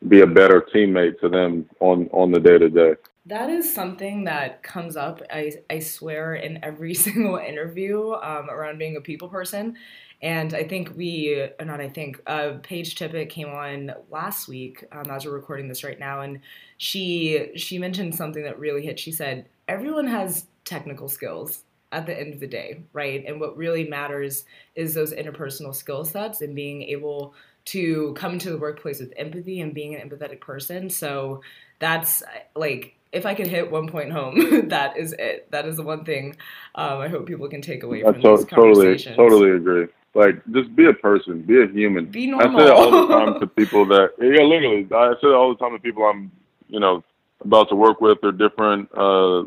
be 0.09 0.21
a 0.21 0.27
better 0.27 0.67
teammate 0.75 1.21
to 1.21 1.29
them 1.29 1.69
on 1.81 2.09
on 2.13 2.31
the 2.31 2.41
day 2.41 2.59
to 2.59 2.69
day. 2.69 2.95
That 3.27 3.51
is 3.51 3.73
something 3.73 4.23
that 4.25 4.63
comes 4.63 4.97
up, 4.97 5.21
I, 5.33 5.53
I 5.69 5.81
swear, 5.81 6.37
in 6.37 6.63
every 6.63 6.95
single 7.07 7.37
interview 7.37 8.13
um, 8.13 8.49
around 8.49 8.79
being 8.79 8.97
a 8.97 9.01
people 9.01 9.29
person. 9.29 9.77
And 10.23 10.55
I 10.55 10.65
think 10.65 10.93
we, 10.97 11.47
not 11.63 11.81
I 11.81 11.89
think, 11.89 12.21
uh, 12.27 12.55
Paige 12.63 12.95
Tippett 12.95 13.29
came 13.29 13.49
on 13.49 13.93
last 14.11 14.49
week 14.49 14.85
um, 14.93 15.11
as 15.11 15.27
we're 15.27 15.33
recording 15.33 15.69
this 15.69 15.85
right 15.85 15.99
now, 15.99 16.23
and 16.23 16.41
she 16.79 17.51
she 17.57 17.79
mentioned 17.79 18.15
something 18.15 18.43
that 18.45 18.59
really 18.59 18.83
hit. 18.83 18.99
She 18.99 19.13
said 19.13 19.47
everyone 19.69 20.07
has 20.07 20.47
technical 20.65 21.09
skills 21.09 21.65
at 21.93 22.07
the 22.07 22.19
end 22.19 22.33
of 22.33 22.41
the 22.41 22.47
day, 22.47 22.81
right? 22.93 23.25
And 23.27 23.41
what 23.41 23.57
really 23.57 23.89
matters 23.89 24.45
is 24.75 24.95
those 24.95 25.13
interpersonal 25.13 25.75
skill 25.75 26.05
sets 26.05 26.41
and 26.41 26.55
being 26.55 26.83
able 26.83 27.35
to 27.67 28.15
come 28.15 28.35
into 28.35 28.51
the 28.51 28.59
workplace 28.59 29.01
with 29.01 29.13
empathy 29.17 29.61
and 29.61 29.75
being 29.75 29.95
an 29.95 30.09
empathetic 30.09 30.41
person. 30.41 30.89
So 30.89 31.43
that's 31.79 32.23
like 32.55 32.97
if 33.13 33.27
I 33.27 33.35
could 33.35 33.47
hit 33.47 33.71
one 33.71 33.89
point 33.89 34.13
home, 34.13 34.69
that 34.69 34.97
is 34.97 35.13
it. 35.19 35.51
That 35.51 35.67
is 35.67 35.77
the 35.77 35.83
one 35.83 36.05
thing 36.05 36.37
um, 36.75 37.01
I 37.01 37.09
hope 37.09 37.27
people 37.27 37.49
can 37.49 37.63
take 37.63 37.83
away 37.83 38.03
from 38.03 38.21
to- 38.21 38.37
these. 38.37 38.47
Totally, 38.47 38.99
totally 38.99 39.51
agree. 39.51 39.87
Like, 40.15 40.43
just 40.51 40.75
be 40.75 40.87
a 40.87 40.95
person, 40.95 41.43
be 41.43 41.63
a 41.63 41.67
human. 41.67 42.07
Be 42.07 42.27
normal. 42.27 42.57
I 42.57 42.65
say 42.65 42.71
it 42.71 42.73
all 42.73 42.91
the 42.91 43.07
time 43.15 43.39
to 43.39 43.47
people 43.47 43.85
that, 43.87 44.13
yeah, 44.19 44.43
literally, 44.43 44.89
I 44.91 45.13
say 45.21 45.29
it 45.29 45.35
all 45.35 45.51
the 45.51 45.59
time 45.59 45.73
to 45.73 45.79
people 45.79 46.05
I'm, 46.05 46.33
you 46.69 46.81
know, 46.81 47.05
about 47.45 47.69
to 47.69 47.75
work 47.75 48.01
with 48.01 48.17
or 48.23 48.33
different 48.33 48.89
uh, 48.97 49.43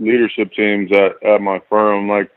leadership 0.00 0.52
teams 0.54 0.90
at, 0.90 1.22
at 1.24 1.40
my 1.40 1.60
firm. 1.70 2.08
Like, 2.08 2.32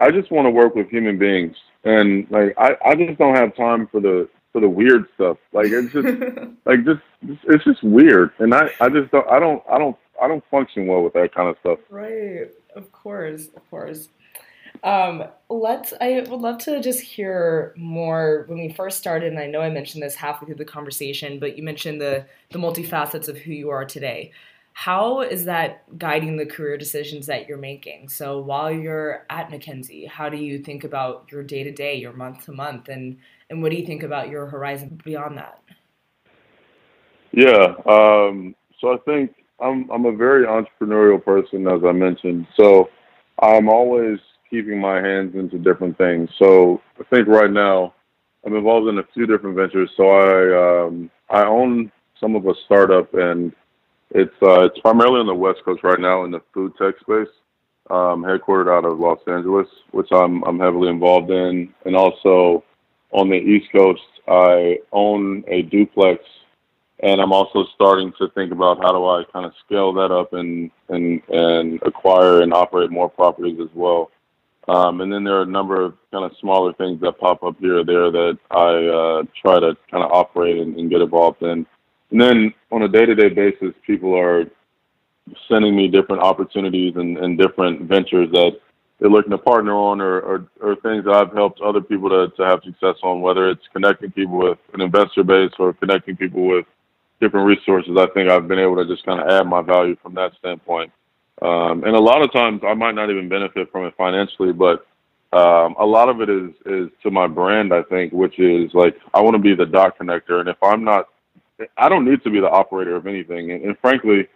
I 0.00 0.10
just 0.12 0.30
want 0.30 0.46
to 0.46 0.50
work 0.50 0.74
with 0.74 0.88
human 0.88 1.18
beings, 1.18 1.56
and 1.84 2.26
like, 2.30 2.54
I, 2.56 2.76
I 2.82 2.94
just 2.94 3.18
don't 3.18 3.36
have 3.36 3.54
time 3.54 3.86
for 3.88 4.00
the 4.00 4.26
for 4.54 4.60
the 4.60 4.68
weird 4.68 5.06
stuff. 5.16 5.36
Like 5.52 5.66
it's 5.66 5.92
just 5.92 6.06
like 6.64 6.84
just 6.84 7.02
it's 7.48 7.64
just 7.64 7.82
weird, 7.82 8.30
and 8.38 8.54
I 8.54 8.70
I 8.80 8.88
just 8.88 9.10
don't 9.10 9.28
I 9.28 9.40
don't 9.40 9.62
I 9.70 9.78
don't 9.78 9.96
I 10.22 10.28
don't 10.28 10.44
function 10.50 10.86
well 10.86 11.02
with 11.02 11.12
that 11.14 11.34
kind 11.34 11.48
of 11.48 11.56
stuff. 11.60 11.80
Right. 11.90 12.48
Of 12.74 12.92
course. 12.92 13.48
Of 13.56 13.68
course. 13.68 14.08
Um, 14.84 15.24
let's. 15.48 15.92
I 16.00 16.24
would 16.28 16.40
love 16.40 16.58
to 16.58 16.80
just 16.80 17.00
hear 17.00 17.74
more. 17.76 18.44
When 18.46 18.58
we 18.58 18.72
first 18.72 18.98
started, 18.98 19.32
and 19.32 19.40
I 19.40 19.46
know 19.46 19.60
I 19.60 19.70
mentioned 19.70 20.02
this 20.04 20.14
halfway 20.14 20.46
through 20.46 20.56
the 20.56 20.64
conversation, 20.64 21.40
but 21.40 21.56
you 21.56 21.64
mentioned 21.64 22.00
the 22.00 22.26
the 22.50 22.58
multifacets 22.58 23.28
of 23.28 23.36
who 23.36 23.52
you 23.52 23.70
are 23.70 23.84
today. 23.84 24.30
How 24.76 25.20
is 25.20 25.44
that 25.44 25.98
guiding 25.98 26.36
the 26.36 26.44
career 26.44 26.76
decisions 26.76 27.26
that 27.26 27.48
you're 27.48 27.56
making? 27.56 28.08
So 28.08 28.40
while 28.40 28.72
you're 28.72 29.24
at 29.30 29.48
McKinsey, 29.48 30.08
how 30.08 30.28
do 30.28 30.36
you 30.36 30.58
think 30.58 30.82
about 30.82 31.30
your 31.30 31.44
day 31.44 31.62
to 31.62 31.70
day, 31.70 31.94
your 31.94 32.12
month 32.12 32.44
to 32.46 32.52
month, 32.52 32.88
and 32.88 33.16
and 33.48 33.62
what 33.62 33.70
do 33.70 33.76
you 33.76 33.86
think 33.86 34.02
about 34.02 34.28
your 34.28 34.46
horizon 34.46 35.00
beyond 35.04 35.38
that? 35.38 35.62
Yeah, 37.30 37.74
um, 37.86 38.56
so 38.80 38.92
I 38.92 38.98
think 39.04 39.34
I'm 39.60 39.88
I'm 39.90 40.06
a 40.06 40.12
very 40.12 40.44
entrepreneurial 40.44 41.24
person, 41.24 41.68
as 41.68 41.82
I 41.84 41.92
mentioned. 41.92 42.48
So 42.56 42.90
I'm 43.40 43.68
always 43.68 44.18
keeping 44.50 44.80
my 44.80 44.96
hands 45.00 45.36
into 45.36 45.56
different 45.56 45.96
things. 45.98 46.28
So 46.36 46.82
I 46.98 47.04
think 47.04 47.28
right 47.28 47.50
now 47.50 47.94
I'm 48.44 48.56
involved 48.56 48.88
in 48.88 48.98
a 48.98 49.04
few 49.14 49.26
different 49.26 49.54
ventures. 49.54 49.90
So 49.96 50.10
I 50.10 50.86
um, 50.86 51.10
I 51.30 51.44
own 51.44 51.92
some 52.20 52.34
of 52.34 52.44
a 52.46 52.54
startup, 52.64 53.14
and 53.14 53.52
it's 54.14 54.34
uh, 54.42 54.62
it's 54.62 54.78
primarily 54.78 55.20
on 55.20 55.26
the 55.26 55.34
West 55.34 55.60
Coast 55.64 55.82
right 55.82 56.00
now 56.00 56.24
in 56.24 56.30
the 56.30 56.40
food 56.54 56.72
tech 56.80 56.94
space, 57.00 57.32
um, 57.90 58.22
headquartered 58.22 58.72
out 58.72 58.84
of 58.84 58.98
Los 58.98 59.18
Angeles, 59.26 59.66
which 59.90 60.08
I'm 60.12 60.42
I'm 60.44 60.58
heavily 60.58 60.88
involved 60.88 61.30
in, 61.30 61.74
and 61.84 61.96
also 61.96 62.64
on 63.10 63.28
the 63.28 63.36
East 63.36 63.70
Coast. 63.72 64.00
I 64.28 64.78
own 64.92 65.44
a 65.48 65.62
duplex, 65.62 66.22
and 67.00 67.20
I'm 67.20 67.32
also 67.32 67.66
starting 67.74 68.12
to 68.18 68.28
think 68.30 68.52
about 68.52 68.78
how 68.78 68.92
do 68.92 69.04
I 69.04 69.24
kind 69.32 69.44
of 69.46 69.52
scale 69.66 69.92
that 69.94 70.12
up 70.12 70.32
and 70.32 70.70
and 70.88 71.20
and 71.28 71.82
acquire 71.82 72.42
and 72.42 72.54
operate 72.54 72.92
more 72.92 73.10
properties 73.10 73.58
as 73.60 73.74
well. 73.74 74.12
Um, 74.68 75.00
and 75.00 75.12
then 75.12 75.24
there 75.24 75.36
are 75.36 75.42
a 75.42 75.46
number 75.46 75.84
of 75.84 75.94
kind 76.10 76.24
of 76.24 76.32
smaller 76.40 76.72
things 76.74 77.00
that 77.00 77.18
pop 77.18 77.42
up 77.42 77.56
here 77.58 77.80
or 77.80 77.84
there 77.84 78.10
that 78.10 78.38
I 78.50 78.86
uh, 78.86 79.22
try 79.42 79.60
to 79.60 79.76
kind 79.90 80.02
of 80.02 80.10
operate 80.10 80.56
and, 80.56 80.76
and 80.78 80.88
get 80.88 81.02
involved 81.02 81.42
in. 81.42 81.66
And 82.14 82.22
then 82.22 82.54
on 82.70 82.82
a 82.82 82.88
day-to-day 82.88 83.30
basis, 83.30 83.74
people 83.84 84.16
are 84.16 84.44
sending 85.48 85.74
me 85.74 85.88
different 85.88 86.22
opportunities 86.22 86.94
and, 86.94 87.18
and 87.18 87.36
different 87.36 87.88
ventures 87.88 88.30
that 88.30 88.52
they're 89.00 89.10
looking 89.10 89.32
to 89.32 89.38
partner 89.38 89.74
on 89.74 90.00
or, 90.00 90.20
or, 90.20 90.46
or 90.60 90.76
things 90.76 91.04
that 91.06 91.12
I've 91.12 91.32
helped 91.32 91.60
other 91.60 91.80
people 91.80 92.08
to, 92.10 92.28
to 92.36 92.44
have 92.44 92.62
success 92.62 92.94
on, 93.02 93.20
whether 93.20 93.50
it's 93.50 93.64
connecting 93.72 94.12
people 94.12 94.38
with 94.38 94.58
an 94.74 94.80
investor 94.80 95.24
base 95.24 95.50
or 95.58 95.72
connecting 95.72 96.16
people 96.16 96.46
with 96.46 96.66
different 97.20 97.48
resources. 97.48 97.96
I 97.98 98.06
think 98.14 98.30
I've 98.30 98.46
been 98.46 98.60
able 98.60 98.76
to 98.76 98.86
just 98.86 99.04
kind 99.04 99.20
of 99.20 99.26
add 99.26 99.48
my 99.48 99.62
value 99.62 99.96
from 100.00 100.14
that 100.14 100.34
standpoint. 100.38 100.92
Um, 101.42 101.82
and 101.82 101.96
a 101.96 102.00
lot 102.00 102.22
of 102.22 102.32
times 102.32 102.60
I 102.64 102.74
might 102.74 102.94
not 102.94 103.10
even 103.10 103.28
benefit 103.28 103.72
from 103.72 103.86
it 103.86 103.94
financially, 103.96 104.52
but 104.52 104.86
um, 105.32 105.74
a 105.80 105.84
lot 105.84 106.08
of 106.08 106.20
it 106.20 106.30
is, 106.30 106.50
is 106.64 106.90
to 107.02 107.10
my 107.10 107.26
brand, 107.26 107.74
I 107.74 107.82
think, 107.82 108.12
which 108.12 108.38
is 108.38 108.72
like, 108.72 108.96
I 109.12 109.20
want 109.20 109.34
to 109.34 109.42
be 109.42 109.56
the 109.56 109.66
dot 109.66 109.98
connector. 109.98 110.38
And 110.38 110.48
if 110.48 110.62
I'm 110.62 110.84
not, 110.84 111.08
I 111.76 111.88
don't 111.88 112.04
need 112.04 112.22
to 112.24 112.30
be 112.30 112.40
the 112.40 112.50
operator 112.50 112.96
of 112.96 113.06
anything. 113.06 113.52
And, 113.52 113.64
and 113.64 113.78
frankly, 113.78 114.28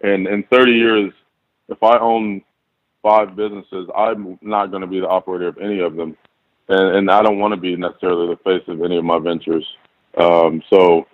in, 0.00 0.26
in 0.26 0.44
30 0.50 0.72
years, 0.72 1.12
if 1.68 1.82
I 1.82 1.98
own 1.98 2.42
five 3.02 3.36
businesses, 3.36 3.88
I'm 3.96 4.38
not 4.42 4.70
going 4.70 4.80
to 4.80 4.86
be 4.86 5.00
the 5.00 5.08
operator 5.08 5.48
of 5.48 5.58
any 5.58 5.80
of 5.80 5.94
them, 5.94 6.16
and, 6.68 6.96
and 6.96 7.10
I 7.10 7.22
don't 7.22 7.38
want 7.38 7.52
to 7.54 7.60
be 7.60 7.76
necessarily 7.76 8.28
the 8.28 8.40
face 8.42 8.66
of 8.66 8.82
any 8.82 8.96
of 8.96 9.04
my 9.04 9.18
ventures. 9.18 9.64
Um, 10.18 10.62
so 10.70 11.06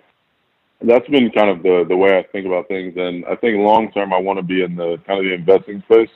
that's 0.81 1.07
been 1.09 1.29
kind 1.31 1.49
of 1.49 1.63
the 1.63 1.85
the 1.87 1.97
way 1.97 2.17
I 2.17 2.23
think 2.31 2.45
about 2.47 2.67
things, 2.67 2.93
and 2.97 3.25
I 3.25 3.35
think 3.35 3.57
long 3.57 3.91
term 3.91 4.13
I 4.13 4.17
want 4.19 4.37
to 4.39 4.43
be 4.43 4.63
in 4.63 4.75
the 4.75 4.97
kind 5.05 5.19
of 5.19 5.25
the 5.25 5.33
investing 5.33 5.83
space. 5.83 6.09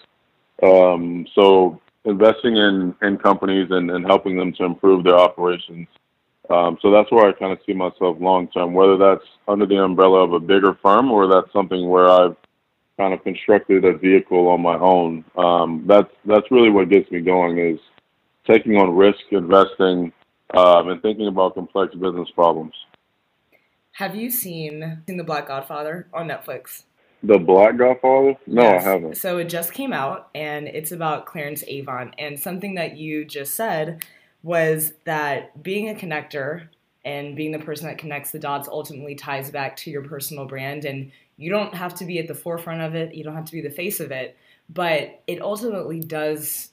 Um, 0.63 1.27
so 1.35 1.81
investing 2.05 2.55
in 2.55 2.95
in 3.01 3.17
companies 3.17 3.67
and, 3.69 3.91
and 3.91 4.05
helping 4.05 4.37
them 4.37 4.53
to 4.53 4.63
improve 4.63 5.03
their 5.03 5.17
operations. 5.17 5.87
Um, 6.49 6.77
so 6.81 6.91
that's 6.91 7.11
where 7.11 7.27
I 7.27 7.33
kind 7.33 7.51
of 7.51 7.59
see 7.65 7.73
myself 7.73 8.17
long 8.19 8.47
term, 8.49 8.73
whether 8.73 8.97
that's 8.97 9.25
under 9.47 9.65
the 9.65 9.83
umbrella 9.83 10.23
of 10.23 10.33
a 10.33 10.39
bigger 10.39 10.77
firm 10.81 11.11
or 11.11 11.27
that's 11.27 11.51
something 11.53 11.89
where 11.89 12.07
I've 12.07 12.35
kind 12.97 13.13
of 13.13 13.23
constructed 13.23 13.83
a 13.85 13.97
vehicle 13.97 14.47
on 14.47 14.61
my 14.61 14.77
own. 14.77 15.25
Um, 15.37 15.83
that's 15.87 16.11
that's 16.25 16.49
really 16.51 16.69
what 16.69 16.89
gets 16.89 17.09
me 17.11 17.21
going 17.21 17.57
is 17.57 17.79
taking 18.47 18.77
on 18.77 18.95
risk, 18.95 19.19
investing, 19.31 20.11
um, 20.53 20.89
and 20.89 21.01
thinking 21.01 21.27
about 21.27 21.55
complex 21.55 21.93
business 21.95 22.29
problems. 22.35 22.73
Have 23.93 24.15
you 24.15 24.29
seen, 24.29 25.01
seen 25.07 25.17
The 25.17 25.23
Black 25.23 25.47
Godfather 25.47 26.07
on 26.13 26.27
Netflix? 26.27 26.83
The 27.23 27.39
Black 27.39 27.77
Godfather? 27.77 28.35
No, 28.45 28.63
Yes. 28.63 28.85
I 28.85 28.89
haven't. 28.89 29.17
So 29.17 29.37
it 29.37 29.45
just 29.45 29.73
came 29.73 29.93
out 29.93 30.29
and 30.35 30.67
it's 30.67 30.91
about 30.91 31.25
Clarence 31.25 31.63
Avant. 31.67 32.13
And 32.19 32.37
something 32.39 32.75
that 32.75 32.97
you 32.97 33.25
just 33.25 33.55
said 33.55 34.03
was 34.45 34.93
that 35.05 35.63
being 35.63 35.89
a 35.89 35.95
connector 35.95 36.67
and 37.03 37.35
being 37.35 37.51
the 37.51 37.57
person 37.57 37.87
that 37.87 37.97
connects 37.97 38.29
the 38.29 38.37
dots 38.37 38.67
ultimately 38.67 39.15
ties 39.15 39.49
back 39.49 39.75
to 39.75 39.89
your 39.89 40.03
personal 40.03 40.45
brand. 40.45 40.85
And 40.85 41.11
you 41.35 41.49
don't 41.49 41.73
have 41.73 41.95
to 41.95 42.05
be 42.05 42.19
at 42.19 42.27
the 42.27 42.35
forefront 42.35 42.81
of 42.83 42.93
it, 42.93 43.15
you 43.15 43.23
don't 43.23 43.33
have 43.33 43.45
to 43.45 43.51
be 43.51 43.61
the 43.61 43.71
face 43.71 43.99
of 43.99 44.11
it, 44.11 44.37
but 44.69 45.23
it 45.25 45.41
ultimately 45.41 45.99
does 45.99 46.69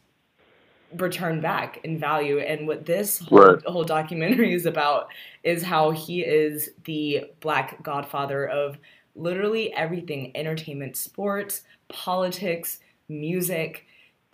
return 0.98 1.40
back 1.40 1.80
in 1.82 1.98
value. 1.98 2.40
And 2.40 2.66
what 2.66 2.84
this 2.84 3.20
whole, 3.20 3.38
Right. 3.38 3.64
whole 3.64 3.84
documentary 3.84 4.52
is 4.52 4.66
about 4.66 5.08
is 5.42 5.62
how 5.62 5.92
he 5.92 6.20
is 6.20 6.72
the 6.84 7.24
black 7.40 7.82
godfather 7.82 8.46
of 8.46 8.76
literally 9.16 9.72
everything 9.72 10.30
entertainment, 10.34 10.94
sports, 10.96 11.62
politics, 11.88 12.80
music 13.08 13.86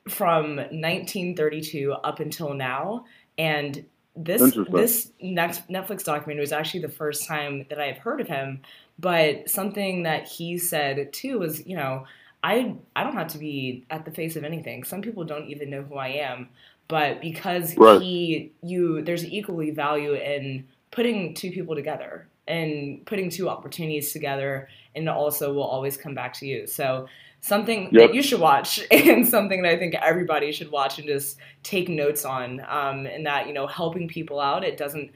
from 0.08 0.56
1932 0.56 1.92
up 1.92 2.18
until 2.18 2.52
now. 2.54 3.04
And 3.38 3.84
this 4.16 4.58
this 4.68 5.12
next 5.22 5.68
Netflix 5.68 6.04
documentary 6.04 6.40
was 6.40 6.52
actually 6.52 6.80
the 6.80 6.88
first 6.88 7.26
time 7.26 7.64
that 7.70 7.80
I 7.80 7.86
have 7.86 7.98
heard 7.98 8.20
of 8.20 8.28
him. 8.28 8.60
But 8.98 9.48
something 9.48 10.02
that 10.02 10.26
he 10.26 10.58
said 10.58 11.12
too 11.12 11.38
was, 11.38 11.64
you 11.66 11.76
know, 11.76 12.04
I 12.42 12.74
I 12.96 13.04
don't 13.04 13.14
have 13.14 13.28
to 13.28 13.38
be 13.38 13.84
at 13.90 14.04
the 14.04 14.10
face 14.10 14.36
of 14.36 14.44
anything. 14.44 14.84
Some 14.84 15.02
people 15.02 15.24
don't 15.24 15.48
even 15.48 15.70
know 15.70 15.82
who 15.82 15.96
I 15.96 16.08
am, 16.08 16.48
but 16.88 17.20
because 17.20 17.76
Right. 17.76 18.00
he 18.00 18.52
you 18.62 19.02
there's 19.02 19.24
equally 19.24 19.70
value 19.70 20.14
in 20.14 20.66
putting 20.90 21.34
two 21.34 21.52
people 21.52 21.74
together 21.76 22.26
and 22.48 23.04
putting 23.06 23.30
two 23.30 23.48
opportunities 23.48 24.12
together 24.12 24.68
and 24.96 25.08
also 25.08 25.52
will 25.52 25.62
always 25.62 25.96
come 25.96 26.14
back 26.14 26.32
to 26.32 26.46
you. 26.46 26.66
So 26.66 27.06
something 27.40 27.84
Yep. 27.92 27.92
that 27.92 28.14
you 28.14 28.22
should 28.22 28.40
watch 28.40 28.80
and 28.90 29.26
something 29.26 29.62
that 29.62 29.72
I 29.72 29.78
think 29.78 29.94
everybody 29.94 30.52
should 30.52 30.70
watch 30.70 30.98
and 30.98 31.06
just 31.06 31.38
take 31.62 31.88
notes 31.88 32.24
on. 32.24 32.60
Um, 32.68 33.06
and 33.06 33.26
that, 33.26 33.46
you 33.46 33.52
know, 33.52 33.66
helping 33.66 34.08
people 34.08 34.40
out, 34.40 34.64
it 34.64 34.76
doesn't 34.76 35.10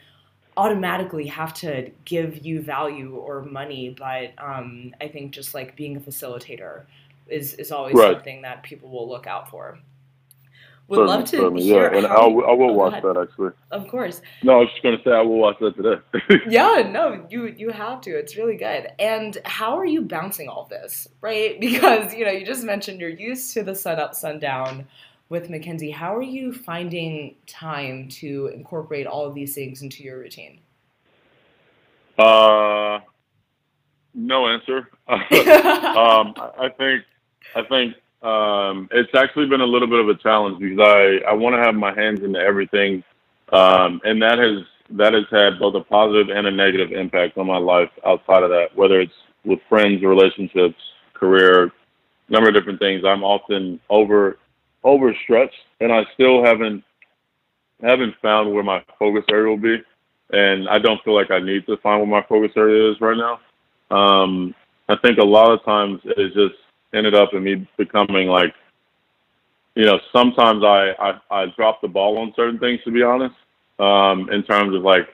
automatically 0.56 1.26
have 1.26 1.54
to 1.54 1.90
give 2.04 2.44
you 2.44 2.60
value 2.60 3.16
or 3.16 3.42
money, 3.42 3.94
but 3.98 4.32
um, 4.38 4.94
I 5.00 5.08
think 5.08 5.32
just 5.32 5.54
like 5.54 5.76
being 5.76 5.96
a 5.96 6.00
facilitator 6.00 6.82
is, 7.28 7.54
is 7.54 7.72
always 7.72 7.94
Right. 7.94 8.14
something 8.14 8.42
that 8.42 8.62
people 8.62 8.90
will 8.90 9.08
look 9.08 9.26
out 9.26 9.48
for. 9.50 9.78
Would 10.92 11.06
love 11.06 11.24
to 11.24 11.36
Certainly, 11.38 11.62
hear 11.62 11.90
yeah, 11.90 11.98
and 11.98 12.06
I 12.06 12.26
will, 12.26 12.46
I 12.46 12.52
will 12.52 12.74
watch 12.74 13.02
that 13.02 13.16
actually. 13.16 13.52
Of 13.70 13.88
course. 13.88 14.20
No, 14.42 14.56
I 14.56 14.58
was 14.58 14.68
just 14.68 14.82
gonna 14.82 14.98
say 15.02 15.10
I 15.10 15.22
will 15.22 15.38
watch 15.38 15.56
that 15.60 15.74
today. 15.74 16.42
Yeah, 16.46 16.86
no, 16.86 17.26
you 17.30 17.46
you 17.46 17.70
have 17.70 18.02
to. 18.02 18.10
It's 18.10 18.36
really 18.36 18.56
good. 18.56 18.88
And 18.98 19.38
how 19.46 19.78
are 19.78 19.86
you 19.86 20.02
bouncing 20.02 20.50
all 20.50 20.66
this, 20.66 21.08
right? 21.22 21.58
Because 21.72 22.12
you 22.12 22.26
know, 22.26 22.30
you 22.30 22.44
just 22.44 22.62
mentioned 22.62 23.00
you're 23.00 23.08
used 23.08 23.54
to 23.54 23.62
the 23.62 23.74
sun 23.74 23.98
up, 23.98 24.14
sundown 24.14 24.86
with 25.30 25.48
McKinsey. 25.48 25.94
How 25.94 26.14
are 26.14 26.20
you 26.20 26.52
finding 26.52 27.36
time 27.46 28.10
to 28.20 28.48
incorporate 28.48 29.06
all 29.06 29.24
of 29.24 29.34
these 29.34 29.54
things 29.54 29.80
into 29.80 30.02
your 30.02 30.18
routine? 30.18 30.60
uh, 32.18 33.00
no 34.12 34.46
answer. 34.46 34.90
um, 35.08 36.34
I 36.36 36.70
think 36.76 37.04
I 37.56 37.62
think 37.62 37.94
um, 38.22 38.88
it's 38.92 39.14
actually 39.14 39.46
been 39.48 39.60
a 39.60 39.66
little 39.66 39.88
bit 39.88 40.00
of 40.00 40.08
a 40.08 40.14
challenge 40.14 40.60
because 40.60 40.78
I, 40.80 41.30
I 41.30 41.32
want 41.34 41.56
to 41.56 41.62
have 41.62 41.74
my 41.74 41.94
hands 41.94 42.20
into 42.22 42.38
everything, 42.38 43.02
um, 43.52 44.00
and 44.04 44.22
that 44.22 44.38
has 44.38 44.64
that 44.90 45.14
has 45.14 45.24
had 45.30 45.58
both 45.58 45.74
a 45.74 45.80
positive 45.80 46.28
and 46.28 46.46
a 46.46 46.50
negative 46.50 46.92
impact 46.92 47.38
on 47.38 47.46
my 47.46 47.56
life 47.58 47.90
outside 48.06 48.42
of 48.42 48.50
that. 48.50 48.68
Whether 48.74 49.00
it's 49.00 49.12
with 49.44 49.58
friends, 49.68 50.02
relationships, 50.02 50.76
career, 51.14 51.72
number 52.28 52.48
of 52.48 52.54
different 52.54 52.78
things. 52.78 53.04
I'm 53.04 53.24
often 53.24 53.80
over 53.90 54.38
overstretched, 54.84 55.54
and 55.80 55.92
I 55.92 56.02
still 56.14 56.44
haven't 56.44 56.84
haven't 57.82 58.14
found 58.22 58.52
where 58.52 58.62
my 58.62 58.82
focus 58.98 59.24
area 59.30 59.48
will 59.48 59.56
be, 59.56 59.82
and 60.30 60.68
I 60.68 60.78
don't 60.78 61.02
feel 61.04 61.14
like 61.14 61.30
I 61.30 61.40
need 61.40 61.66
to 61.66 61.76
find 61.78 62.00
where 62.00 62.20
my 62.20 62.26
focus 62.28 62.52
area 62.56 62.90
is 62.90 63.00
right 63.00 63.16
now. 63.16 63.40
Um, 63.96 64.54
I 64.88 64.96
think 64.96 65.18
a 65.18 65.24
lot 65.24 65.52
of 65.52 65.64
times 65.64 66.00
it's 66.04 66.34
just 66.34 66.54
ended 66.94 67.14
up 67.14 67.32
in 67.32 67.42
me 67.42 67.66
becoming 67.76 68.28
like, 68.28 68.54
you 69.74 69.84
know, 69.84 69.98
sometimes 70.12 70.62
I, 70.62 70.92
I, 70.98 71.20
I 71.30 71.46
drop 71.56 71.80
the 71.80 71.88
ball 71.88 72.18
on 72.18 72.32
certain 72.36 72.58
things, 72.58 72.80
to 72.84 72.90
be 72.90 73.02
honest, 73.02 73.34
um, 73.78 74.28
in 74.30 74.42
terms 74.42 74.76
of 74.76 74.82
like, 74.82 75.08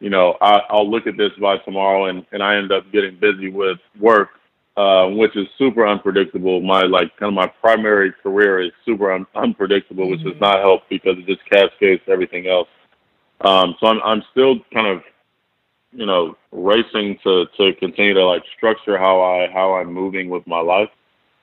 you 0.00 0.10
know, 0.10 0.36
I, 0.40 0.60
I'll 0.68 0.90
look 0.90 1.06
at 1.06 1.16
this 1.16 1.32
by 1.40 1.56
tomorrow 1.58 2.06
and, 2.06 2.26
and 2.32 2.42
I 2.42 2.56
end 2.56 2.70
up 2.72 2.90
getting 2.92 3.16
busy 3.16 3.48
with 3.48 3.78
work, 3.98 4.30
uh, 4.76 5.06
which 5.08 5.34
is 5.36 5.46
super 5.56 5.86
unpredictable. 5.86 6.60
My, 6.60 6.82
like, 6.82 7.16
kind 7.16 7.28
of 7.28 7.34
my 7.34 7.46
primary 7.46 8.12
career 8.22 8.60
is 8.60 8.72
super 8.84 9.12
un- 9.12 9.26
unpredictable, 9.34 10.10
which 10.10 10.22
does 10.22 10.34
Mhm. 10.34 10.40
not 10.40 10.60
help 10.60 10.82
because 10.90 11.16
it 11.16 11.26
just 11.26 11.44
cascades 11.48 12.02
everything 12.06 12.46
else. 12.46 12.68
Um, 13.40 13.76
so 13.80 13.86
I'm, 13.86 14.00
I'm 14.02 14.22
still 14.32 14.58
kind 14.72 14.86
of, 14.86 15.02
you 15.92 16.04
know, 16.04 16.36
racing 16.52 17.18
to, 17.24 17.46
to 17.56 17.72
continue 17.74 18.12
to 18.14 18.26
like 18.26 18.42
structure 18.56 18.98
how 18.98 19.22
I, 19.22 19.50
how 19.50 19.76
I'm 19.76 19.92
moving 19.92 20.28
with 20.28 20.46
my 20.46 20.60
life. 20.60 20.90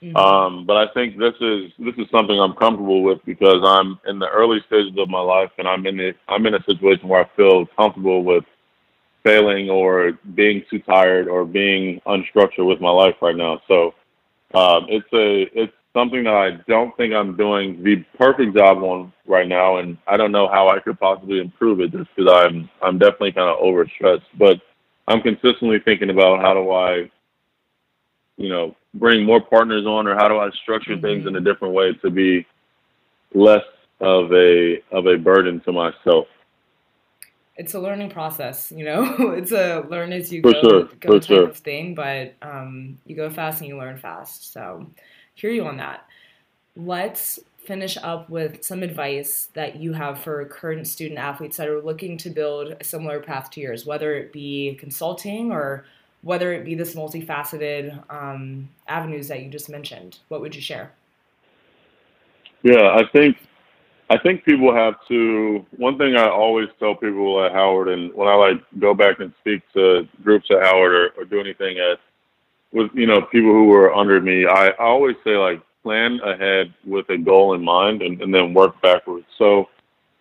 Mhm. 0.03 0.17
Um, 0.17 0.65
but 0.65 0.77
I 0.77 0.87
think 0.93 1.17
this 1.17 1.35
is 1.41 1.71
this 1.77 1.95
is 1.97 2.09
something 2.11 2.39
I'm 2.39 2.53
comfortable 2.53 3.03
with 3.03 3.23
because 3.25 3.61
I'm 3.63 3.99
in 4.07 4.19
the 4.19 4.29
early 4.29 4.59
stages 4.67 4.93
of 4.97 5.09
my 5.09 5.21
life, 5.21 5.51
and 5.57 5.67
I'm 5.67 5.85
in 5.85 5.97
the 5.97 6.13
I'm 6.27 6.45
in 6.47 6.55
a 6.55 6.63
situation 6.63 7.07
where 7.07 7.21
I 7.21 7.29
feel 7.37 7.65
comfortable 7.77 8.23
with 8.23 8.43
failing 9.23 9.69
or 9.69 10.13
being 10.35 10.63
too 10.69 10.79
tired 10.79 11.27
or 11.27 11.45
being 11.45 12.01
unstructured 12.07 12.67
with 12.67 12.81
my 12.81 12.89
life 12.91 13.15
right 13.21 13.35
now. 13.35 13.61
So 13.67 13.93
um, 14.53 14.87
it's 14.89 15.07
a 15.13 15.43
it's 15.59 15.73
something 15.93 16.23
that 16.25 16.33
I 16.33 16.51
don't 16.67 16.95
think 16.97 17.13
I'm 17.13 17.37
doing 17.37 17.83
the 17.83 18.03
perfect 18.17 18.55
job 18.57 18.79
on 18.83 19.13
right 19.27 19.47
now, 19.47 19.77
and 19.77 19.97
I 20.07 20.17
don't 20.17 20.31
know 20.31 20.47
how 20.47 20.69
I 20.69 20.79
could 20.79 20.99
possibly 20.99 21.39
improve 21.39 21.81
it 21.81 21.91
just 21.91 22.09
because 22.15 22.31
I'm 22.33 22.69
I'm 22.81 22.97
definitely 22.99 23.33
kind 23.33 23.49
of 23.49 23.59
overstressed. 23.59 24.23
But 24.39 24.61
I'm 25.07 25.21
consistently 25.21 25.79
thinking 25.79 26.09
about 26.09 26.41
how 26.41 26.53
do 26.53 26.71
I 26.71 27.09
you 28.37 28.49
know, 28.49 28.75
bring 28.93 29.25
more 29.25 29.41
partners 29.41 29.85
on, 29.85 30.07
or 30.07 30.15
how 30.15 30.27
do 30.27 30.37
I 30.37 30.49
structure 30.61 30.99
things 30.99 31.25
in 31.27 31.35
a 31.35 31.41
different 31.41 31.73
way 31.73 31.93
to 32.01 32.09
be 32.09 32.45
less 33.33 33.63
of 33.99 34.31
a 34.33 34.81
of 34.91 35.05
a 35.07 35.17
burden 35.17 35.61
to 35.61 35.71
myself? 35.71 36.27
it's 37.61 37.75
a 37.75 37.79
learning 37.79 38.09
process, 38.09 38.71
you 38.71 38.83
know. 38.83 39.15
it's 39.33 39.51
a 39.51 39.85
learn 39.87 40.11
as 40.13 40.31
you 40.31 40.41
For 40.41 40.53
go, 40.53 40.61
sure, 40.61 40.83
go 40.99 41.07
for 41.07 41.19
type 41.19 41.23
sure. 41.23 41.49
of 41.49 41.57
thing, 41.57 41.93
but 41.93 42.33
um, 42.41 42.97
you 43.05 43.15
go 43.15 43.29
fast 43.29 43.61
and 43.61 43.67
you 43.67 43.77
learn 43.77 43.97
fast. 43.97 44.51
So, 44.51 44.87
hear 45.35 45.51
you 45.51 45.65
on 45.65 45.77
that. 45.77 46.05
Let's 46.75 47.39
finish 47.57 47.97
up 47.97 48.29
with 48.29 48.63
some 48.63 48.81
advice 48.81 49.49
that 49.53 49.75
you 49.75 49.93
have 49.93 50.19
for 50.19 50.43
current 50.45 50.87
student 50.87 51.19
athletes 51.19 51.57
that 51.57 51.67
are 51.67 51.81
looking 51.81 52.17
to 52.17 52.31
build 52.31 52.75
a 52.79 52.83
similar 52.83 53.19
path 53.19 53.51
to 53.51 53.61
yours, 53.61 53.85
whether 53.85 54.15
it 54.15 54.33
be 54.33 54.75
consulting 54.79 55.51
or 55.51 55.85
whether 56.23 56.53
it 56.53 56.65
be 56.65 56.75
this 56.75 56.95
multifaceted 56.95 58.03
um, 58.09 58.69
avenues 58.87 59.27
that 59.27 59.41
you 59.41 59.49
just 59.49 59.69
mentioned. 59.69 60.19
What 60.27 60.41
would 60.41 60.55
you 60.55 60.61
share? 60.61 60.91
Yeah, 62.63 62.95
I 62.95 63.03
think 63.11 63.37
I 64.09 64.17
think 64.17 64.43
people 64.43 64.75
have 64.75 64.95
to. 65.07 65.65
One 65.77 65.97
thing 65.97 66.15
I 66.15 66.27
always 66.27 66.67
tell 66.79 66.95
people 66.95 67.43
at 67.45 67.53
Howard, 67.53 67.87
and 67.87 68.13
when 68.13 68.27
I 68.27 68.35
like 68.35 68.61
go 68.79 68.93
back 68.93 69.19
and 69.19 69.33
speak 69.39 69.61
to 69.73 70.07
groups 70.23 70.47
at 70.51 70.61
Howard 70.61 70.93
or, 70.93 71.09
or 71.17 71.25
do 71.25 71.39
anything 71.39 71.79
at 71.79 71.97
with 72.73 72.91
you 72.93 73.07
know 73.07 73.21
people 73.21 73.51
who 73.51 73.65
were 73.65 73.95
under 73.95 74.19
me, 74.21 74.45
I, 74.45 74.67
I 74.67 74.83
always 74.83 75.15
say 75.23 75.37
like 75.37 75.61
plan 75.81 76.19
ahead 76.25 76.73
with 76.85 77.09
a 77.09 77.17
goal 77.17 77.55
in 77.55 77.63
mind 77.63 78.01
and, 78.01 78.21
and 78.21 78.33
then 78.33 78.53
work 78.53 78.79
backwards. 78.81 79.25
So, 79.37 79.69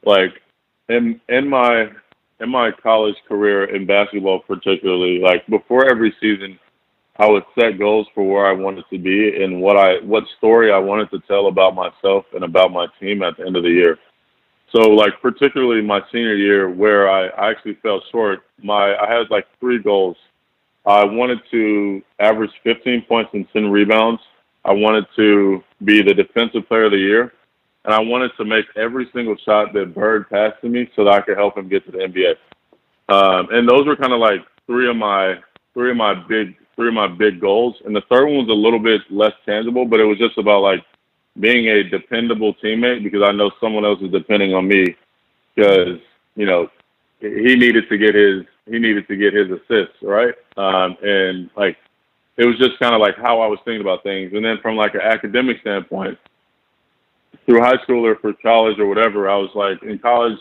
like 0.05 0.41
in 0.89 1.21
in 1.29 1.49
my 1.49 1.91
in 2.41 2.49
my 2.49 2.71
college 2.83 3.17
career 3.29 3.75
in 3.75 3.87
basketball, 3.87 4.41
particularly, 4.41 5.21
like 5.21 5.47
before 5.47 5.91
every 5.91 6.15
season, 6.21 6.59
I 7.19 7.29
would 7.29 7.45
set 7.59 7.79
goals 7.79 8.07
for 8.15 8.27
where 8.27 8.47
I 8.47 8.53
wanted 8.53 8.85
to 8.91 8.99
be 8.99 9.43
and 9.43 9.61
what 9.61 9.77
I 9.77 9.99
what 10.03 10.25
story 10.39 10.73
I 10.73 10.79
wanted 10.79 11.11
to 11.11 11.21
tell 11.29 11.49
about 11.49 11.75
myself 11.75 12.25
and 12.35 12.45
about 12.45 12.73
my 12.73 12.87
team 12.99 13.23
at 13.23 13.37
the 13.37 13.47
end 13.47 13.57
of 13.57 13.63
the 13.63 13.71
year. 13.71 13.99
So 14.75 14.89
like 14.89 15.21
particularly 15.21 15.83
my 15.83 16.01
senior 16.11 16.35
year 16.35 16.71
where 16.71 17.11
I, 17.11 17.27
I 17.27 17.51
actually 17.51 17.75
fell 17.83 18.01
short, 18.11 18.41
my 18.63 18.97
I 18.97 19.13
had 19.13 19.31
like 19.31 19.47
three 19.59 19.83
goals. 19.83 20.17
I 20.87 21.05
wanted 21.05 21.41
to 21.51 22.01
average 22.21 22.53
15 22.65 23.03
points 23.07 23.31
and 23.35 23.47
10 23.53 23.71
rebounds. 23.71 24.23
I 24.65 24.73
wanted 24.73 25.05
to 25.17 25.63
be 25.85 26.01
the 26.01 26.15
defensive 26.15 26.67
player 26.69 26.85
of 26.85 26.93
the 26.93 26.99
year. 26.99 27.35
And 27.85 27.95
I 27.95 28.01
wanted 28.01 28.33
to 28.37 28.45
make 28.45 28.67
every 28.77 29.09
single 29.15 29.37
shot 29.45 29.73
that 29.73 29.95
Bird 29.95 30.29
passed 30.29 30.61
to 30.61 30.69
me 30.69 30.91
so 30.95 31.05
that 31.05 31.15
I 31.15 31.21
could 31.23 31.37
help 31.37 31.57
him 31.57 31.69
get 31.69 31.85
to 31.87 31.93
the 31.93 31.99
NBA. 31.99 32.35
Um, 33.09 33.49
and 33.51 33.69
those 33.69 33.87
were 33.87 33.97
kind 33.97 34.13
of 34.13 34.21
like 34.21 34.41
three 34.67 34.89
of 34.89 34.97
my 34.97 35.37
three 35.75 35.91
of 35.91 35.97
my 35.97 36.15
big 36.15 36.57
three 36.77 36.89
of 36.89 36.95
my 36.95 37.09
big 37.09 37.41
goals. 37.41 37.77
And 37.85 37.95
the 37.95 38.03
third 38.03 38.27
one 38.27 38.47
was 38.47 38.49
a 38.49 38.53
little 38.53 38.79
bit 38.79 39.03
less 39.11 39.33
tangible, 39.47 39.85
but 39.85 40.01
it 40.01 40.05
was 40.05 40.19
just 40.19 40.39
about 40.39 40.63
like 40.63 40.85
being 41.39 41.69
a 41.69 41.83
dependable 41.83 42.55
teammate 42.55 43.03
because 43.03 43.23
I 43.23 43.33
know 43.33 43.51
someone 43.61 43.85
else 43.85 44.01
is 44.03 44.11
depending 44.11 44.55
on 44.55 44.69
me 44.69 44.95
because 45.55 45.99
you 46.37 46.47
know 46.47 46.71
he 47.21 47.57
needed 47.57 47.89
to 47.89 47.99
get 47.99 48.15
his 48.15 48.45
he 48.67 48.79
needed 48.79 49.09
to 49.09 49.17
get 49.17 49.35
his 49.35 49.49
assists 49.51 49.97
right. 50.03 50.35
Um, 50.57 50.97
and 51.03 51.51
like 51.57 51.77
it 52.37 52.47
was 52.47 52.57
just 52.59 52.79
kind 52.79 52.95
of 52.95 53.01
like 53.01 53.17
how 53.17 53.41
I 53.41 53.47
was 53.47 53.59
thinking 53.65 53.81
about 53.81 54.03
things. 54.03 54.33
And 54.33 54.45
then 54.45 54.59
from 54.63 54.77
like 54.77 54.95
an 54.95 55.03
academic 55.03 55.61
standpoint, 55.61 56.19
through 57.51 57.61
high 57.61 57.83
school 57.83 58.07
or 58.07 58.15
for 58.17 58.33
college 58.35 58.79
or 58.79 58.87
whatever, 58.87 59.29
I 59.29 59.37
was 59.37 59.51
like 59.57 59.83
in 59.83 59.99
college, 59.99 60.39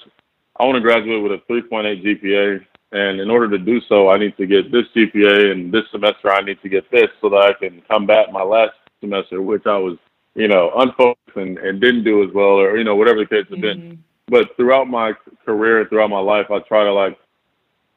I 0.59 0.63
want 0.63 0.75
to 0.75 0.81
graduate 0.81 1.23
with 1.23 1.31
a 1.31 1.41
3.8 1.51 2.03
GPA. 2.03 2.65
And 2.91 3.19
in 3.19 3.31
order 3.31 3.49
to 3.49 3.57
do 3.57 3.81
so, 3.87 4.09
I 4.09 4.17
need 4.17 4.37
to 4.37 4.45
get 4.45 4.71
this 4.71 4.85
GPA 4.95 5.51
and 5.51 5.71
this 5.71 5.85
semester 5.91 6.31
I 6.31 6.41
need 6.41 6.61
to 6.61 6.69
get 6.69 6.89
this 6.91 7.07
so 7.19 7.29
that 7.29 7.41
I 7.41 7.53
can 7.53 7.81
combat 7.89 8.31
my 8.31 8.43
last 8.43 8.73
semester, 8.99 9.41
which 9.41 9.65
I 9.65 9.77
was, 9.77 9.97
you 10.35 10.47
know, 10.47 10.71
unfocused 10.75 11.35
and, 11.35 11.57
and 11.57 11.81
didn't 11.81 12.03
do 12.03 12.23
as 12.23 12.33
well 12.33 12.59
or, 12.59 12.77
you 12.77 12.83
know, 12.83 12.95
whatever 12.95 13.19
the 13.19 13.25
case 13.25 13.45
has 13.49 13.59
been. 13.59 13.81
Mm-hmm. 13.81 14.01
But 14.27 14.55
throughout 14.55 14.87
my 14.87 15.13
career, 15.45 15.85
throughout 15.85 16.11
my 16.11 16.19
life, 16.19 16.51
I 16.51 16.59
try 16.59 16.83
to 16.83 16.93
like, 16.93 17.17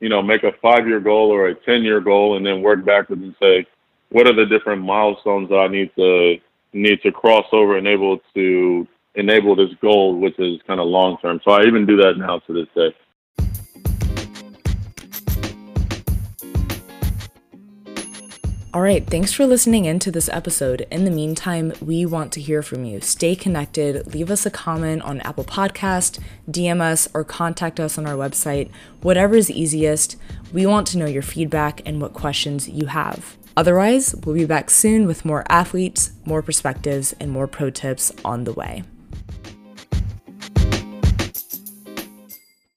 you 0.01 0.09
know, 0.09 0.23
make 0.23 0.43
a 0.43 0.53
five 0.63 0.87
year 0.87 1.01
goal 1.01 1.31
or 1.31 1.49
a 1.49 1.55
10 1.55 1.83
year 1.83 2.01
goal 2.01 2.37
and 2.37 2.47
then 2.47 2.63
work 2.63 2.83
backwards 2.85 3.23
and 3.23 3.35
say, 3.41 3.67
what 4.09 4.27
are 4.27 4.35
the 4.35 4.47
different 4.47 4.83
milestones 4.83 5.51
that 5.51 5.57
I 5.57 5.69
need 5.69 5.91
to 5.97 6.37
need 6.73 7.03
to 7.03 7.13
cross 7.13 7.47
over 7.53 7.77
and 7.77 7.87
able 7.87 8.19
to 8.35 8.87
enable 9.15 9.57
this 9.57 9.75
goal, 9.81 10.19
which 10.19 10.39
is 10.39 10.61
kind 10.67 10.81
of 10.81 10.87
long 10.87 11.19
term. 11.21 11.41
So 11.45 11.53
I 11.53 11.65
even 11.65 11.87
do 11.87 11.97
that 11.97 12.15
now 12.17 12.39
to 12.41 12.53
this 12.53 12.69
day. 12.75 12.95
All 18.75 18.81
right, 18.81 19.07
thanks 19.07 19.35
for 19.35 19.45
listening 19.45 19.85
in 19.85 19.99
to 19.99 20.11
this 20.11 20.31
episode. 20.31 20.87
In 20.91 21.05
the 21.05 21.11
meantime, 21.11 21.75
we 21.83 22.07
want 22.07 22.33
to 22.33 22.41
hear 22.41 22.63
from 22.63 22.87
you. 22.87 23.03
Stay 23.03 23.37
connected, 23.37 24.15
leave 24.15 24.31
us 24.31 24.47
a 24.47 24.51
comment 24.51 25.03
on 25.03 25.21
Apple 25.21 25.45
Podcast, 25.45 26.19
DM 26.51 26.81
us, 26.81 27.07
or 27.13 27.23
contact 27.23 27.79
us 27.79 27.99
on 27.99 28.07
our 28.07 28.15
website. 28.15 28.71
Whatever 29.03 29.35
is 29.35 29.51
easiest. 29.51 30.17
We 30.55 30.65
want 30.65 30.87
to 30.87 30.97
know 30.97 31.05
your 31.05 31.21
feedback 31.21 31.83
and 31.85 32.01
what 32.01 32.15
questions 32.15 32.67
you 32.67 32.87
have. 32.87 33.37
Otherwise, 33.59 34.15
we'll 34.25 34.37
be 34.37 34.47
back 34.47 34.71
soon 34.71 35.07
with 35.07 35.27
more 35.27 35.45
athletes, 35.51 36.13
more 36.25 36.41
perspectives, 36.41 37.15
and 37.21 37.31
more 37.31 37.47
pro 37.47 37.69
tips 37.69 38.11
on 38.25 38.45
the 38.45 38.55
way. 38.55 38.85